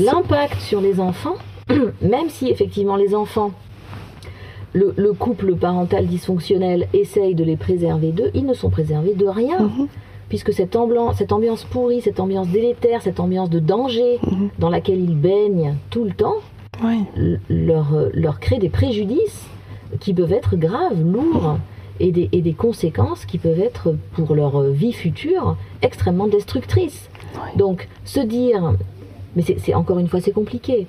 [0.00, 1.36] L'impact sur les enfants,
[2.02, 3.52] même si effectivement les enfants
[4.72, 9.60] le, couple parental dysfonctionnel essaye de les préserver d'eux, ils ne sont préservés de rien.
[9.60, 9.88] Mhm.
[10.28, 14.48] Puisque cette ambiance, cette ambiance pourrie, cette ambiance délétère, cette ambiance de danger mhm.
[14.58, 16.36] dans laquelle ils baignent tout le temps,
[17.48, 19.46] leur, leur crée des préjudices
[20.00, 21.58] qui peuvent être graves, lourds,
[22.00, 27.08] et des, et des, conséquences qui peuvent être pour leur vie future extrêmement destructrices.
[27.56, 28.74] Donc se dire,
[29.34, 30.86] mais c'est encore une fois c'est compliqué,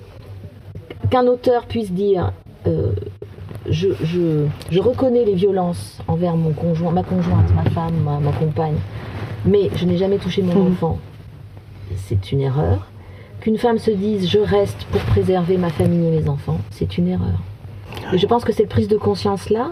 [1.10, 2.32] qu'un auteur puisse dire
[2.66, 2.92] euh,
[3.70, 8.76] je, reconnais les violences envers mon conjoint, ma conjointe, ma femme, ma, compagne,
[9.44, 10.72] mais je n'ai jamais touché mon hmm.
[10.72, 10.98] enfant.
[11.96, 12.88] C'est une erreur.
[13.40, 17.08] Qu'une femme se dise je reste pour préserver ma famille et mes enfants, c'est une
[17.08, 17.40] erreur.
[18.12, 19.70] Et je pense que cette prise de conscience-là,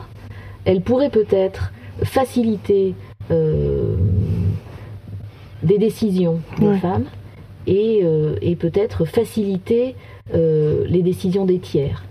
[0.64, 2.94] elle pourrait peut-être faciliter
[3.30, 3.96] euh,
[5.62, 7.06] des décisions des femmes
[7.66, 9.96] et, euh, peut-être faciliter
[10.34, 12.04] euh, les décisions des tiers.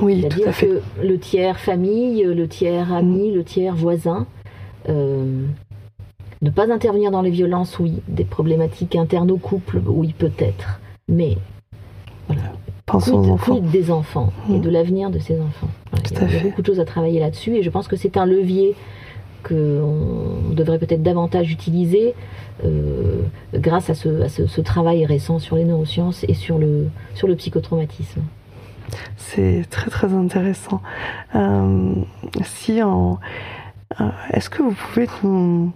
[0.00, 0.66] Oui, fait.
[0.66, 4.26] que le tiers famille, le tiers ami, le tiers voisin,
[4.88, 5.44] euh,
[6.42, 11.36] ne pas intervenir dans les violences, oui, des problématiques internes au couple, oui, peut-être, mais
[12.26, 12.42] voilà.
[12.86, 13.58] Pensons aux enfants.
[13.58, 14.60] des enfants et mm.
[14.62, 15.68] de l'avenir de ces enfants?
[16.10, 18.26] il, y a, beaucoup de choses à travailler là-dessus et je pense que c'est un
[18.26, 18.74] levier
[19.44, 22.14] qu'on devrait peut-être davantage utiliser
[22.64, 23.22] euh,
[23.54, 28.22] grâce à, ce, ce, travail récent sur les neurosciences et sur le, sur le psychotraumatisme.
[29.16, 30.80] C'est très très intéressant.
[31.34, 31.94] Euh,
[32.42, 33.18] si en,
[34.00, 35.72] euh, est-ce que vous pouvez nous,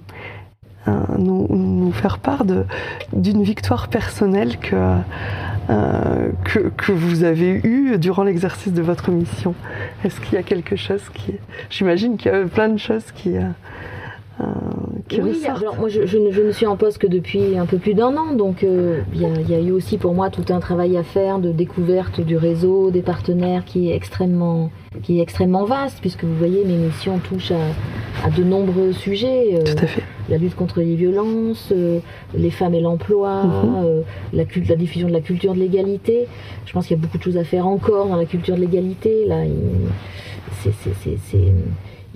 [0.89, 2.45] euh, faire part
[3.12, 4.99] d'une victoire personnelle que,
[6.45, 9.55] que, que, vous avez eue durant l'exercice de votre mission?
[10.05, 11.35] Est-ce qu'il y a quelque chose qui...
[11.70, 13.36] J'imagine qu'il y a plein de choses qui...
[14.40, 14.44] Euh,
[15.23, 18.35] oui, alors moi je, ne, suis en poste que depuis un peu plus d'un an,
[18.35, 21.52] donc euh, il y, a eu aussi pour moi tout un travail à faire de
[21.52, 24.70] découverte du réseau, des partenaires qui est extrêmement,
[25.02, 29.55] qui est extrêmement vaste, puisque vous voyez mes missions touchent à, de nombreux sujets.
[29.55, 30.02] Euh, tout à fait.
[30.28, 31.73] La lutte contre les violences,
[32.35, 34.05] les femmes et l'emploi, mhm.
[34.32, 36.27] la, la, diffusion de la culture de l'égalité.
[36.65, 38.62] Je pense qu'il y a beaucoup de choses à faire encore dans la culture de
[38.62, 39.27] l'égalité.
[39.27, 39.43] Là,
[40.62, 40.73] c'est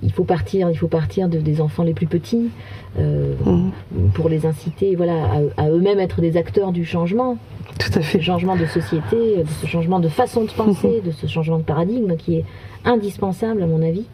[0.03, 2.51] il faut partir, il faut partir de, des enfants les plus petits
[2.99, 4.11] euh, mhm.
[4.15, 5.15] pour les inciter, voilà,
[5.57, 7.37] à, eux-mêmes être des acteurs du changement.
[7.79, 8.19] Tout à fait.
[8.19, 11.07] Ce changement de société, de ce changement de façon de penser, mhm.
[11.07, 12.45] de ce changement de paradigme qui est
[12.85, 14.07] indispensable à mon avis.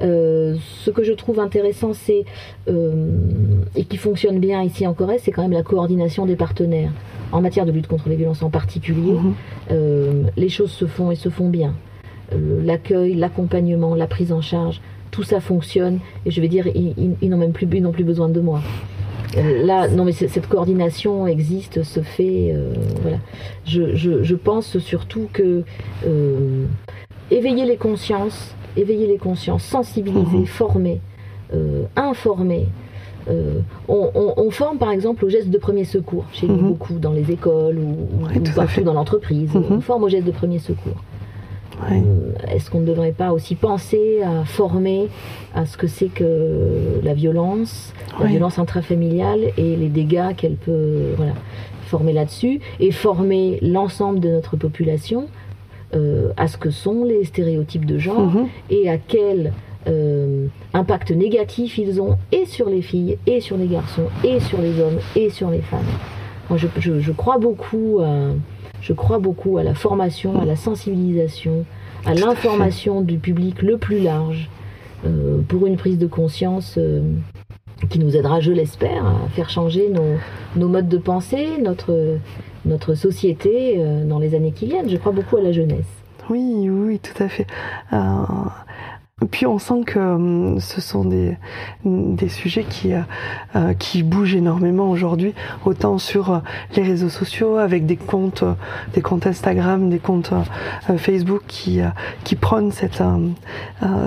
[0.00, 2.24] ce que je trouve intéressant, c'est
[3.76, 6.92] et qui fonctionne bien ici en Corée, c'est quand même la coordination des partenaires
[7.30, 9.12] en matière de lutte contre les violences en particulier.
[9.12, 10.30] Mhm.
[10.36, 11.74] les choses se font et se font bien.
[12.64, 14.80] L'accueil, l'accompagnement, la prise en charge,
[15.12, 16.00] tout ça fonctionne.
[16.26, 18.60] Et je vais dire, ils, n'ont même plus, ils n'ont plus besoin de moi.
[19.36, 22.52] Euh, là, non, mais cette coordination existe, se fait.
[22.52, 22.72] Euh,
[23.02, 23.18] voilà.
[23.64, 25.62] Je, pense surtout que
[26.06, 26.64] euh,
[27.30, 30.46] éveiller les consciences, éveiller les consciences, sensibiliser, mhm.
[30.46, 31.00] former,
[31.94, 32.66] informer.
[33.88, 36.68] On, forme par exemple au geste de premier secours chez nous mhm.
[36.68, 38.08] beaucoup dans les écoles ou,
[38.56, 39.54] partout dans l'entreprise.
[39.54, 39.64] Mhm.
[39.70, 40.96] On forme au geste de premier secours.
[41.90, 45.08] Euh, est-ce qu'on ne devrait pas aussi penser à former
[45.54, 51.12] à ce que c'est que la violence, la violence intrafamiliale et les dégâts qu'elle peut
[51.16, 51.34] voilà,
[51.86, 55.28] former là-dessus et former l'ensemble de notre population
[55.94, 58.48] euh, à ce que sont les stéréotypes de genre mhm.
[58.70, 59.52] et à quel
[59.88, 64.60] euh, impact négatif ils ont et sur les filles et sur les garçons et sur
[64.60, 65.80] les hommes et sur les femmes.
[66.56, 68.28] je, je, crois beaucoup à
[68.82, 71.64] je crois beaucoup à la formation, à la sensibilisation,
[72.04, 74.50] à l'information du public le plus large
[75.06, 77.00] euh, pour une prise de conscience euh,
[77.88, 79.88] qui nous aidera, je l'espère, à faire changer
[80.56, 82.18] nos, modes de pensée, notre,
[82.64, 84.90] notre société euh, dans les années qui viennent.
[84.90, 85.86] Je crois beaucoup à la jeunesse.
[86.28, 87.46] Oui, oui, tout à fait.
[89.30, 91.36] Puis on sent que hum, ce sont des,
[91.84, 93.00] des sujets qui, euh,
[93.54, 95.34] euh, qui bougent énormément aujourd'hui,
[95.64, 96.38] autant sur euh,
[96.76, 98.44] les réseaux sociaux avec des comptes,
[98.94, 100.32] des comptes Instagram, des comptes
[100.96, 101.80] Facebook qui,
[102.24, 103.02] qui prônent cette,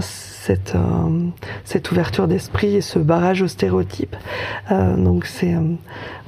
[0.01, 0.75] cette,
[1.63, 4.15] cette ouverture d'esprit et ce barrage aux stéréotypes.
[4.69, 5.55] donc c'est,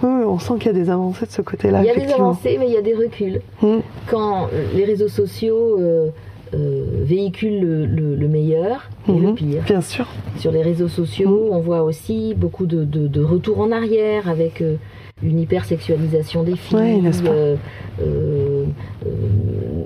[0.03, 1.81] on sent qu'il y a des avancées de ce côté-là.
[1.81, 3.41] Il y a des avancées, mais il y a des reculs.
[3.61, 3.81] Hum.
[4.09, 6.09] Quand les réseaux sociaux euh,
[6.53, 9.35] véhicule le, meilleur et le mhm.
[9.35, 9.63] pire.
[9.63, 10.07] Bien sûr.
[10.37, 11.55] Sur les réseaux sociaux, mhm.
[11.55, 14.75] on voit aussi beaucoup de, de, retours en arrière avec euh,
[15.23, 18.65] une hypersexualisation des filles, euh,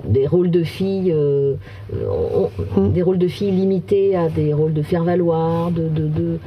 [0.04, 2.92] des rôles de filles, mhm.
[2.92, 6.38] des rôles de filles limités à des rôles de faire valoir, de, de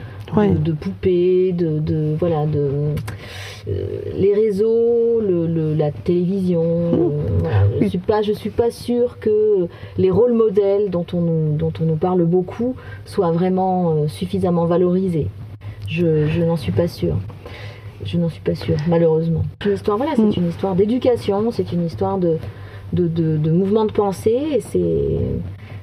[0.43, 2.69] de, poupées, de, voilà, de
[3.67, 3.85] euh,
[4.15, 4.74] les réseaux,
[5.85, 6.63] la télévision.
[7.81, 9.67] Je suis pas, je suis pas sûre que
[9.97, 12.75] les rôles modèles dont on nous, dont on nous parle beaucoup
[13.05, 15.27] soient vraiment euh, suffisamment valorisés.
[15.87, 17.17] Je, je n'en suis pas sûre.
[18.03, 19.43] Je n'en suis pas sûre, malheureusement.
[19.61, 20.33] C'est une histoire, voilà, c'est mmh.
[20.37, 22.37] une histoire d'éducation, c'est une histoire de,
[22.93, 25.19] de, de, mouvement de pensée, et c'est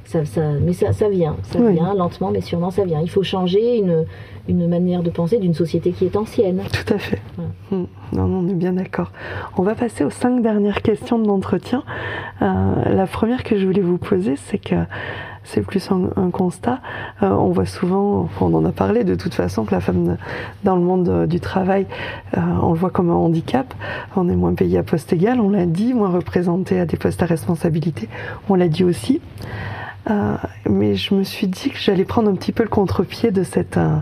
[0.04, 3.00] ça, ça, mais ça, ça vient, ça vient lentement, mais sûrement ça vient.
[3.00, 4.04] Il faut changer une,
[4.48, 6.62] une manière de penser d'une société qui est ancienne.
[6.72, 7.20] Tout à fait.
[7.70, 7.84] Hmm.
[8.12, 9.12] Non, non, on est bien d'accord.
[9.56, 11.82] On va passer aux cinq dernières questions de l'entretien.
[12.42, 14.76] Euh, la première que je voulais vous poser, c'est que
[15.44, 16.80] c'est plus un, constat.
[17.22, 20.16] Euh, on voit souvent, on en a parlé de toute façon, que la femme
[20.64, 21.86] dans le monde du travail,
[22.36, 23.74] euh, on le voit comme un handicap.
[24.16, 27.22] On est moins payé à poste égal, on l'a dit, moins représenté à des postes
[27.22, 28.08] à responsabilité,
[28.48, 29.20] on l'a dit aussi.
[30.10, 30.36] Euh,
[30.68, 33.76] mais je me suis dit que j'allais prendre un petit peu le contre-pied de cette,
[33.76, 33.98] euh,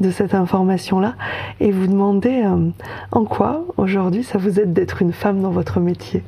[0.00, 1.14] de cette information-là
[1.60, 2.70] et vous demander euh,
[3.12, 6.22] en quoi aujourd'hui ça vous aide d'être une femme dans votre métier?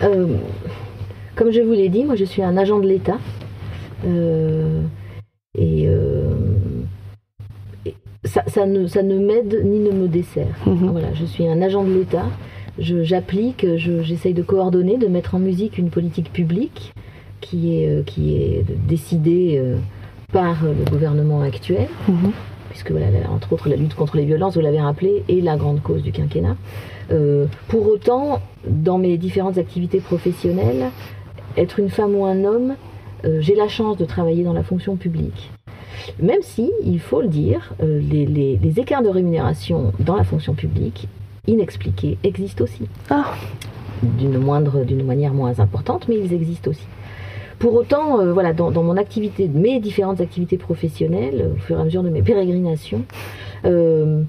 [0.00, 3.18] Comme je vous l'ai dit, moi je suis un agent de l'État
[5.58, 5.88] et,
[8.24, 10.56] ça, ça, ne, ça ne m'aide ni ne me dessert.
[10.66, 10.90] Mhm.
[10.90, 12.24] Voilà, je suis un agent de l'État
[12.78, 16.94] j'applique, j'essaye de coordonner, de mettre en musique une politique publique
[17.40, 19.76] qui est, euh, qui est décidé euh,
[20.32, 22.32] par le gouvernement actuel, mhm.
[22.68, 25.82] puisque voilà, entre autres la lutte contre les violences, vous l'avez rappelé, est la grande
[25.82, 26.56] cause du quinquennat.
[27.10, 30.90] Euh, pour autant, dans mes différentes activités professionnelles,
[31.56, 32.76] être une femme ou un homme,
[33.40, 35.50] j'ai la chance de travailler dans la fonction publique.
[36.22, 41.06] Même si, il faut le dire, les, les, écarts de rémunération dans la fonction publique,
[41.46, 42.88] inexpliqués, existent aussi.
[43.10, 43.34] Ah.
[44.02, 46.86] D'une moindre, d'une manière moins importante, mais ils existent aussi.
[47.60, 51.84] Pour autant, euh, voilà, dans, mon activité, mes différentes activités professionnelles, au fur et à
[51.84, 53.04] mesure de mes pérégrinations,
[53.66, 54.22] euh,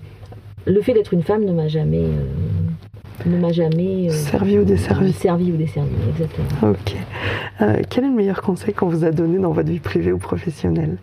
[0.66, 5.14] le fait d'être une femme ne m'a jamais, euh, ne m'a jamais servi ou desservi.
[5.14, 6.72] Servi ou desservi, exactement.
[6.72, 6.96] Ok.
[7.90, 10.98] quel est le meilleur conseil qu'on vous a donné dans votre vie privée ou professionnelle?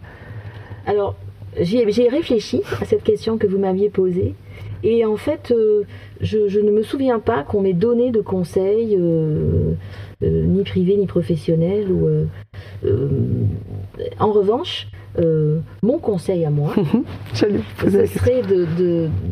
[0.87, 1.17] Alors,
[1.59, 4.35] j'ai réfléchi à cette question que vous m'aviez posée.
[4.85, 5.53] Et en fait,
[6.21, 9.73] je, ne me souviens pas qu'on m'ait donné de conseils euh,
[10.23, 11.91] ni privé ni professionnel.
[11.91, 12.25] Ou, euh,
[12.85, 13.09] euh,
[14.19, 14.89] en revanche,
[15.83, 16.73] mon conseil à moi,
[17.35, 17.47] ce
[18.07, 18.43] serait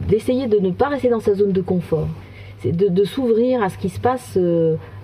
[0.08, 2.08] d'essayer de, de, ne pas rester dans sa zone de confort.
[2.58, 4.38] C'est de, s'ouvrir à ce qui se passe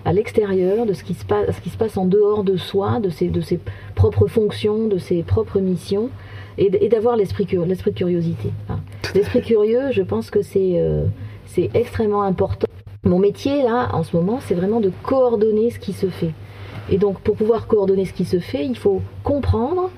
[0.05, 3.01] à l'extérieur de ce qui, se passe, ce qui se passe en dehors de soi,
[3.01, 3.61] de ses, de ses
[3.95, 6.11] propres fonctions, de ses propres missions,
[6.59, 8.51] et, d'avoir l'esprit de curiosité.
[9.15, 11.05] L'esprit curieux, je pense que euh,
[11.47, 12.67] c'est extrêmement important.
[13.05, 16.33] Mon métier, là, en ce moment, c'est vraiment de coordonner ce qui se fait.
[16.89, 19.91] Et donc, pour pouvoir coordonner ce qui se fait, il faut comprendre,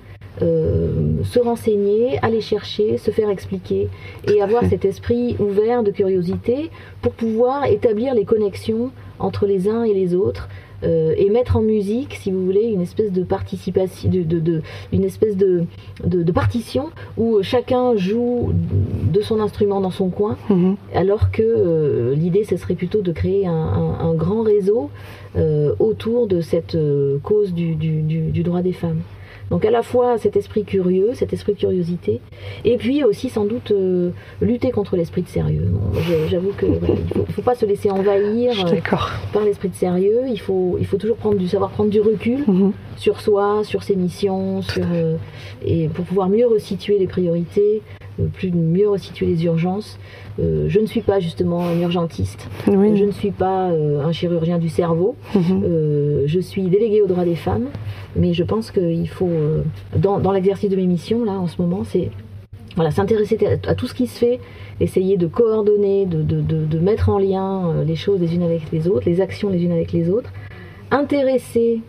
[0.42, 3.88] euh, se renseigner, aller chercher, se faire expliquer
[4.32, 6.70] et avoir cet esprit ouvert de curiosité
[7.02, 10.48] pour pouvoir établir les connexions entre les uns et les autres
[10.84, 14.62] euh, et mettre en musique, si vous voulez, une espèce de participation, de,
[14.92, 15.64] une espèce de,
[16.04, 18.52] de, partition où chacun joue
[19.10, 20.76] de son instrument dans son coin, mhm.
[20.94, 24.90] alors que euh, l'idée, ce serait plutôt de créer un, grand réseau
[25.36, 26.76] euh, autour de cette
[27.22, 29.00] cause du, du droit des femmes.
[29.50, 32.20] Donc à la fois cet esprit curieux, cet esprit de curiosité,
[32.64, 34.10] et puis aussi sans doute euh,
[34.40, 35.68] lutter contre l'esprit de sérieux.
[36.28, 38.80] J'avoue que ne faut, pas se laisser envahir euh,
[39.32, 40.22] par l'esprit de sérieux.
[40.28, 42.72] Il faut, il faut toujours prendre du savoir prendre du recul mhm.
[42.96, 45.16] sur soi, sur ses missions, sur, euh,
[45.64, 47.82] et pour pouvoir mieux resituer les priorités,
[48.32, 49.98] plus mieux resituer les urgences.
[50.38, 54.58] Euh, je ne suis pas justement un urgentiste, je ne suis pas euh, un chirurgien
[54.58, 55.62] du cerveau, mhm.
[55.64, 57.66] euh, je suis déléguée aux droits des femmes,
[58.16, 59.30] mais je pense qu'il faut,
[59.96, 62.10] dans, l'exercice de mes missions, là, en ce moment, c'est
[62.74, 63.38] voilà, s'intéresser
[63.68, 64.40] à, tout ce qui se fait,
[64.80, 69.08] essayer de coordonner, de, de, mettre en lien les choses les unes avec les autres,
[69.08, 70.32] les actions les unes avec les autres,
[70.90, 71.80] intéresser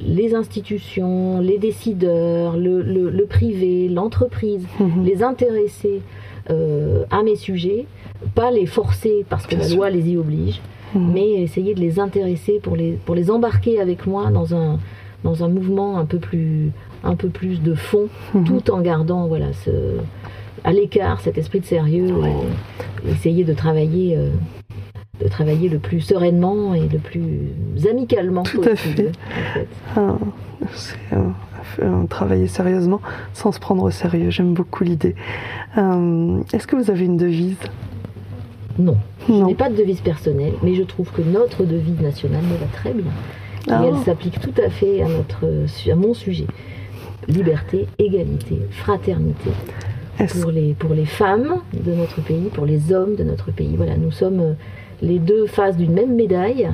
[0.00, 5.04] les institutions, les décideurs, le, privé, l'entreprise, mhm.
[5.04, 6.02] les intéresser
[6.50, 7.86] euh, à mes sujets,
[8.34, 10.60] pas les forcer parce que la loi les y oblige,
[10.94, 11.12] mhm.
[11.12, 14.78] mais essayer de les intéresser pour les, pour les embarquer avec moi dans un,
[15.24, 16.70] dans un mouvement un peu plus,
[17.04, 18.44] un peu plus de fond, mhm.
[18.44, 19.70] tout en gardant voilà, ce,
[20.64, 24.16] à l'écart cet esprit de sérieux et, essayer de travailler.
[24.16, 24.30] Euh,
[25.20, 27.50] de travailler le plus sereinement et le plus
[27.88, 29.12] amicalement Tout à fait.
[29.96, 30.16] Ah,
[30.74, 30.96] c'est
[32.08, 33.00] travailler sérieusement
[33.34, 34.30] sans se prendre au sérieux.
[34.30, 35.14] J'aime beaucoup l'idée.
[35.76, 37.56] Euh, est-ce que vous avez une devise?
[38.78, 38.96] Non.
[39.28, 42.66] Je n'ai pas de devise personnelle, mais je trouve que notre devise nationale me va
[42.72, 43.10] très bien.
[43.66, 43.84] Et ah.
[43.86, 45.46] elle s'applique tout à fait à, notre,
[45.90, 46.46] à mon sujet.
[47.26, 49.50] Liberté, égalité, fraternité.
[50.42, 53.74] Pour les, pour les femmes de notre pays, pour les hommes de notre pays.
[53.76, 54.56] Voilà, nous sommes
[55.02, 56.70] les deux faces d'une même médaille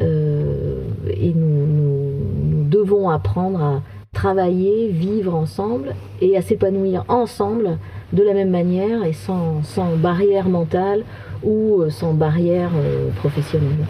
[0.00, 0.78] euh,
[1.08, 3.82] et nous, devons apprendre à
[4.12, 7.78] travailler, vivre ensemble et à s'épanouir ensemble
[8.12, 9.62] de la même manière et sans,
[9.96, 11.04] barrière mentale
[11.42, 13.86] ou euh, sans barrière euh, professionnelle.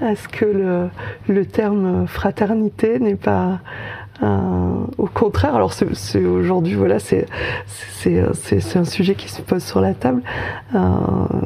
[0.00, 0.88] Est-ce que le,
[1.28, 3.60] le, terme fraternité n'est pas
[4.22, 7.26] au contraire, alors c'est aujourd'hui, voilà, c'est
[8.76, 10.22] un sujet qui se pose sur la table,
[10.74, 10.78] euh,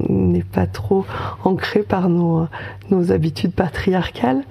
[0.09, 1.07] n'est pas trop
[1.45, 2.49] ancré par nos,
[2.91, 4.43] nos habitudes patriarcales.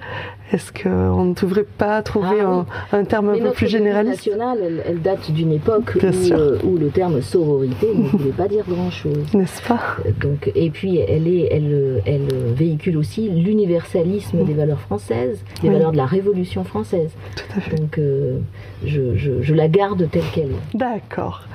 [0.52, 4.84] Est-ce qu'on ne devrait pas trouver ah un, terme un peu plus généraliste nationale, elle,
[4.86, 9.34] elle date d'une époque où, euh, où, le terme sororité ne voulait pas dire grand-chose.
[9.34, 9.80] N'est-ce pas?
[10.06, 15.70] Euh, Donc, Et puis, elle, est, elle, elle véhicule aussi l'universalisme des valeurs françaises, des
[15.70, 17.10] valeurs de la Révolution française.
[17.36, 17.76] Tout à fait.
[17.76, 18.38] Donc, euh,
[18.86, 20.78] je, je, je, la garde telle qu'elle est.
[20.78, 21.48] D'accord.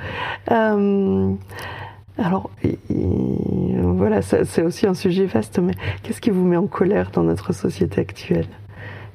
[2.19, 2.49] Alors,
[2.89, 5.73] voilà, c'est aussi un sujet vaste, mais
[6.03, 8.47] qu'est-ce qui vous met en colère dans notre société actuelle?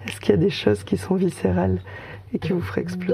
[0.07, 1.79] Est-ce qu'il y a des choses qui sont viscérales
[2.33, 3.13] et qui vous feraient exploser?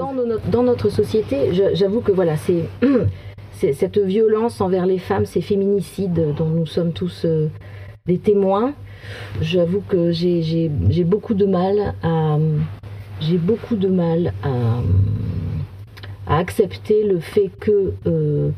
[0.51, 2.35] Dans, notre société, j'avoue que voilà,
[3.51, 7.49] c'est cette violence envers les femmes, ces féminicides dont nous sommes tous euh,
[8.05, 8.73] des témoins.
[9.41, 10.69] J'avoue que j'ai
[11.03, 12.37] beaucoup de mal à
[13.37, 14.81] beaucoup de mal à,
[16.27, 18.51] accepter le fait que euh,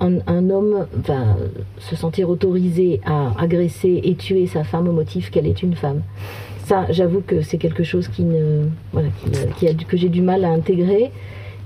[0.00, 1.36] un, homme va
[1.78, 6.02] se sentir autorisé à agresser et tuer sa femme au motif qu'elle est une femme
[6.70, 9.08] ça, j'avoue que c'est quelque chose qui ne, voilà,
[9.56, 11.10] qui, a, que j'ai du mal à intégrer.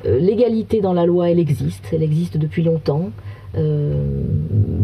[0.03, 3.11] L'égalité dans la loi, elle existe, elle existe depuis longtemps.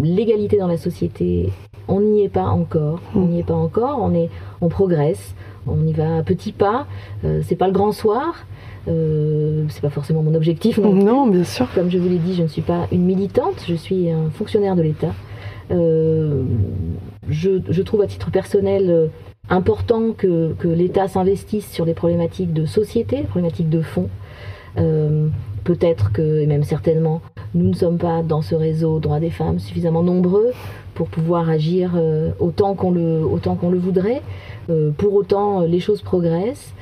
[0.02, 1.50] L'égalité dans la société,
[1.90, 3.02] on n'y est pas encore.
[3.16, 4.00] On n'y est pas encore.
[4.02, 4.30] On est,
[4.62, 5.36] on progresse.
[5.68, 6.88] On y va à petits pas.
[7.42, 8.46] c'est pas le grand soir.
[8.88, 10.78] Euh, c'est pas forcément mon objectif.
[10.78, 11.68] Non, bien sûr.
[11.74, 14.76] Comme je vous l'ai dit, je ne suis pas une militante, je suis un fonctionnaire
[14.76, 15.14] de l'État.
[15.72, 16.44] Euh,
[17.30, 19.08] je, trouve à titre personnel euh,
[19.50, 24.10] important que, l'État s'investisse sur des problématiques de société, des problématiques de fond.
[25.64, 27.22] Peut-être que, et même certainement,
[27.54, 30.52] nous ne sommes pas dans ce réseau droit des femmes suffisamment nombreux
[30.94, 31.92] pour pouvoir agir
[32.40, 34.22] autant qu'on le, autant qu'on le voudrait.
[34.98, 36.74] pour autant, les choses progressent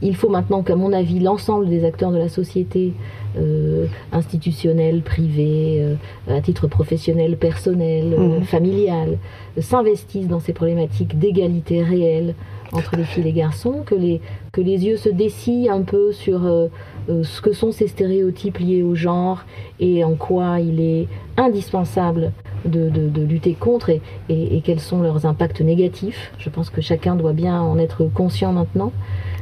[0.00, 2.92] il faut maintenant qu'à mon avis, l'ensemble des acteurs de la société,
[3.36, 8.42] euh, institutionnels, privés, euh, à titre professionnel, personnel, euh, mmh.
[8.44, 9.18] familial,
[9.60, 12.34] s'investissent dans ces problématiques d'égalité réelle
[12.72, 14.20] entre les filles et les garçons, que les,
[14.52, 16.40] que les yeux se dessillent un peu sur
[17.08, 19.44] ce que sont ces stéréotypes liés au genre
[19.80, 21.08] et en quoi il est
[21.38, 22.32] indispensable
[22.64, 26.32] de, lutter contre et, et, quels sont leurs impacts négatifs.
[26.38, 28.92] Je pense que chacun doit bien en être conscient maintenant.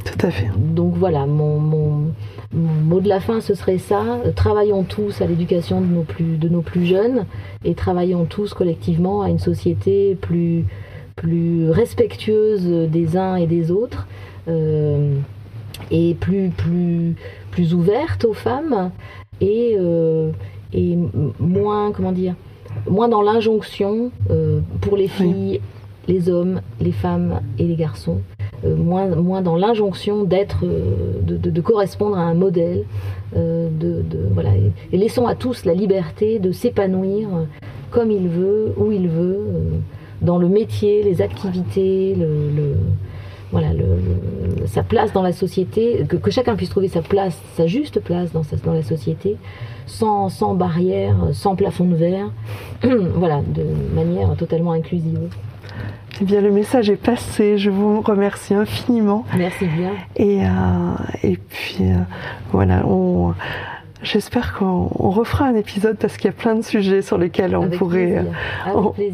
[0.04, 0.48] Tout à fait.
[0.56, 2.12] Donc voilà, mon, mon,
[2.52, 4.02] mot de la fin, ce serait ça.
[4.34, 7.26] Travaillons tous à l'éducation de, nos plus, de nos plus jeunes
[7.64, 10.64] et travaillons tous collectivement à une société plus,
[11.16, 14.06] plus respectueuse des uns et des autres.
[14.48, 15.16] Euh,
[15.90, 17.14] et plus, plus,
[17.50, 18.90] plus ouverte aux femmes
[19.40, 20.30] et, euh,
[20.72, 20.96] et
[21.38, 22.34] moins, comment dire,
[22.88, 25.60] moins dans l'injonction euh, pour les filles,
[26.08, 28.20] les hommes, les femmes et les garçons,
[28.64, 32.84] euh, moins, moins dans l'injonction d'être, euh, de, correspondre à un modèle.
[33.34, 34.50] de, voilà,
[34.92, 37.28] et, laissons à tous la liberté de s'épanouir
[37.90, 39.40] comme il veut, où il veut,
[40.22, 42.74] dans le métier, les activités, le,
[43.52, 43.68] voilà,
[44.66, 48.42] sa place dans la société, que, chacun puisse trouver sa place, sa juste place dans,
[48.64, 49.36] dans la société,
[49.86, 52.30] sans, sans barrière, sans plafond de verre,
[52.82, 53.64] voilà, de
[53.94, 55.28] manière totalement inclusive.
[56.20, 57.58] Eh bien, le message est passé.
[57.58, 59.24] Je vous remercie infiniment.
[59.36, 59.92] Merci bien.
[60.16, 60.48] Et, euh,
[61.22, 61.96] et puis, euh,
[62.52, 63.34] voilà, on,
[64.02, 67.68] j'espère qu'on refera un épisode parce qu'il y a plein de sujets sur lesquels on,
[67.68, 68.24] pourrait,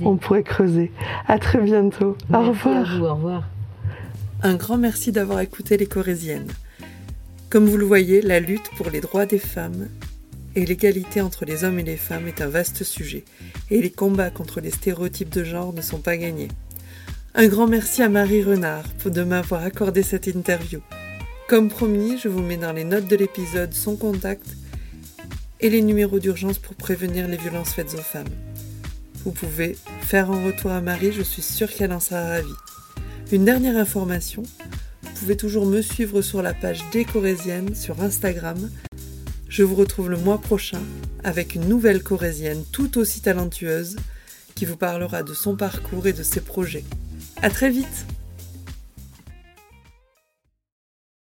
[0.05, 0.93] on, pourrait creuser.
[1.27, 2.17] À très bientôt.
[2.33, 2.87] au revoir.
[3.01, 3.43] au revoir.
[4.45, 6.51] Un grand merci d'avoir écouté les Corésiennes.
[7.49, 9.87] Comme vous le voyez, la lutte pour les droits des femmes
[10.57, 13.25] et l'égalité entre les hommes et les femmes est un vaste sujet,
[13.71, 16.49] et les combats contre les stéréotypes de genre ne sont pas gagnés.
[17.37, 20.81] Un grand merci à Marie Renard de m'avoir accordé cette interview.
[21.49, 24.57] Comme promis, je vous mets dans les notes de l'épisode son contact
[25.61, 28.27] et les numéros d'urgence pour prévenir les violences faites aux femmes.
[29.25, 32.49] Vous pouvez faire un retour à Marie, je suis sûre qu'elle en sera ravie.
[33.33, 34.43] Une dernière information,
[35.01, 38.71] vous pouvez toujours me suivre sur la page des Corésiennes sur Instagram.
[39.49, 40.83] Je vous retrouve le mois prochain
[41.25, 43.97] avec une nouvelle Corésienne tout aussi talentueuse
[44.55, 46.85] qui vous parlera de son parcours et de ses projets.
[47.41, 48.05] À très vite